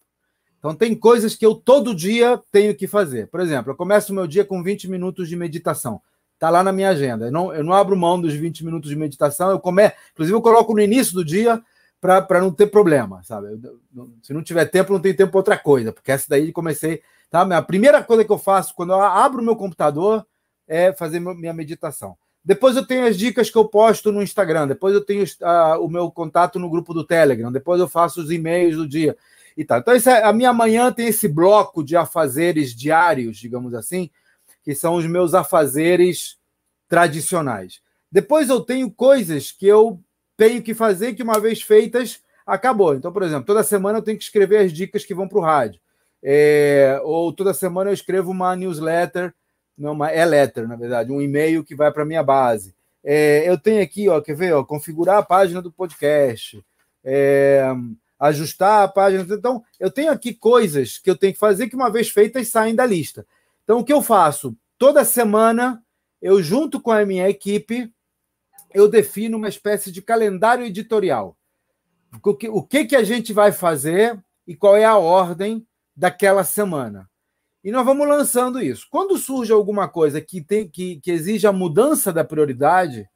Então, 0.59 0.75
tem 0.75 0.95
coisas 0.95 1.35
que 1.35 1.45
eu 1.45 1.55
todo 1.55 1.95
dia 1.95 2.39
tenho 2.53 2.75
que 2.75 2.87
fazer. 2.87 3.29
Por 3.29 3.41
exemplo, 3.41 3.73
eu 3.73 3.77
começo 3.77 4.13
o 4.13 4.15
meu 4.15 4.27
dia 4.27 4.45
com 4.45 4.63
20 4.63 4.89
minutos 4.89 5.29
de 5.29 5.35
meditação. 5.35 6.03
Está 6.41 6.49
lá 6.49 6.63
na 6.65 6.73
minha 6.73 6.89
agenda. 6.89 7.27
Eu 7.27 7.33
não, 7.33 7.53
eu 7.53 7.63
não 7.63 7.75
abro 7.75 7.95
mão 7.95 8.19
dos 8.19 8.33
20 8.33 8.65
minutos 8.65 8.89
de 8.89 8.97
meditação. 8.97 9.51
Eu 9.51 9.61
come... 9.61 9.93
Inclusive, 10.13 10.35
eu 10.35 10.41
coloco 10.41 10.73
no 10.73 10.81
início 10.81 11.13
do 11.13 11.23
dia 11.23 11.63
para 12.01 12.41
não 12.41 12.51
ter 12.51 12.69
problema, 12.69 13.23
sabe? 13.23 13.61
Eu, 13.95 14.11
se 14.23 14.33
não 14.33 14.43
tiver 14.43 14.65
tempo, 14.65 14.91
não 14.91 15.01
tem 15.01 15.13
tempo 15.13 15.33
para 15.33 15.39
outra 15.39 15.59
coisa, 15.59 15.93
porque 15.93 16.11
essa 16.11 16.25
daí 16.31 16.51
comecei. 16.51 17.03
Tá? 17.29 17.43
A 17.43 17.61
primeira 17.61 18.03
coisa 18.03 18.25
que 18.25 18.33
eu 18.33 18.39
faço 18.39 18.75
quando 18.75 18.95
eu 18.95 19.03
abro 19.03 19.43
meu 19.43 19.55
computador 19.55 20.27
é 20.67 20.95
fazer 20.95 21.21
minha 21.21 21.53
meditação. 21.53 22.17
Depois 22.43 22.75
eu 22.75 22.87
tenho 22.87 23.07
as 23.07 23.19
dicas 23.19 23.51
que 23.51 23.59
eu 23.59 23.67
posto 23.67 24.11
no 24.11 24.23
Instagram, 24.23 24.67
depois 24.67 24.95
eu 24.95 25.05
tenho 25.05 25.23
uh, 25.25 25.85
o 25.85 25.91
meu 25.91 26.11
contato 26.11 26.59
no 26.59 26.71
grupo 26.71 26.95
do 26.95 27.05
Telegram, 27.05 27.53
depois 27.53 27.79
eu 27.79 27.87
faço 27.87 28.23
os 28.23 28.31
e-mails 28.31 28.77
do 28.77 28.89
dia 28.89 29.15
e 29.55 29.63
tal. 29.63 29.81
Então, 29.81 29.93
é, 29.93 30.25
a 30.25 30.33
minha 30.33 30.55
manhã 30.55 30.91
tem 30.91 31.09
esse 31.09 31.29
bloco 31.29 31.85
de 31.85 31.99
afazeres 31.99 32.75
diários, 32.75 33.37
digamos 33.37 33.75
assim, 33.75 34.09
que 34.63 34.75
são 34.75 34.95
os 34.95 35.07
meus 35.07 35.35
afazeres 35.35 36.37
tradicionais. 36.89 37.81
Depois 38.11 38.49
eu 38.49 38.61
tenho 38.61 38.91
coisas 38.91 39.53
que 39.53 39.67
eu 39.67 40.01
tenho 40.37 40.63
que 40.63 40.75
fazer 40.75 41.15
que, 41.15 41.23
uma 41.23 41.39
vez 41.39 41.63
feitas, 41.63 42.21
acabou. 42.47 42.95
Então, 42.95 43.13
por 43.13 43.23
exemplo, 43.23 43.45
toda 43.45 43.63
semana 43.63 43.99
eu 43.99 44.03
tenho 44.03 44.19
que 44.19 44.25
escrever 44.25 44.59
as 44.59 44.73
dicas 44.73 45.05
que 45.05 45.15
vão 45.15 45.29
para 45.29 45.39
o 45.39 45.43
rádio. 45.43 45.81
É, 46.23 47.01
ou 47.05 47.33
toda 47.33 47.55
semana 47.55 47.91
eu 47.91 47.95
escrevo 47.95 48.31
uma 48.31 48.55
newsletter, 48.57 49.33
não, 49.77 49.93
uma 49.93 50.13
e-letter, 50.13 50.69
na 50.69 50.77
verdade, 50.77 51.11
um 51.11 51.23
e-mail 51.23 51.65
que 51.65 51.75
vai 51.75 51.91
para 51.91 52.03
a 52.03 52.07
minha 52.07 52.23
base. 52.23 52.75
É, 53.03 53.49
eu 53.49 53.59
tenho 53.59 53.83
aqui, 53.83 54.09
ó, 54.09 54.21
quer 54.21 54.37
ver, 54.37 54.53
ó, 54.53 54.63
configurar 54.63 55.19
a 55.19 55.23
página 55.23 55.63
do 55.63 55.73
podcast, 55.73 56.63
é, 57.03 57.65
ajustar 58.19 58.83
a 58.83 58.89
página. 58.89 59.27
Então, 59.31 59.63
eu 59.79 59.91
tenho 59.91 60.13
aqui 60.13 60.35
coisas 60.35 60.99
que 60.99 61.09
eu 61.09 61.17
tenho 61.17 61.33
que 61.33 61.39
fazer 61.39 61.69
que, 61.69 61.77
uma 61.77 61.91
vez 61.91 62.11
feitas, 62.11 62.49
saem 62.49 62.75
da 62.75 62.85
lista. 62.85 63.27
Então, 63.71 63.79
o 63.79 63.85
que 63.85 63.93
eu 63.93 64.03
faço? 64.03 64.57
Toda 64.77 65.05
semana, 65.05 65.81
eu, 66.21 66.43
junto 66.43 66.81
com 66.81 66.91
a 66.91 67.07
minha 67.07 67.29
equipe, 67.29 67.89
eu 68.75 68.89
defino 68.89 69.37
uma 69.39 69.49
espécie 69.49 69.93
de 69.93 70.03
calendário 70.03 70.67
editorial. 70.67 71.39
O 72.21 72.35
que, 72.35 72.49
o 72.49 72.65
que, 72.65 72.85
que 72.85 72.97
a 72.97 73.05
gente 73.05 73.33
vai 73.33 73.53
fazer 73.53 74.21
e 74.45 74.57
qual 74.57 74.77
é 74.77 74.85
a 74.85 74.99
ordem 74.99 75.65
daquela 75.95 76.43
semana. 76.43 77.09
E 77.63 77.71
nós 77.71 77.87
vamos 77.87 78.09
lançando 78.09 78.61
isso. 78.61 78.89
Quando 78.91 79.17
surge 79.17 79.53
alguma 79.53 79.89
coisa 79.89 80.21
que, 80.21 80.43
tem, 80.43 80.69
que, 80.69 80.97
que 80.97 81.13
exige 81.13 81.47
a 81.47 81.53
mudança 81.53 82.13
da 82.13 82.25
prioridade, 82.25 83.09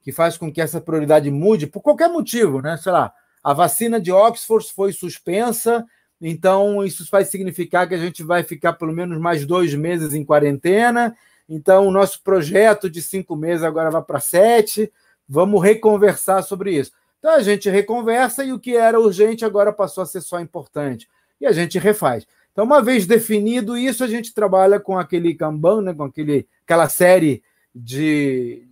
que 0.00 0.10
faz 0.10 0.38
com 0.38 0.50
que 0.50 0.62
essa 0.62 0.80
prioridade 0.80 1.30
mude, 1.30 1.66
por 1.66 1.82
qualquer 1.82 2.08
motivo, 2.08 2.62
né? 2.62 2.78
Sei 2.78 2.90
lá, 2.90 3.12
a 3.44 3.52
vacina 3.52 4.00
de 4.00 4.10
Oxford 4.10 4.72
foi 4.72 4.90
suspensa, 4.90 5.84
então 6.20 6.84
isso 6.84 7.06
vai 7.10 7.24
significar 7.24 7.88
que 7.88 7.94
a 7.94 7.98
gente 7.98 8.22
vai 8.22 8.42
ficar 8.42 8.72
pelo 8.74 8.92
menos 8.92 9.18
mais 9.18 9.46
dois 9.46 9.74
meses 9.74 10.14
em 10.14 10.24
quarentena, 10.24 11.14
então, 11.48 11.86
o 11.86 11.90
nosso 11.90 12.22
projeto 12.22 12.90
de 12.90 13.00
cinco 13.00 13.34
meses 13.34 13.64
agora 13.64 13.90
vai 13.90 14.02
para 14.02 14.20
sete. 14.20 14.92
Vamos 15.26 15.62
reconversar 15.62 16.42
sobre 16.42 16.72
isso. 16.72 16.92
Então, 17.18 17.32
a 17.32 17.42
gente 17.42 17.70
reconversa 17.70 18.44
e 18.44 18.52
o 18.52 18.60
que 18.60 18.76
era 18.76 19.00
urgente 19.00 19.44
agora 19.44 19.72
passou 19.72 20.02
a 20.02 20.06
ser 20.06 20.20
só 20.20 20.38
importante. 20.40 21.08
E 21.40 21.46
a 21.46 21.52
gente 21.52 21.78
refaz. 21.78 22.26
Então, 22.52 22.64
uma 22.64 22.82
vez 22.82 23.06
definido 23.06 23.78
isso, 23.78 24.04
a 24.04 24.06
gente 24.06 24.34
trabalha 24.34 24.78
com 24.78 24.98
aquele 24.98 25.34
Kanban, 25.34 25.80
né, 25.82 25.94
com 25.94 26.04
aquele, 26.04 26.46
aquela 26.64 26.88
série 26.88 27.42
de, 27.74 28.66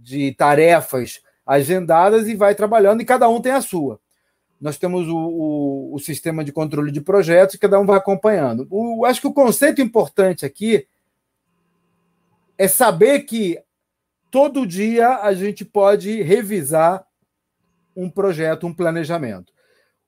de 0.00 0.32
tarefas 0.32 1.20
agendadas 1.44 2.28
e 2.28 2.34
vai 2.34 2.54
trabalhando, 2.54 3.02
e 3.02 3.04
cada 3.04 3.28
um 3.28 3.40
tem 3.40 3.52
a 3.52 3.60
sua. 3.60 4.00
Nós 4.62 4.78
temos 4.78 5.08
o, 5.08 5.16
o, 5.16 5.94
o 5.96 5.98
sistema 5.98 6.44
de 6.44 6.52
controle 6.52 6.92
de 6.92 7.00
projetos 7.00 7.56
cada 7.56 7.80
um 7.80 7.84
vai 7.84 7.98
acompanhando. 7.98 8.64
O, 8.70 9.04
acho 9.04 9.20
que 9.20 9.26
o 9.26 9.32
conceito 9.32 9.82
importante 9.82 10.46
aqui 10.46 10.86
é 12.56 12.68
saber 12.68 13.22
que 13.22 13.60
todo 14.30 14.64
dia 14.64 15.16
a 15.18 15.34
gente 15.34 15.64
pode 15.64 16.22
revisar 16.22 17.04
um 17.96 18.08
projeto, 18.08 18.64
um 18.64 18.72
planejamento. 18.72 19.52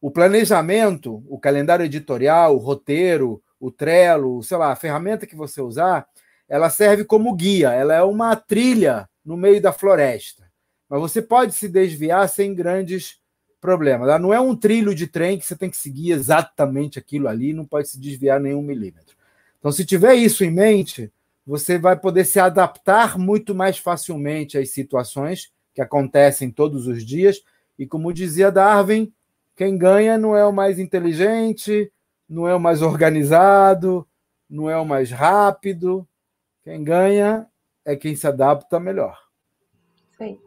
O 0.00 0.08
planejamento, 0.08 1.24
o 1.28 1.36
calendário 1.36 1.84
editorial, 1.84 2.54
o 2.54 2.58
roteiro, 2.58 3.42
o 3.58 3.72
Trello, 3.72 4.40
sei 4.44 4.56
lá, 4.56 4.70
a 4.70 4.76
ferramenta 4.76 5.26
que 5.26 5.34
você 5.34 5.60
usar, 5.60 6.06
ela 6.48 6.70
serve 6.70 7.04
como 7.04 7.34
guia, 7.34 7.72
ela 7.72 7.92
é 7.92 8.02
uma 8.04 8.36
trilha 8.36 9.10
no 9.24 9.36
meio 9.36 9.60
da 9.60 9.72
floresta. 9.72 10.48
Mas 10.88 11.00
você 11.00 11.20
pode 11.20 11.54
se 11.54 11.68
desviar 11.68 12.28
sem 12.28 12.54
grandes 12.54 13.23
problemas. 13.64 14.06
Ela 14.06 14.18
não 14.18 14.34
é 14.34 14.38
um 14.38 14.54
trilho 14.54 14.94
de 14.94 15.06
trem 15.06 15.38
que 15.38 15.46
você 15.46 15.56
tem 15.56 15.70
que 15.70 15.76
seguir 15.78 16.12
exatamente 16.12 16.98
aquilo 16.98 17.28
ali, 17.28 17.54
não 17.54 17.64
pode 17.64 17.88
se 17.88 17.98
desviar 17.98 18.38
nenhum 18.38 18.60
milímetro. 18.60 19.16
Então, 19.58 19.72
se 19.72 19.86
tiver 19.86 20.16
isso 20.16 20.44
em 20.44 20.50
mente, 20.50 21.10
você 21.46 21.78
vai 21.78 21.98
poder 21.98 22.26
se 22.26 22.38
adaptar 22.38 23.18
muito 23.18 23.54
mais 23.54 23.78
facilmente 23.78 24.58
às 24.58 24.68
situações 24.68 25.50
que 25.72 25.80
acontecem 25.80 26.50
todos 26.50 26.86
os 26.86 27.02
dias. 27.02 27.42
E 27.78 27.86
como 27.86 28.12
dizia 28.12 28.52
Darwin, 28.52 29.10
quem 29.56 29.78
ganha 29.78 30.18
não 30.18 30.36
é 30.36 30.44
o 30.44 30.52
mais 30.52 30.78
inteligente, 30.78 31.90
não 32.28 32.46
é 32.46 32.54
o 32.54 32.60
mais 32.60 32.82
organizado, 32.82 34.06
não 34.46 34.68
é 34.68 34.76
o 34.76 34.84
mais 34.84 35.10
rápido. 35.10 36.06
Quem 36.62 36.84
ganha 36.84 37.46
é 37.82 37.96
quem 37.96 38.14
se 38.14 38.26
adapta 38.26 38.78
melhor. 38.78 39.18
Sim. 40.18 40.38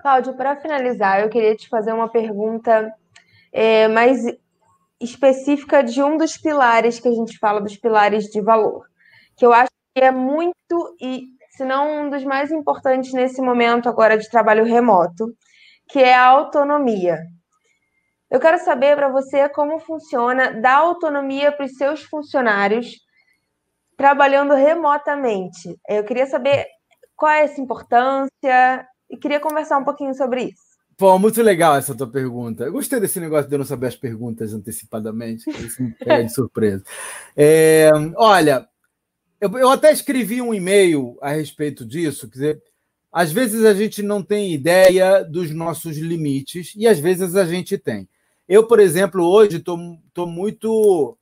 Cláudio, 0.00 0.34
para 0.34 0.56
finalizar, 0.56 1.20
eu 1.20 1.28
queria 1.28 1.54
te 1.54 1.68
fazer 1.68 1.92
uma 1.92 2.08
pergunta 2.08 2.92
é, 3.52 3.88
mais 3.88 4.24
específica 5.00 5.82
de 5.82 6.02
um 6.02 6.16
dos 6.16 6.36
pilares 6.36 6.98
que 6.98 7.08
a 7.08 7.12
gente 7.12 7.38
fala, 7.38 7.60
dos 7.60 7.76
pilares 7.76 8.24
de 8.24 8.40
valor 8.40 8.90
que 9.40 9.46
eu 9.46 9.54
acho 9.54 9.70
que 9.94 10.04
é 10.04 10.10
muito, 10.10 10.94
e 11.00 11.28
se 11.48 11.64
não 11.64 12.02
um 12.02 12.10
dos 12.10 12.22
mais 12.24 12.52
importantes 12.52 13.14
nesse 13.14 13.40
momento 13.40 13.88
agora 13.88 14.18
de 14.18 14.28
trabalho 14.28 14.66
remoto, 14.66 15.34
que 15.88 15.98
é 15.98 16.14
a 16.14 16.26
autonomia. 16.26 17.18
Eu 18.30 18.38
quero 18.38 18.58
saber 18.58 18.94
para 18.96 19.08
você 19.08 19.48
como 19.48 19.80
funciona 19.80 20.52
dar 20.60 20.76
autonomia 20.76 21.50
para 21.50 21.64
os 21.64 21.72
seus 21.72 22.02
funcionários 22.02 22.98
trabalhando 23.96 24.52
remotamente. 24.52 25.74
Eu 25.88 26.04
queria 26.04 26.26
saber 26.26 26.66
qual 27.16 27.32
é 27.32 27.44
essa 27.44 27.62
importância 27.62 28.86
e 29.10 29.16
queria 29.16 29.40
conversar 29.40 29.78
um 29.78 29.84
pouquinho 29.84 30.14
sobre 30.14 30.44
isso. 30.44 30.70
Pô, 30.96 31.18
muito 31.18 31.42
legal 31.42 31.76
essa 31.76 31.94
tua 31.94 32.06
pergunta. 32.06 32.64
Eu 32.64 32.72
gostei 32.72 33.00
desse 33.00 33.18
negócio 33.18 33.48
de 33.48 33.54
eu 33.54 33.58
não 33.58 33.64
saber 33.64 33.86
as 33.86 33.96
perguntas 33.96 34.52
antecipadamente. 34.52 35.48
Isso 35.48 35.82
me 35.82 35.92
pega 35.92 36.24
de 36.24 36.34
surpresa. 36.34 36.84
É, 37.34 37.90
olha, 38.16 38.68
eu, 39.40 39.50
eu 39.58 39.70
até 39.70 39.90
escrevi 39.90 40.42
um 40.42 40.52
e-mail 40.52 41.16
a 41.22 41.30
respeito 41.30 41.86
disso, 41.86 42.28
quer 42.28 42.32
dizer, 42.32 42.62
às 43.10 43.32
vezes 43.32 43.64
a 43.64 43.72
gente 43.72 44.02
não 44.02 44.22
tem 44.22 44.52
ideia 44.52 45.24
dos 45.24 45.50
nossos 45.50 45.96
limites 45.96 46.74
e 46.76 46.86
às 46.86 46.98
vezes 46.98 47.34
a 47.34 47.44
gente 47.44 47.78
tem. 47.78 48.08
Eu, 48.46 48.66
por 48.66 48.78
exemplo, 48.78 49.24
hoje 49.24 49.56
estou 49.56 50.26
muito, 50.26 51.16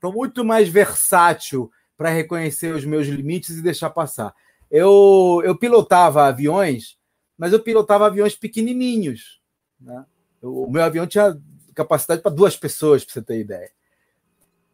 tô 0.00 0.12
muito 0.12 0.44
mais 0.44 0.68
versátil 0.68 1.70
para 1.96 2.10
reconhecer 2.10 2.74
os 2.74 2.84
meus 2.84 3.06
limites 3.08 3.58
e 3.58 3.62
deixar 3.62 3.90
passar. 3.90 4.32
Eu, 4.70 5.42
eu 5.44 5.56
pilotava 5.56 6.26
aviões, 6.26 6.97
mas 7.38 7.52
eu 7.52 7.60
pilotava 7.60 8.06
aviões 8.06 8.34
pequenininhos. 8.34 9.40
Né? 9.80 10.04
O 10.42 10.68
meu 10.68 10.82
avião 10.82 11.06
tinha 11.06 11.40
capacidade 11.74 12.20
para 12.20 12.32
duas 12.32 12.56
pessoas, 12.56 13.04
para 13.04 13.14
você 13.14 13.22
ter 13.22 13.38
ideia. 13.38 13.70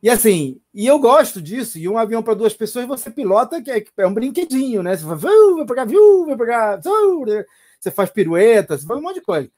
E 0.03 0.11
assim, 0.11 0.61
e 0.73 0.87
eu 0.87 0.99
gosto 0.99 1.41
disso. 1.41 1.79
E 1.79 1.89
um 1.89 1.99
avião 1.99 2.23
para 2.23 2.35
duas 2.35 2.55
pessoas 2.55 2.87
você 2.87 3.11
pilota, 3.11 3.63
que 3.63 3.71
é, 3.71 3.85
é 3.99 4.07
um 4.07 4.15
brinquedinho, 4.15 4.83
né? 4.83 4.97
Você 4.97 5.05
vai, 5.05 5.17
vai 5.17 5.67
pegar, 5.67 5.85
viu, 5.85 6.27
vai 6.27 6.37
pegar, 6.37 6.81
você 7.81 7.91
faz 7.91 8.11
pirueta, 8.11 8.77
você 8.77 8.87
faz 8.87 8.99
um 8.99 9.03
monte 9.03 9.17
de 9.17 9.21
coisa. 9.23 9.51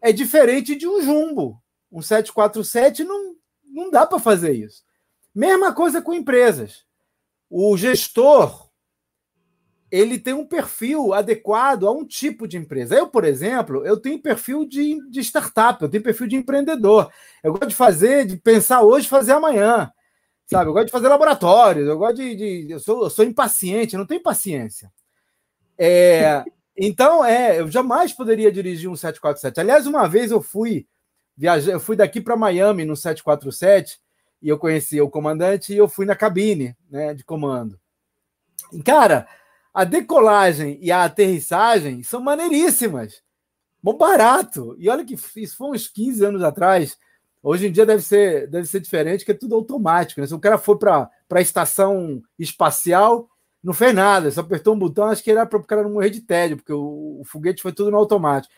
É 0.00 0.12
diferente 0.12 0.74
de 0.74 0.86
um 0.86 1.00
jumbo. 1.02 1.60
Um 1.90 2.02
747 2.02 3.04
não, 3.04 3.36
não 3.64 3.90
dá 3.90 4.06
para 4.06 4.18
fazer 4.18 4.52
isso. 4.52 4.84
Mesma 5.34 5.72
coisa 5.72 6.02
com 6.02 6.14
empresas. 6.14 6.84
O 7.48 7.76
gestor 7.76 8.61
ele 9.92 10.18
tem 10.18 10.32
um 10.32 10.46
perfil 10.46 11.12
adequado 11.12 11.86
a 11.86 11.92
um 11.92 12.02
tipo 12.02 12.48
de 12.48 12.56
empresa. 12.56 12.94
Eu, 12.94 13.08
por 13.08 13.26
exemplo, 13.26 13.84
eu 13.84 14.00
tenho 14.00 14.18
perfil 14.18 14.64
de, 14.64 14.98
de 15.10 15.20
startup, 15.20 15.82
eu 15.82 15.88
tenho 15.88 16.02
perfil 16.02 16.26
de 16.26 16.34
empreendedor. 16.34 17.12
Eu 17.44 17.52
gosto 17.52 17.68
de 17.68 17.74
fazer, 17.74 18.24
de 18.24 18.38
pensar 18.38 18.80
hoje, 18.80 19.06
fazer 19.06 19.32
amanhã. 19.32 19.92
Sabe? 20.46 20.70
Eu 20.70 20.72
gosto 20.72 20.86
de 20.86 20.92
fazer 20.92 21.08
laboratórios, 21.08 21.86
eu 21.86 21.98
gosto 21.98 22.16
de. 22.16 22.34
de 22.34 22.70
eu, 22.70 22.80
sou, 22.80 23.04
eu 23.04 23.10
sou 23.10 23.22
impaciente, 23.22 23.92
eu 23.92 23.98
não 23.98 24.06
tenho 24.06 24.22
paciência. 24.22 24.90
É, 25.76 26.42
então, 26.74 27.22
é, 27.22 27.60
eu 27.60 27.70
jamais 27.70 28.14
poderia 28.14 28.50
dirigir 28.50 28.88
um 28.88 28.96
747. 28.96 29.60
Aliás, 29.60 29.86
uma 29.86 30.08
vez 30.08 30.30
eu 30.30 30.40
fui 30.40 30.86
viajar, 31.36 31.70
eu 31.70 31.80
fui 31.80 31.96
daqui 31.96 32.18
para 32.18 32.34
Miami 32.34 32.86
no 32.86 32.96
747 32.96 34.00
e 34.40 34.48
eu 34.48 34.58
conheci 34.58 34.98
o 35.02 35.10
comandante 35.10 35.74
e 35.74 35.76
eu 35.76 35.86
fui 35.86 36.06
na 36.06 36.16
cabine 36.16 36.74
né, 36.90 37.12
de 37.12 37.22
comando. 37.24 37.78
E, 38.72 38.82
cara, 38.82 39.28
a 39.72 39.84
decolagem 39.84 40.78
e 40.80 40.90
a 40.90 41.04
aterrissagem 41.04 42.02
são 42.02 42.20
maneiríssimas. 42.20 43.22
Bom 43.82 43.96
barato. 43.96 44.76
E 44.78 44.88
olha 44.88 45.04
que 45.04 45.14
isso 45.36 45.56
foi 45.56 45.70
uns 45.70 45.88
15 45.88 46.24
anos 46.24 46.42
atrás. 46.42 46.96
Hoje 47.42 47.66
em 47.66 47.72
dia 47.72 47.84
deve 47.84 48.02
ser, 48.02 48.48
deve 48.48 48.66
ser 48.66 48.80
diferente, 48.80 49.24
que 49.24 49.32
é 49.32 49.34
tudo 49.34 49.54
automático. 49.54 50.20
Né? 50.20 50.26
Se 50.26 50.34
o 50.34 50.38
cara 50.38 50.58
for 50.58 50.76
para 50.76 51.10
a 51.30 51.40
estação 51.40 52.22
espacial, 52.38 53.28
não 53.62 53.72
fez 53.72 53.94
nada, 53.94 54.30
só 54.30 54.40
apertou 54.40 54.74
um 54.74 54.78
botão, 54.78 55.06
acho 55.06 55.22
que 55.22 55.30
era 55.30 55.46
para 55.46 55.58
o 55.58 55.64
cara 55.64 55.82
não 55.82 55.90
morrer 55.90 56.10
de 56.10 56.20
tédio, 56.20 56.56
porque 56.56 56.72
o, 56.72 57.20
o 57.20 57.24
foguete 57.24 57.62
foi 57.62 57.72
tudo 57.72 57.90
no 57.90 57.96
automático. 57.96 58.52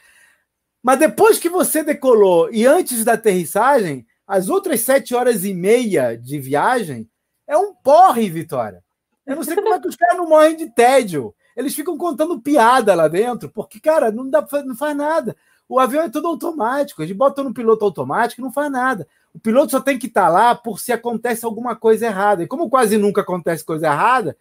Mas 0.83 0.99
depois 0.99 1.39
que 1.39 1.49
você 1.49 1.83
decolou 1.83 2.53
e 2.53 2.67
antes 2.67 3.05
da 3.05 3.15
aterrissagem, 3.15 4.07
as 4.27 4.49
outras 4.49 4.81
sete 4.81 5.15
horas 5.15 5.45
e 5.45 5.55
meia 5.55 6.17
de 6.17 6.39
viagem 6.39 7.09
é 7.47 7.57
um 7.57 7.75
porre, 7.75 8.29
Vitória. 8.29 8.83
Eu 9.27 9.37
não 9.37 9.43
sei 9.43 9.55
como 9.55 9.73
é 9.73 9.81
que 9.81 9.89
os 9.89 9.97
caras 9.97 10.17
não 10.17 10.29
morrem 10.29 10.57
de 10.57 10.71
tédio. 10.71 11.35
Eles 11.57 11.75
ficam 11.75 11.97
contando 11.97 12.41
piada 12.41 12.95
lá 12.95 13.09
dentro, 13.09 13.49
porque, 13.49 13.81
cara, 13.81 14.11
não, 14.11 14.29
dá, 14.29 14.47
não 14.65 14.77
faz 14.77 14.97
nada. 14.97 15.37
O 15.69 15.79
avião 15.79 16.05
é 16.05 16.11
todo 16.11 16.29
automático, 16.29 17.03
eles 17.03 17.17
botam 17.17 17.45
no 17.45 17.55
piloto 17.55 17.85
automático 17.85 18.41
e 18.41 18.45
não 18.45 18.53
faz 18.53 18.71
nada. 18.71 19.07
O 19.33 19.39
piloto 19.39 19.71
só 19.71 19.81
tem 19.81 19.99
que 19.99 20.07
estar 20.07 20.27
tá 20.27 20.29
lá 20.29 20.55
por 20.55 20.79
se 20.79 20.93
acontece 20.93 21.45
alguma 21.45 21.75
coisa 21.75 22.07
errada. 22.07 22.43
E 22.43 22.47
como 22.47 22.69
quase 22.69 22.99
nunca 22.99 23.23
acontece 23.23 23.65
coisa 23.65 23.87
errada, 23.87 24.37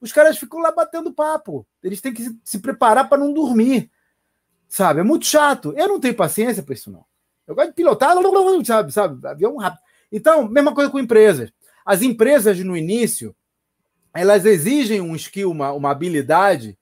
os 0.00 0.12
caras 0.12 0.38
ficam 0.38 0.60
lá 0.60 0.70
batendo 0.70 1.12
papo. 1.12 1.66
Eles 1.82 2.00
têm 2.00 2.12
que 2.12 2.36
se 2.44 2.58
preparar 2.58 3.08
para 3.08 3.18
não 3.18 3.32
dormir. 3.32 3.90
Sabe? 4.68 5.00
É 5.00 5.02
muito 5.02 5.26
chato. 5.26 5.72
Eu 5.76 5.88
não 5.88 5.98
tenho 5.98 6.14
paciência 6.14 6.62
para 6.62 6.74
isso, 6.74 6.90
não. 6.90 7.04
Eu 7.46 7.54
gosto 7.54 7.68
de 7.68 7.74
pilotar, 7.74 8.14
sabe? 8.64 8.92
sabe? 8.92 9.26
Avião 9.26 9.56
rápido. 9.56 9.80
Então, 10.12 10.48
mesma 10.48 10.74
coisa 10.74 10.90
com 10.90 10.98
empresas. 10.98 11.52
As 11.84 12.02
empresas, 12.02 12.58
no 12.60 12.76
início, 12.76 13.34
elas 14.16 14.44
exigem 14.44 15.00
um 15.00 15.14
skill, 15.14 15.50
uma, 15.50 15.72
uma 15.72 15.90
habilidade, 15.90 16.78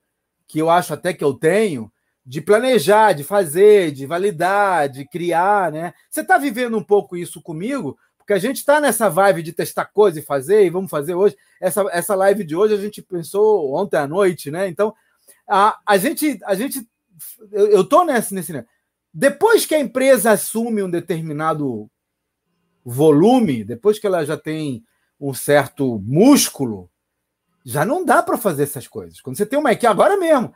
que 0.46 0.58
eu 0.58 0.70
acho 0.70 0.94
até 0.94 1.12
que 1.12 1.24
eu 1.24 1.34
tenho, 1.34 1.90
de 2.24 2.40
planejar, 2.40 3.12
de 3.12 3.24
fazer, 3.24 3.92
de 3.92 4.06
validar, 4.06 4.88
de 4.88 5.06
criar, 5.06 5.70
né? 5.70 5.92
Você 6.08 6.22
está 6.22 6.38
vivendo 6.38 6.78
um 6.78 6.82
pouco 6.82 7.16
isso 7.16 7.42
comigo, 7.42 7.98
porque 8.16 8.32
a 8.32 8.38
gente 8.38 8.56
está 8.56 8.80
nessa 8.80 9.10
vibe 9.10 9.42
de 9.42 9.52
testar 9.52 9.84
coisa 9.86 10.18
e 10.18 10.22
fazer, 10.22 10.64
e 10.64 10.70
vamos 10.70 10.90
fazer 10.90 11.14
hoje. 11.14 11.36
Essa, 11.60 11.84
essa 11.92 12.14
live 12.14 12.44
de 12.44 12.56
hoje 12.56 12.74
a 12.74 12.78
gente 12.78 13.02
pensou 13.02 13.74
ontem 13.74 13.98
à 13.98 14.06
noite, 14.06 14.50
né? 14.50 14.66
Então, 14.68 14.94
a, 15.46 15.78
a 15.86 15.98
gente, 15.98 16.38
a 16.44 16.54
gente 16.54 16.88
eu, 17.52 17.82
estou 17.82 18.04
nesse, 18.04 18.34
nesse. 18.34 18.64
Depois 19.12 19.66
que 19.66 19.74
a 19.74 19.80
empresa 19.80 20.32
assume 20.32 20.82
um 20.82 20.90
determinado 20.90 21.90
volume, 22.84 23.64
depois 23.64 23.98
que 23.98 24.06
ela 24.06 24.24
já 24.24 24.36
tem 24.36 24.84
um 25.20 25.32
certo 25.32 25.98
músculo, 26.00 26.90
já 27.64 27.84
não 27.84 28.04
dá 28.04 28.22
para 28.22 28.36
fazer 28.36 28.64
essas 28.64 28.86
coisas. 28.86 29.20
Quando 29.20 29.36
você 29.36 29.46
tem 29.46 29.58
uma 29.58 29.72
equipe, 29.72 29.86
agora 29.86 30.16
mesmo, 30.16 30.52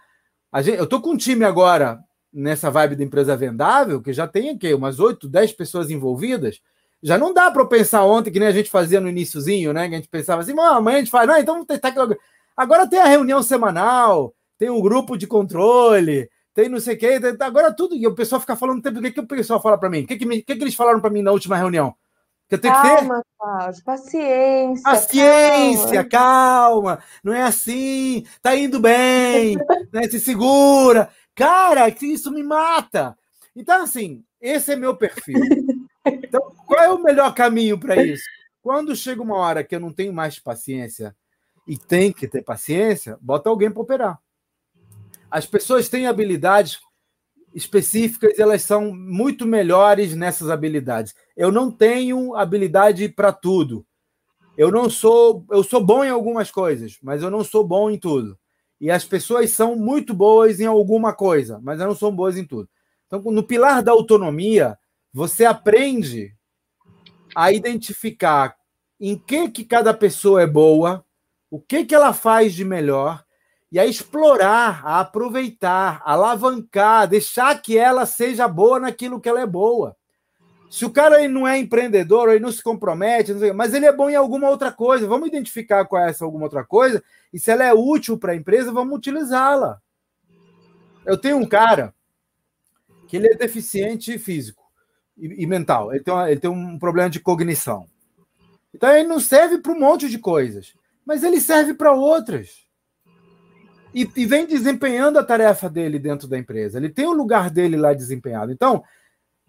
Gente, 0.56 0.78
eu 0.78 0.86
tô 0.86 1.00
com 1.00 1.10
um 1.10 1.16
time 1.16 1.44
agora 1.44 2.00
nessa 2.32 2.70
vibe 2.70 2.96
da 2.96 3.04
empresa 3.04 3.36
vendável, 3.36 4.00
que 4.00 4.12
já 4.12 4.26
tem 4.26 4.50
aqui 4.50 4.72
umas 4.72 4.98
8, 4.98 5.28
10 5.28 5.52
pessoas 5.52 5.90
envolvidas. 5.90 6.60
Já 7.02 7.18
não 7.18 7.32
dá 7.32 7.50
para 7.50 7.64
pensar 7.66 8.04
ontem, 8.04 8.30
que 8.30 8.38
nem 8.38 8.48
a 8.48 8.52
gente 8.52 8.70
fazia 8.70 9.00
no 9.00 9.08
iníciozinho, 9.08 9.72
né? 9.72 9.88
Que 9.88 9.94
a 9.94 9.98
gente 9.98 10.08
pensava 10.08 10.40
assim, 10.42 10.58
amanhã 10.58 10.96
a 10.96 11.00
gente 11.00 11.10
faz, 11.10 11.28
não, 11.28 11.38
então 11.38 11.54
vamos 11.54 11.66
testar 11.66 11.88
aquilo. 11.88 12.16
Agora 12.56 12.88
tem 12.88 12.98
a 12.98 13.06
reunião 13.06 13.42
semanal, 13.42 14.34
tem 14.58 14.70
o 14.70 14.76
um 14.76 14.80
grupo 14.80 15.16
de 15.16 15.26
controle, 15.26 16.28
tem 16.54 16.68
não 16.68 16.80
sei 16.80 16.96
o 16.96 16.98
quê, 16.98 17.20
agora 17.40 17.72
tudo. 17.72 17.94
E 17.94 18.06
o 18.06 18.14
pessoal 18.14 18.40
fica 18.40 18.56
falando 18.56 18.78
o 18.78 18.82
tempo, 18.82 18.98
o 18.98 19.02
que, 19.02 19.12
que 19.12 19.20
o 19.20 19.26
pessoal 19.26 19.60
fala 19.60 19.78
para 19.78 19.90
mim? 19.90 20.02
O 20.02 20.06
que, 20.06 20.16
que, 20.16 20.26
que, 20.42 20.56
que 20.56 20.64
eles 20.64 20.74
falaram 20.74 21.00
para 21.00 21.10
mim 21.10 21.22
na 21.22 21.30
última 21.30 21.56
reunião? 21.56 21.94
Calma, 22.56 23.22
que 23.22 23.76
ter... 23.76 23.84
paciência. 23.84 24.82
Paciência, 24.82 26.04
calma. 26.04 26.96
calma. 26.96 27.02
Não 27.22 27.32
é 27.34 27.42
assim. 27.42 28.24
Tá 28.40 28.56
indo 28.56 28.80
bem. 28.80 29.56
né? 29.92 30.08
Se 30.08 30.18
segura. 30.18 31.10
Cara, 31.34 31.88
isso 31.88 32.30
me 32.32 32.42
mata. 32.42 33.16
Então, 33.54 33.82
assim, 33.82 34.24
esse 34.40 34.72
é 34.72 34.76
meu 34.76 34.96
perfil. 34.96 35.40
Então, 36.06 36.40
qual 36.66 36.80
é 36.80 36.90
o 36.90 37.02
melhor 37.02 37.34
caminho 37.34 37.78
para 37.78 38.02
isso? 38.02 38.24
Quando 38.62 38.96
chega 38.96 39.22
uma 39.22 39.36
hora 39.36 39.62
que 39.62 39.74
eu 39.74 39.80
não 39.80 39.92
tenho 39.92 40.12
mais 40.12 40.38
paciência 40.38 41.14
e 41.66 41.76
tem 41.76 42.12
que 42.12 42.26
ter 42.26 42.42
paciência, 42.42 43.18
bota 43.20 43.50
alguém 43.50 43.70
para 43.70 43.82
operar. 43.82 44.18
As 45.30 45.44
pessoas 45.44 45.88
têm 45.88 46.06
habilidades 46.06 46.80
específicas, 47.54 48.38
elas 48.38 48.62
são 48.62 48.94
muito 48.94 49.46
melhores 49.46 50.14
nessas 50.14 50.50
habilidades. 50.50 51.14
Eu 51.36 51.50
não 51.50 51.70
tenho 51.70 52.34
habilidade 52.34 53.08
para 53.08 53.32
tudo. 53.32 53.84
Eu 54.56 54.70
não 54.70 54.90
sou, 54.90 55.44
eu 55.50 55.62
sou 55.62 55.84
bom 55.84 56.04
em 56.04 56.10
algumas 56.10 56.50
coisas, 56.50 56.98
mas 57.02 57.22
eu 57.22 57.30
não 57.30 57.44
sou 57.44 57.64
bom 57.64 57.90
em 57.90 57.98
tudo. 57.98 58.38
E 58.80 58.90
as 58.90 59.04
pessoas 59.04 59.50
são 59.50 59.76
muito 59.76 60.14
boas 60.14 60.60
em 60.60 60.66
alguma 60.66 61.12
coisa, 61.12 61.60
mas 61.62 61.78
não 61.78 61.94
são 61.94 62.14
boas 62.14 62.36
em 62.36 62.44
tudo. 62.44 62.68
Então, 63.06 63.20
no 63.20 63.42
pilar 63.42 63.82
da 63.82 63.92
autonomia, 63.92 64.76
você 65.12 65.44
aprende 65.44 66.34
a 67.34 67.52
identificar 67.52 68.56
em 69.00 69.16
que 69.16 69.48
que 69.48 69.64
cada 69.64 69.94
pessoa 69.94 70.42
é 70.42 70.46
boa, 70.46 71.04
o 71.50 71.60
que 71.60 71.84
que 71.84 71.94
ela 71.94 72.12
faz 72.12 72.52
de 72.52 72.64
melhor 72.64 73.24
e 73.70 73.78
a 73.78 73.86
explorar, 73.86 74.82
a 74.84 75.00
aproveitar, 75.00 76.00
a 76.04 76.12
alavancar, 76.12 77.06
deixar 77.06 77.60
que 77.60 77.76
ela 77.76 78.06
seja 78.06 78.48
boa 78.48 78.80
naquilo 78.80 79.20
que 79.20 79.28
ela 79.28 79.40
é 79.40 79.46
boa. 79.46 79.94
Se 80.70 80.84
o 80.84 80.90
cara 80.90 81.26
não 81.28 81.46
é 81.46 81.58
empreendedor, 81.58 82.30
ele 82.30 82.40
não 82.40 82.52
se 82.52 82.62
compromete, 82.62 83.32
não 83.32 83.40
sei, 83.40 83.52
mas 83.52 83.72
ele 83.72 83.86
é 83.86 83.92
bom 83.92 84.08
em 84.10 84.16
alguma 84.16 84.48
outra 84.48 84.70
coisa, 84.70 85.06
vamos 85.06 85.28
identificar 85.28 85.84
qual 85.86 86.02
é 86.02 86.10
essa 86.10 86.24
alguma 86.24 86.44
outra 86.44 86.64
coisa, 86.64 87.02
e 87.32 87.38
se 87.38 87.50
ela 87.50 87.64
é 87.64 87.72
útil 87.72 88.18
para 88.18 88.32
a 88.32 88.36
empresa, 88.36 88.72
vamos 88.72 88.96
utilizá-la. 88.96 89.80
Eu 91.06 91.16
tenho 91.16 91.38
um 91.38 91.46
cara 91.46 91.94
que 93.06 93.16
ele 93.16 93.28
é 93.28 93.34
deficiente 93.34 94.18
físico 94.18 94.62
e, 95.16 95.42
e 95.42 95.46
mental, 95.46 95.92
ele 95.92 96.04
tem, 96.04 96.12
uma, 96.12 96.30
ele 96.30 96.40
tem 96.40 96.50
um 96.50 96.78
problema 96.78 97.08
de 97.08 97.20
cognição. 97.20 97.86
Então 98.74 98.90
ele 98.90 99.08
não 99.08 99.20
serve 99.20 99.58
para 99.58 99.72
um 99.72 99.80
monte 99.80 100.08
de 100.08 100.18
coisas, 100.18 100.74
mas 101.04 101.22
ele 101.22 101.40
serve 101.40 101.72
para 101.72 101.92
outras 101.92 102.67
e, 104.02 104.10
e, 104.16 104.26
vem 104.26 104.46
desempenhando 104.46 105.18
a 105.18 105.24
tarefa 105.24 105.68
dele 105.68 105.98
dentro 105.98 106.28
da 106.28 106.38
empresa. 106.38 106.78
Ele 106.78 106.88
tem 106.88 107.06
o 107.06 107.12
lugar 107.12 107.50
dele 107.50 107.76
lá 107.76 107.92
desempenhado. 107.92 108.52
Então, 108.52 108.82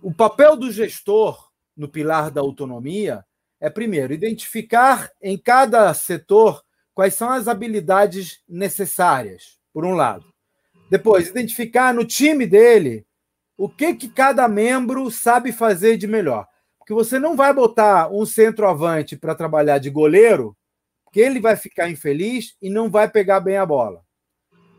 o 0.01 0.13
papel 0.13 0.55
do 0.55 0.71
gestor 0.71 1.49
no 1.75 1.87
pilar 1.87 2.31
da 2.31 2.41
autonomia 2.41 3.23
é, 3.59 3.69
primeiro, 3.69 4.13
identificar 4.13 5.11
em 5.21 5.37
cada 5.37 5.93
setor 5.93 6.63
quais 6.93 7.13
são 7.13 7.29
as 7.29 7.47
habilidades 7.47 8.41
necessárias, 8.47 9.59
por 9.73 9.85
um 9.85 9.93
lado. 9.93 10.25
Depois, 10.89 11.27
identificar 11.27 11.93
no 11.93 12.05
time 12.05 12.47
dele 12.47 13.05
o 13.57 13.67
que, 13.67 13.93
que 13.93 14.07
cada 14.07 14.47
membro 14.47 15.11
sabe 15.11 15.51
fazer 15.51 15.97
de 15.97 16.07
melhor. 16.07 16.47
Porque 16.77 16.93
você 16.93 17.19
não 17.19 17.35
vai 17.35 17.53
botar 17.53 18.09
um 18.09 18.25
centroavante 18.25 19.17
para 19.17 19.35
trabalhar 19.35 19.77
de 19.77 19.89
goleiro, 19.89 20.55
que 21.11 21.19
ele 21.19 21.39
vai 21.39 21.55
ficar 21.55 21.89
infeliz 21.89 22.55
e 22.61 22.69
não 22.69 22.89
vai 22.89 23.09
pegar 23.09 23.39
bem 23.41 23.57
a 23.57 23.65
bola. 23.65 24.01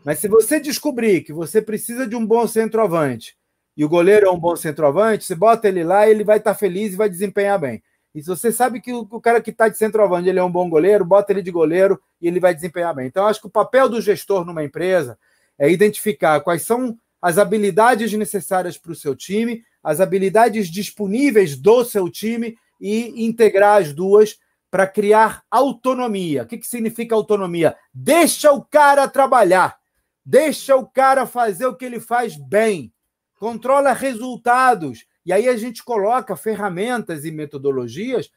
Mas 0.03 0.19
se 0.19 0.27
você 0.27 0.59
descobrir 0.59 1.21
que 1.21 1.31
você 1.31 1.61
precisa 1.61 2.07
de 2.07 2.15
um 2.15 2.25
bom 2.25 2.47
centroavante 2.47 3.35
e 3.77 3.85
o 3.85 3.89
goleiro 3.89 4.25
é 4.27 4.31
um 4.31 4.39
bom 4.39 4.55
centroavante, 4.55 5.23
você 5.23 5.35
bota 5.35 5.67
ele 5.67 5.83
lá 5.83 6.09
ele 6.09 6.23
vai 6.23 6.37
estar 6.37 6.55
feliz 6.55 6.93
e 6.93 6.97
vai 6.97 7.07
desempenhar 7.09 7.59
bem. 7.59 7.83
E 8.13 8.21
se 8.21 8.27
você 8.27 8.51
sabe 8.51 8.81
que 8.81 8.91
o, 8.91 9.05
cara 9.21 9.41
que 9.41 9.51
está 9.51 9.69
de 9.69 9.77
centroavante 9.77 10.27
ele 10.27 10.39
é 10.39 10.43
um 10.43 10.51
bom 10.51 10.69
goleiro, 10.69 11.05
bota 11.05 11.31
ele 11.31 11.41
de 11.41 11.51
goleiro 11.51 12.01
e 12.21 12.27
ele 12.27 12.39
vai 12.39 12.53
desempenhar 12.53 12.93
bem. 12.93 13.07
Então, 13.07 13.25
acho 13.25 13.39
que 13.39 13.47
o 13.47 13.51
papel 13.51 13.87
do 13.87 14.01
gestor 14.01 14.43
numa 14.43 14.63
empresa 14.63 15.17
é 15.57 15.69
identificar 15.71 16.41
quais 16.41 16.63
são 16.63 16.97
as 17.21 17.37
habilidades 17.37 18.11
necessárias 18.13 18.77
para 18.77 18.91
o 18.91 18.95
seu 18.95 19.15
time, 19.15 19.63
as 19.83 20.01
habilidades 20.01 20.67
disponíveis 20.67 21.55
do 21.55 21.85
seu 21.85 22.09
time 22.09 22.57
e 22.81 23.23
integrar 23.25 23.81
as 23.81 23.93
duas 23.93 24.37
para 24.69 24.87
criar 24.87 25.43
autonomia. 25.49 26.43
O 26.43 26.45
que, 26.47 26.57
que 26.57 26.67
significa 26.67 27.15
autonomia? 27.15 27.75
Deixa 27.93 28.51
o 28.51 28.63
cara 28.63 29.07
trabalhar. 29.07 29.80
Deixa 30.25 30.75
o 30.75 30.87
cara 30.87 31.25
fazer 31.25 31.65
o 31.65 31.75
que 31.75 31.85
ele 31.85 31.99
faz 31.99 32.35
bem. 32.37 32.93
Controla 33.39 33.93
resultados. 33.93 35.05
E 35.25 35.33
aí 35.33 35.47
a 35.47 35.55
gente 35.55 35.83
coloca 35.83 36.35
ferramentas 36.35 37.25
e 37.25 37.31
metodologias 37.31 38.29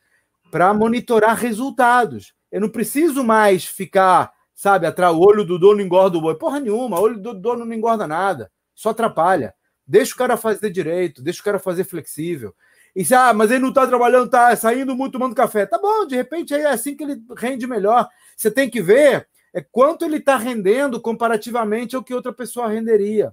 para 0.51 0.73
monitorar 0.73 1.37
resultados. 1.37 2.35
Eu 2.51 2.61
não 2.61 2.69
preciso 2.69 3.25
mais 3.25 3.65
ficar, 3.65 4.33
sabe, 4.55 4.87
atrás 4.87 5.15
o 5.15 5.21
olho 5.21 5.45
do 5.45 5.59
dono 5.59 5.81
engorda 5.81 6.17
o 6.17 6.21
boi. 6.21 6.37
Porra 6.37 6.61
nenhuma, 6.61 6.99
o 6.99 7.03
olho 7.03 7.19
do 7.19 7.35
dono 7.35 7.65
não 7.65 7.75
engorda 7.75 8.07
nada, 8.07 8.51
só 8.75 8.91
atrapalha. 8.91 9.55
Deixa 9.87 10.15
o 10.15 10.17
cara 10.17 10.37
fazer 10.37 10.71
direito, 10.71 11.23
deixa 11.23 11.41
o 11.41 11.45
cara 11.45 11.59
fazer 11.59 11.85
flexível. 11.85 12.55
E 12.95 13.05
se, 13.05 13.15
ah, 13.15 13.35
mas 13.35 13.51
ele 13.51 13.61
não 13.61 13.71
está 13.71 13.87
trabalhando, 13.87 14.27
está 14.27 14.55
saindo 14.55 14.95
muito 14.95 15.13
tomando 15.13 15.35
café. 15.35 15.67
Tá 15.67 15.79
bom, 15.79 16.07
de 16.07 16.15
repente 16.15 16.55
é 16.55 16.67
assim 16.67 16.97
que 16.97 17.03
ele 17.03 17.21
rende 17.37 17.67
melhor. 17.67 18.09
Você 18.37 18.51
tem 18.51 18.71
que 18.71 18.81
ver 18.81 19.27
é 19.55 19.63
quanto 19.63 20.05
ele 20.05 20.17
está 20.17 20.37
rendendo 20.37 21.01
comparativamente 21.01 21.95
ao 21.95 22.03
que 22.03 22.13
outra 22.13 22.33
pessoa 22.33 22.69
renderia. 22.69 23.33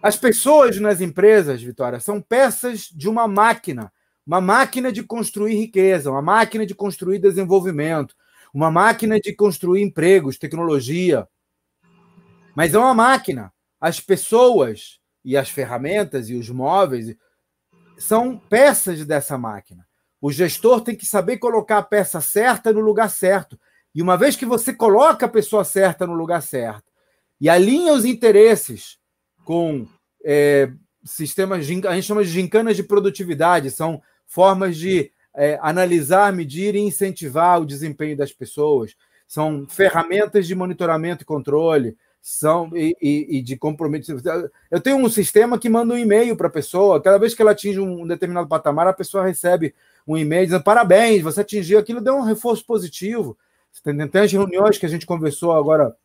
As 0.00 0.16
pessoas 0.16 0.78
nas 0.78 1.00
empresas, 1.00 1.60
Vitória, 1.60 1.98
são 1.98 2.22
peças 2.22 2.82
de 2.82 3.08
uma 3.08 3.26
máquina, 3.26 3.92
uma 4.24 4.40
máquina 4.40 4.92
de 4.92 5.02
construir 5.02 5.56
riqueza, 5.56 6.10
uma 6.10 6.22
máquina 6.22 6.64
de 6.64 6.74
construir 6.74 7.18
desenvolvimento, 7.18 8.14
uma 8.54 8.70
máquina 8.70 9.18
de 9.18 9.34
construir 9.34 9.82
empregos, 9.82 10.38
tecnologia. 10.38 11.26
Mas 12.54 12.72
é 12.72 12.78
uma 12.78 12.94
máquina. 12.94 13.52
As 13.80 13.98
pessoas 13.98 15.00
e 15.24 15.36
as 15.36 15.48
ferramentas 15.48 16.30
e 16.30 16.34
os 16.34 16.48
móveis 16.48 17.16
são 17.98 18.38
peças 18.38 19.04
dessa 19.04 19.36
máquina. 19.36 19.86
O 20.20 20.30
gestor 20.30 20.80
tem 20.80 20.94
que 20.94 21.06
saber 21.06 21.38
colocar 21.38 21.78
a 21.78 21.82
peça 21.82 22.20
certa 22.20 22.72
no 22.72 22.80
lugar 22.80 23.10
certo. 23.10 23.58
E 23.94 24.00
uma 24.00 24.16
vez 24.16 24.36
que 24.36 24.46
você 24.46 24.72
coloca 24.72 25.26
a 25.26 25.28
pessoa 25.28 25.64
certa 25.64 26.06
no 26.06 26.14
lugar 26.14 26.42
certo 26.42 26.90
e 27.40 27.48
alinha 27.48 27.92
os 27.92 28.04
interesses 28.04 28.98
com 29.44 29.86
é, 30.24 30.70
sistemas, 31.04 31.66
de, 31.66 31.86
a 31.86 31.94
gente 31.94 32.06
chama 32.06 32.24
de 32.24 32.30
gincanas 32.30 32.76
de 32.76 32.82
produtividade, 32.82 33.70
são 33.70 34.00
formas 34.26 34.76
de 34.76 35.10
é, 35.34 35.58
analisar, 35.62 36.32
medir 36.32 36.74
e 36.74 36.80
incentivar 36.80 37.60
o 37.60 37.66
desempenho 37.66 38.16
das 38.16 38.32
pessoas, 38.32 38.94
são 39.26 39.66
ferramentas 39.68 40.46
de 40.46 40.54
monitoramento 40.54 41.22
e 41.22 41.26
controle, 41.26 41.96
são 42.20 42.70
e, 42.76 42.96
e, 43.02 43.38
e 43.38 43.42
de 43.42 43.56
comprometimento. 43.56 44.22
Eu 44.70 44.80
tenho 44.80 44.96
um 44.96 45.08
sistema 45.08 45.58
que 45.58 45.68
manda 45.68 45.94
um 45.94 45.98
e-mail 45.98 46.36
para 46.36 46.46
a 46.46 46.50
pessoa, 46.50 47.02
cada 47.02 47.18
vez 47.18 47.34
que 47.34 47.42
ela 47.42 47.50
atinge 47.50 47.80
um 47.80 48.06
determinado 48.06 48.48
patamar, 48.48 48.86
a 48.86 48.92
pessoa 48.92 49.26
recebe 49.26 49.74
um 50.06 50.16
e-mail 50.16 50.46
dizendo 50.46 50.62
parabéns, 50.62 51.22
você 51.22 51.40
atingiu 51.40 51.78
aquilo, 51.78 52.00
deu 52.00 52.14
um 52.14 52.22
reforço 52.22 52.64
positivo. 52.64 53.36
Tem 53.82 54.20
as 54.20 54.32
reuniões 54.32 54.78
que 54.78 54.86
a 54.86 54.88
gente 54.88 55.06
conversou 55.06 55.52
agora 55.52 55.96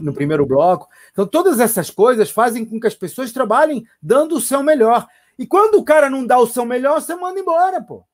no 0.00 0.12
primeiro 0.12 0.46
bloco. 0.46 0.88
Então, 1.12 1.26
todas 1.26 1.60
essas 1.60 1.90
coisas 1.90 2.30
fazem 2.30 2.64
com 2.64 2.80
que 2.80 2.86
as 2.86 2.94
pessoas 2.94 3.32
trabalhem 3.32 3.84
dando 4.02 4.36
o 4.36 4.40
seu 4.40 4.62
melhor. 4.62 5.06
E 5.38 5.46
quando 5.46 5.76
o 5.76 5.84
cara 5.84 6.10
não 6.10 6.26
dá 6.26 6.38
o 6.38 6.46
seu 6.46 6.64
melhor, 6.64 7.00
você 7.00 7.14
manda 7.14 7.38
embora, 7.38 7.80
pô. 7.80 8.04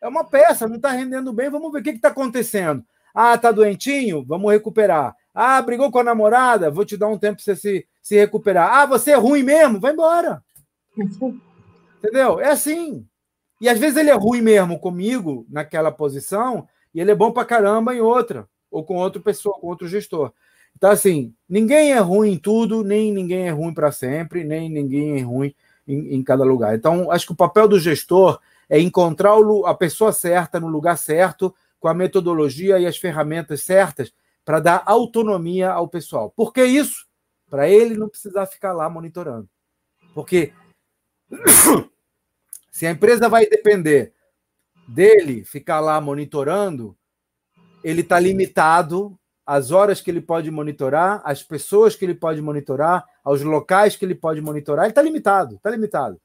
É 0.00 0.08
uma 0.08 0.24
peça, 0.24 0.66
não 0.66 0.76
está 0.76 0.90
rendendo 0.90 1.32
bem, 1.32 1.50
vamos 1.50 1.70
ver 1.70 1.80
o 1.80 1.82
que 1.82 1.90
está 1.90 2.08
acontecendo. 2.08 2.82
Ah, 3.14 3.36
tá 3.36 3.52
doentinho? 3.52 4.24
Vamos 4.24 4.50
recuperar. 4.50 5.14
Ah, 5.34 5.60
brigou 5.60 5.90
com 5.90 5.98
a 5.98 6.04
namorada? 6.04 6.70
Vou 6.70 6.84
te 6.84 6.96
dar 6.96 7.08
um 7.08 7.18
tempo 7.18 7.36
para 7.36 7.44
você 7.44 7.56
se, 7.56 7.86
se 8.00 8.16
recuperar. 8.16 8.72
Ah, 8.72 8.86
você 8.86 9.10
é 9.10 9.16
ruim 9.16 9.42
mesmo? 9.42 9.78
Vai 9.78 9.92
embora. 9.92 10.42
Entendeu? 11.98 12.40
É 12.40 12.50
assim. 12.50 13.06
E 13.60 13.68
às 13.68 13.78
vezes 13.78 13.98
ele 13.98 14.08
é 14.08 14.14
ruim 14.14 14.40
mesmo 14.40 14.78
comigo, 14.78 15.46
naquela 15.50 15.92
posição, 15.92 16.66
e 16.94 17.00
ele 17.00 17.10
é 17.10 17.14
bom 17.14 17.32
para 17.32 17.44
caramba 17.44 17.94
em 17.94 18.00
outra, 18.00 18.48
ou 18.70 18.84
com 18.84 18.96
outra 18.96 19.20
pessoa, 19.20 19.58
com 19.58 19.66
outro 19.66 19.88
gestor. 19.88 20.32
Então, 20.76 20.90
assim, 20.90 21.34
ninguém 21.48 21.92
é 21.92 21.98
ruim 21.98 22.32
em 22.32 22.38
tudo, 22.38 22.82
nem 22.82 23.12
ninguém 23.12 23.48
é 23.48 23.50
ruim 23.50 23.74
para 23.74 23.92
sempre, 23.92 24.44
nem 24.44 24.70
ninguém 24.70 25.18
é 25.18 25.22
ruim 25.22 25.54
em, 25.86 26.14
em, 26.14 26.22
cada 26.22 26.44
lugar. 26.44 26.74
Então, 26.74 27.10
acho 27.10 27.26
que 27.26 27.32
o 27.32 27.36
papel 27.36 27.68
do 27.68 27.78
gestor 27.78 28.40
é 28.68 28.80
encontrar 28.80 29.36
o, 29.36 29.66
a 29.66 29.74
pessoa 29.74 30.12
certa 30.12 30.60
no 30.60 30.68
lugar 30.68 30.96
certo, 30.96 31.54
com 31.78 31.88
a 31.88 31.94
metodologia 31.94 32.78
e 32.78 32.86
as 32.86 32.96
ferramentas 32.96 33.62
certas, 33.62 34.12
para 34.44 34.60
dar 34.60 34.82
autonomia 34.86 35.70
ao 35.70 35.88
pessoal. 35.88 36.30
Por 36.30 36.52
que 36.52 36.64
isso? 36.64 37.06
Para 37.48 37.68
ele 37.68 37.96
não 37.96 38.08
precisar 38.08 38.46
ficar 38.46 38.72
lá 38.72 38.88
monitorando. 38.88 39.48
Porque 40.14 40.52
se 42.70 42.86
a 42.86 42.90
empresa 42.90 43.28
vai 43.28 43.46
depender 43.46 44.12
dele 44.90 45.44
ficar 45.44 45.80
lá 45.80 46.00
monitorando, 46.00 46.96
ele 47.82 48.00
está 48.00 48.18
limitado 48.18 49.16
às 49.46 49.70
horas 49.70 50.00
que 50.00 50.10
ele 50.10 50.20
pode 50.20 50.50
monitorar, 50.50 51.22
às 51.24 51.42
pessoas 51.42 51.96
que 51.96 52.04
ele 52.04 52.14
pode 52.14 52.40
monitorar, 52.42 53.04
aos 53.24 53.42
locais 53.42 53.96
que 53.96 54.04
ele 54.04 54.14
pode 54.14 54.40
monitorar. 54.40 54.84
Ele 54.84 54.92
está 54.92 55.02
limitado, 55.02 55.56
está 55.56 55.70
limitado. 55.70 56.20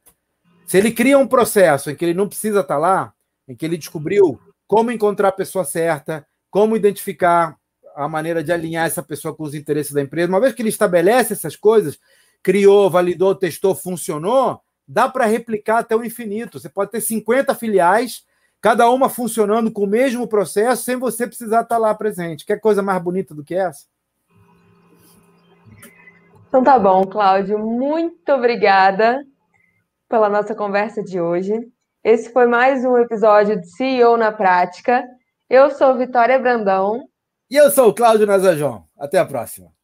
Se 0.66 0.78
ele 0.78 0.92
cria 0.92 1.18
um 1.18 1.28
processo 1.28 1.90
em 1.90 1.96
que 1.96 2.04
ele 2.04 2.14
não 2.14 2.28
precisa 2.28 2.62
estar 2.62 2.76
tá 2.76 2.80
lá, 2.80 3.14
em 3.48 3.56
que 3.56 3.66
ele 3.66 3.78
descobriu 3.78 4.40
como 4.68 4.92
encontrar 4.92 5.30
a 5.30 5.32
pessoa 5.32 5.64
certa, 5.64 6.26
como 6.50 6.76
identificar 6.76 7.56
a 7.96 8.08
maneira 8.10 8.44
de 8.44 8.52
alinhar 8.52 8.88
essa 8.88 9.04
pessoa 9.04 9.36
com 9.36 9.44
os 9.44 9.54
interesses 9.54 9.94
da 9.94 10.02
empresa, 10.02 10.28
uma 10.28 10.40
vez 10.40 10.54
que 10.54 10.62
ele 10.62 10.70
estabelece 10.70 11.34
essas 11.34 11.56
coisas, 11.56 12.00
criou, 12.42 12.90
validou, 12.90 13.34
testou, 13.36 13.76
funcionou, 13.76 14.60
dá 14.88 15.08
para 15.08 15.26
replicar 15.26 15.80
até 15.80 15.96
o 15.96 16.04
infinito. 16.04 16.60
Você 16.60 16.68
pode 16.68 16.92
ter 16.92 17.02
50 17.02 17.54
filiais, 17.56 18.24
cada 18.66 18.90
uma 18.90 19.10
funcionando 19.10 19.72
com 19.72 19.84
o 19.84 19.88
mesmo 19.88 20.28
processo, 20.28 20.82
sem 20.82 20.96
você 20.96 21.28
precisar 21.28 21.62
estar 21.62 21.78
lá 21.78 21.94
presente. 21.94 22.48
Quer 22.48 22.60
coisa 22.60 22.82
mais 22.82 23.00
bonita 23.00 23.36
do 23.36 23.44
que 23.44 23.54
essa? 23.54 23.86
Então 26.48 26.64
tá 26.64 26.80
bom, 26.80 27.04
Cláudio. 27.04 27.60
Muito 27.60 28.28
obrigada 28.34 29.24
pela 30.10 30.30
nossa 30.30 30.56
conversa 30.56 31.04
de 31.04 31.22
hoje. 31.22 31.54
Esse 32.04 32.34
foi 32.34 32.48
mais 32.48 32.84
um 32.84 32.98
episódio 32.98 33.62
de 33.62 33.68
CEO 33.68 34.18
na 34.18 34.32
Prática. 34.32 35.04
Eu 35.48 35.70
sou 35.70 35.96
Vitória 35.96 36.40
Brandão. 36.40 37.08
E 37.52 37.56
eu 37.56 37.70
sou 37.70 37.90
o 37.90 37.94
Cláudio 37.94 38.26
Nazajon. 38.26 38.84
Até 38.98 39.20
a 39.20 39.26
próxima. 39.28 39.75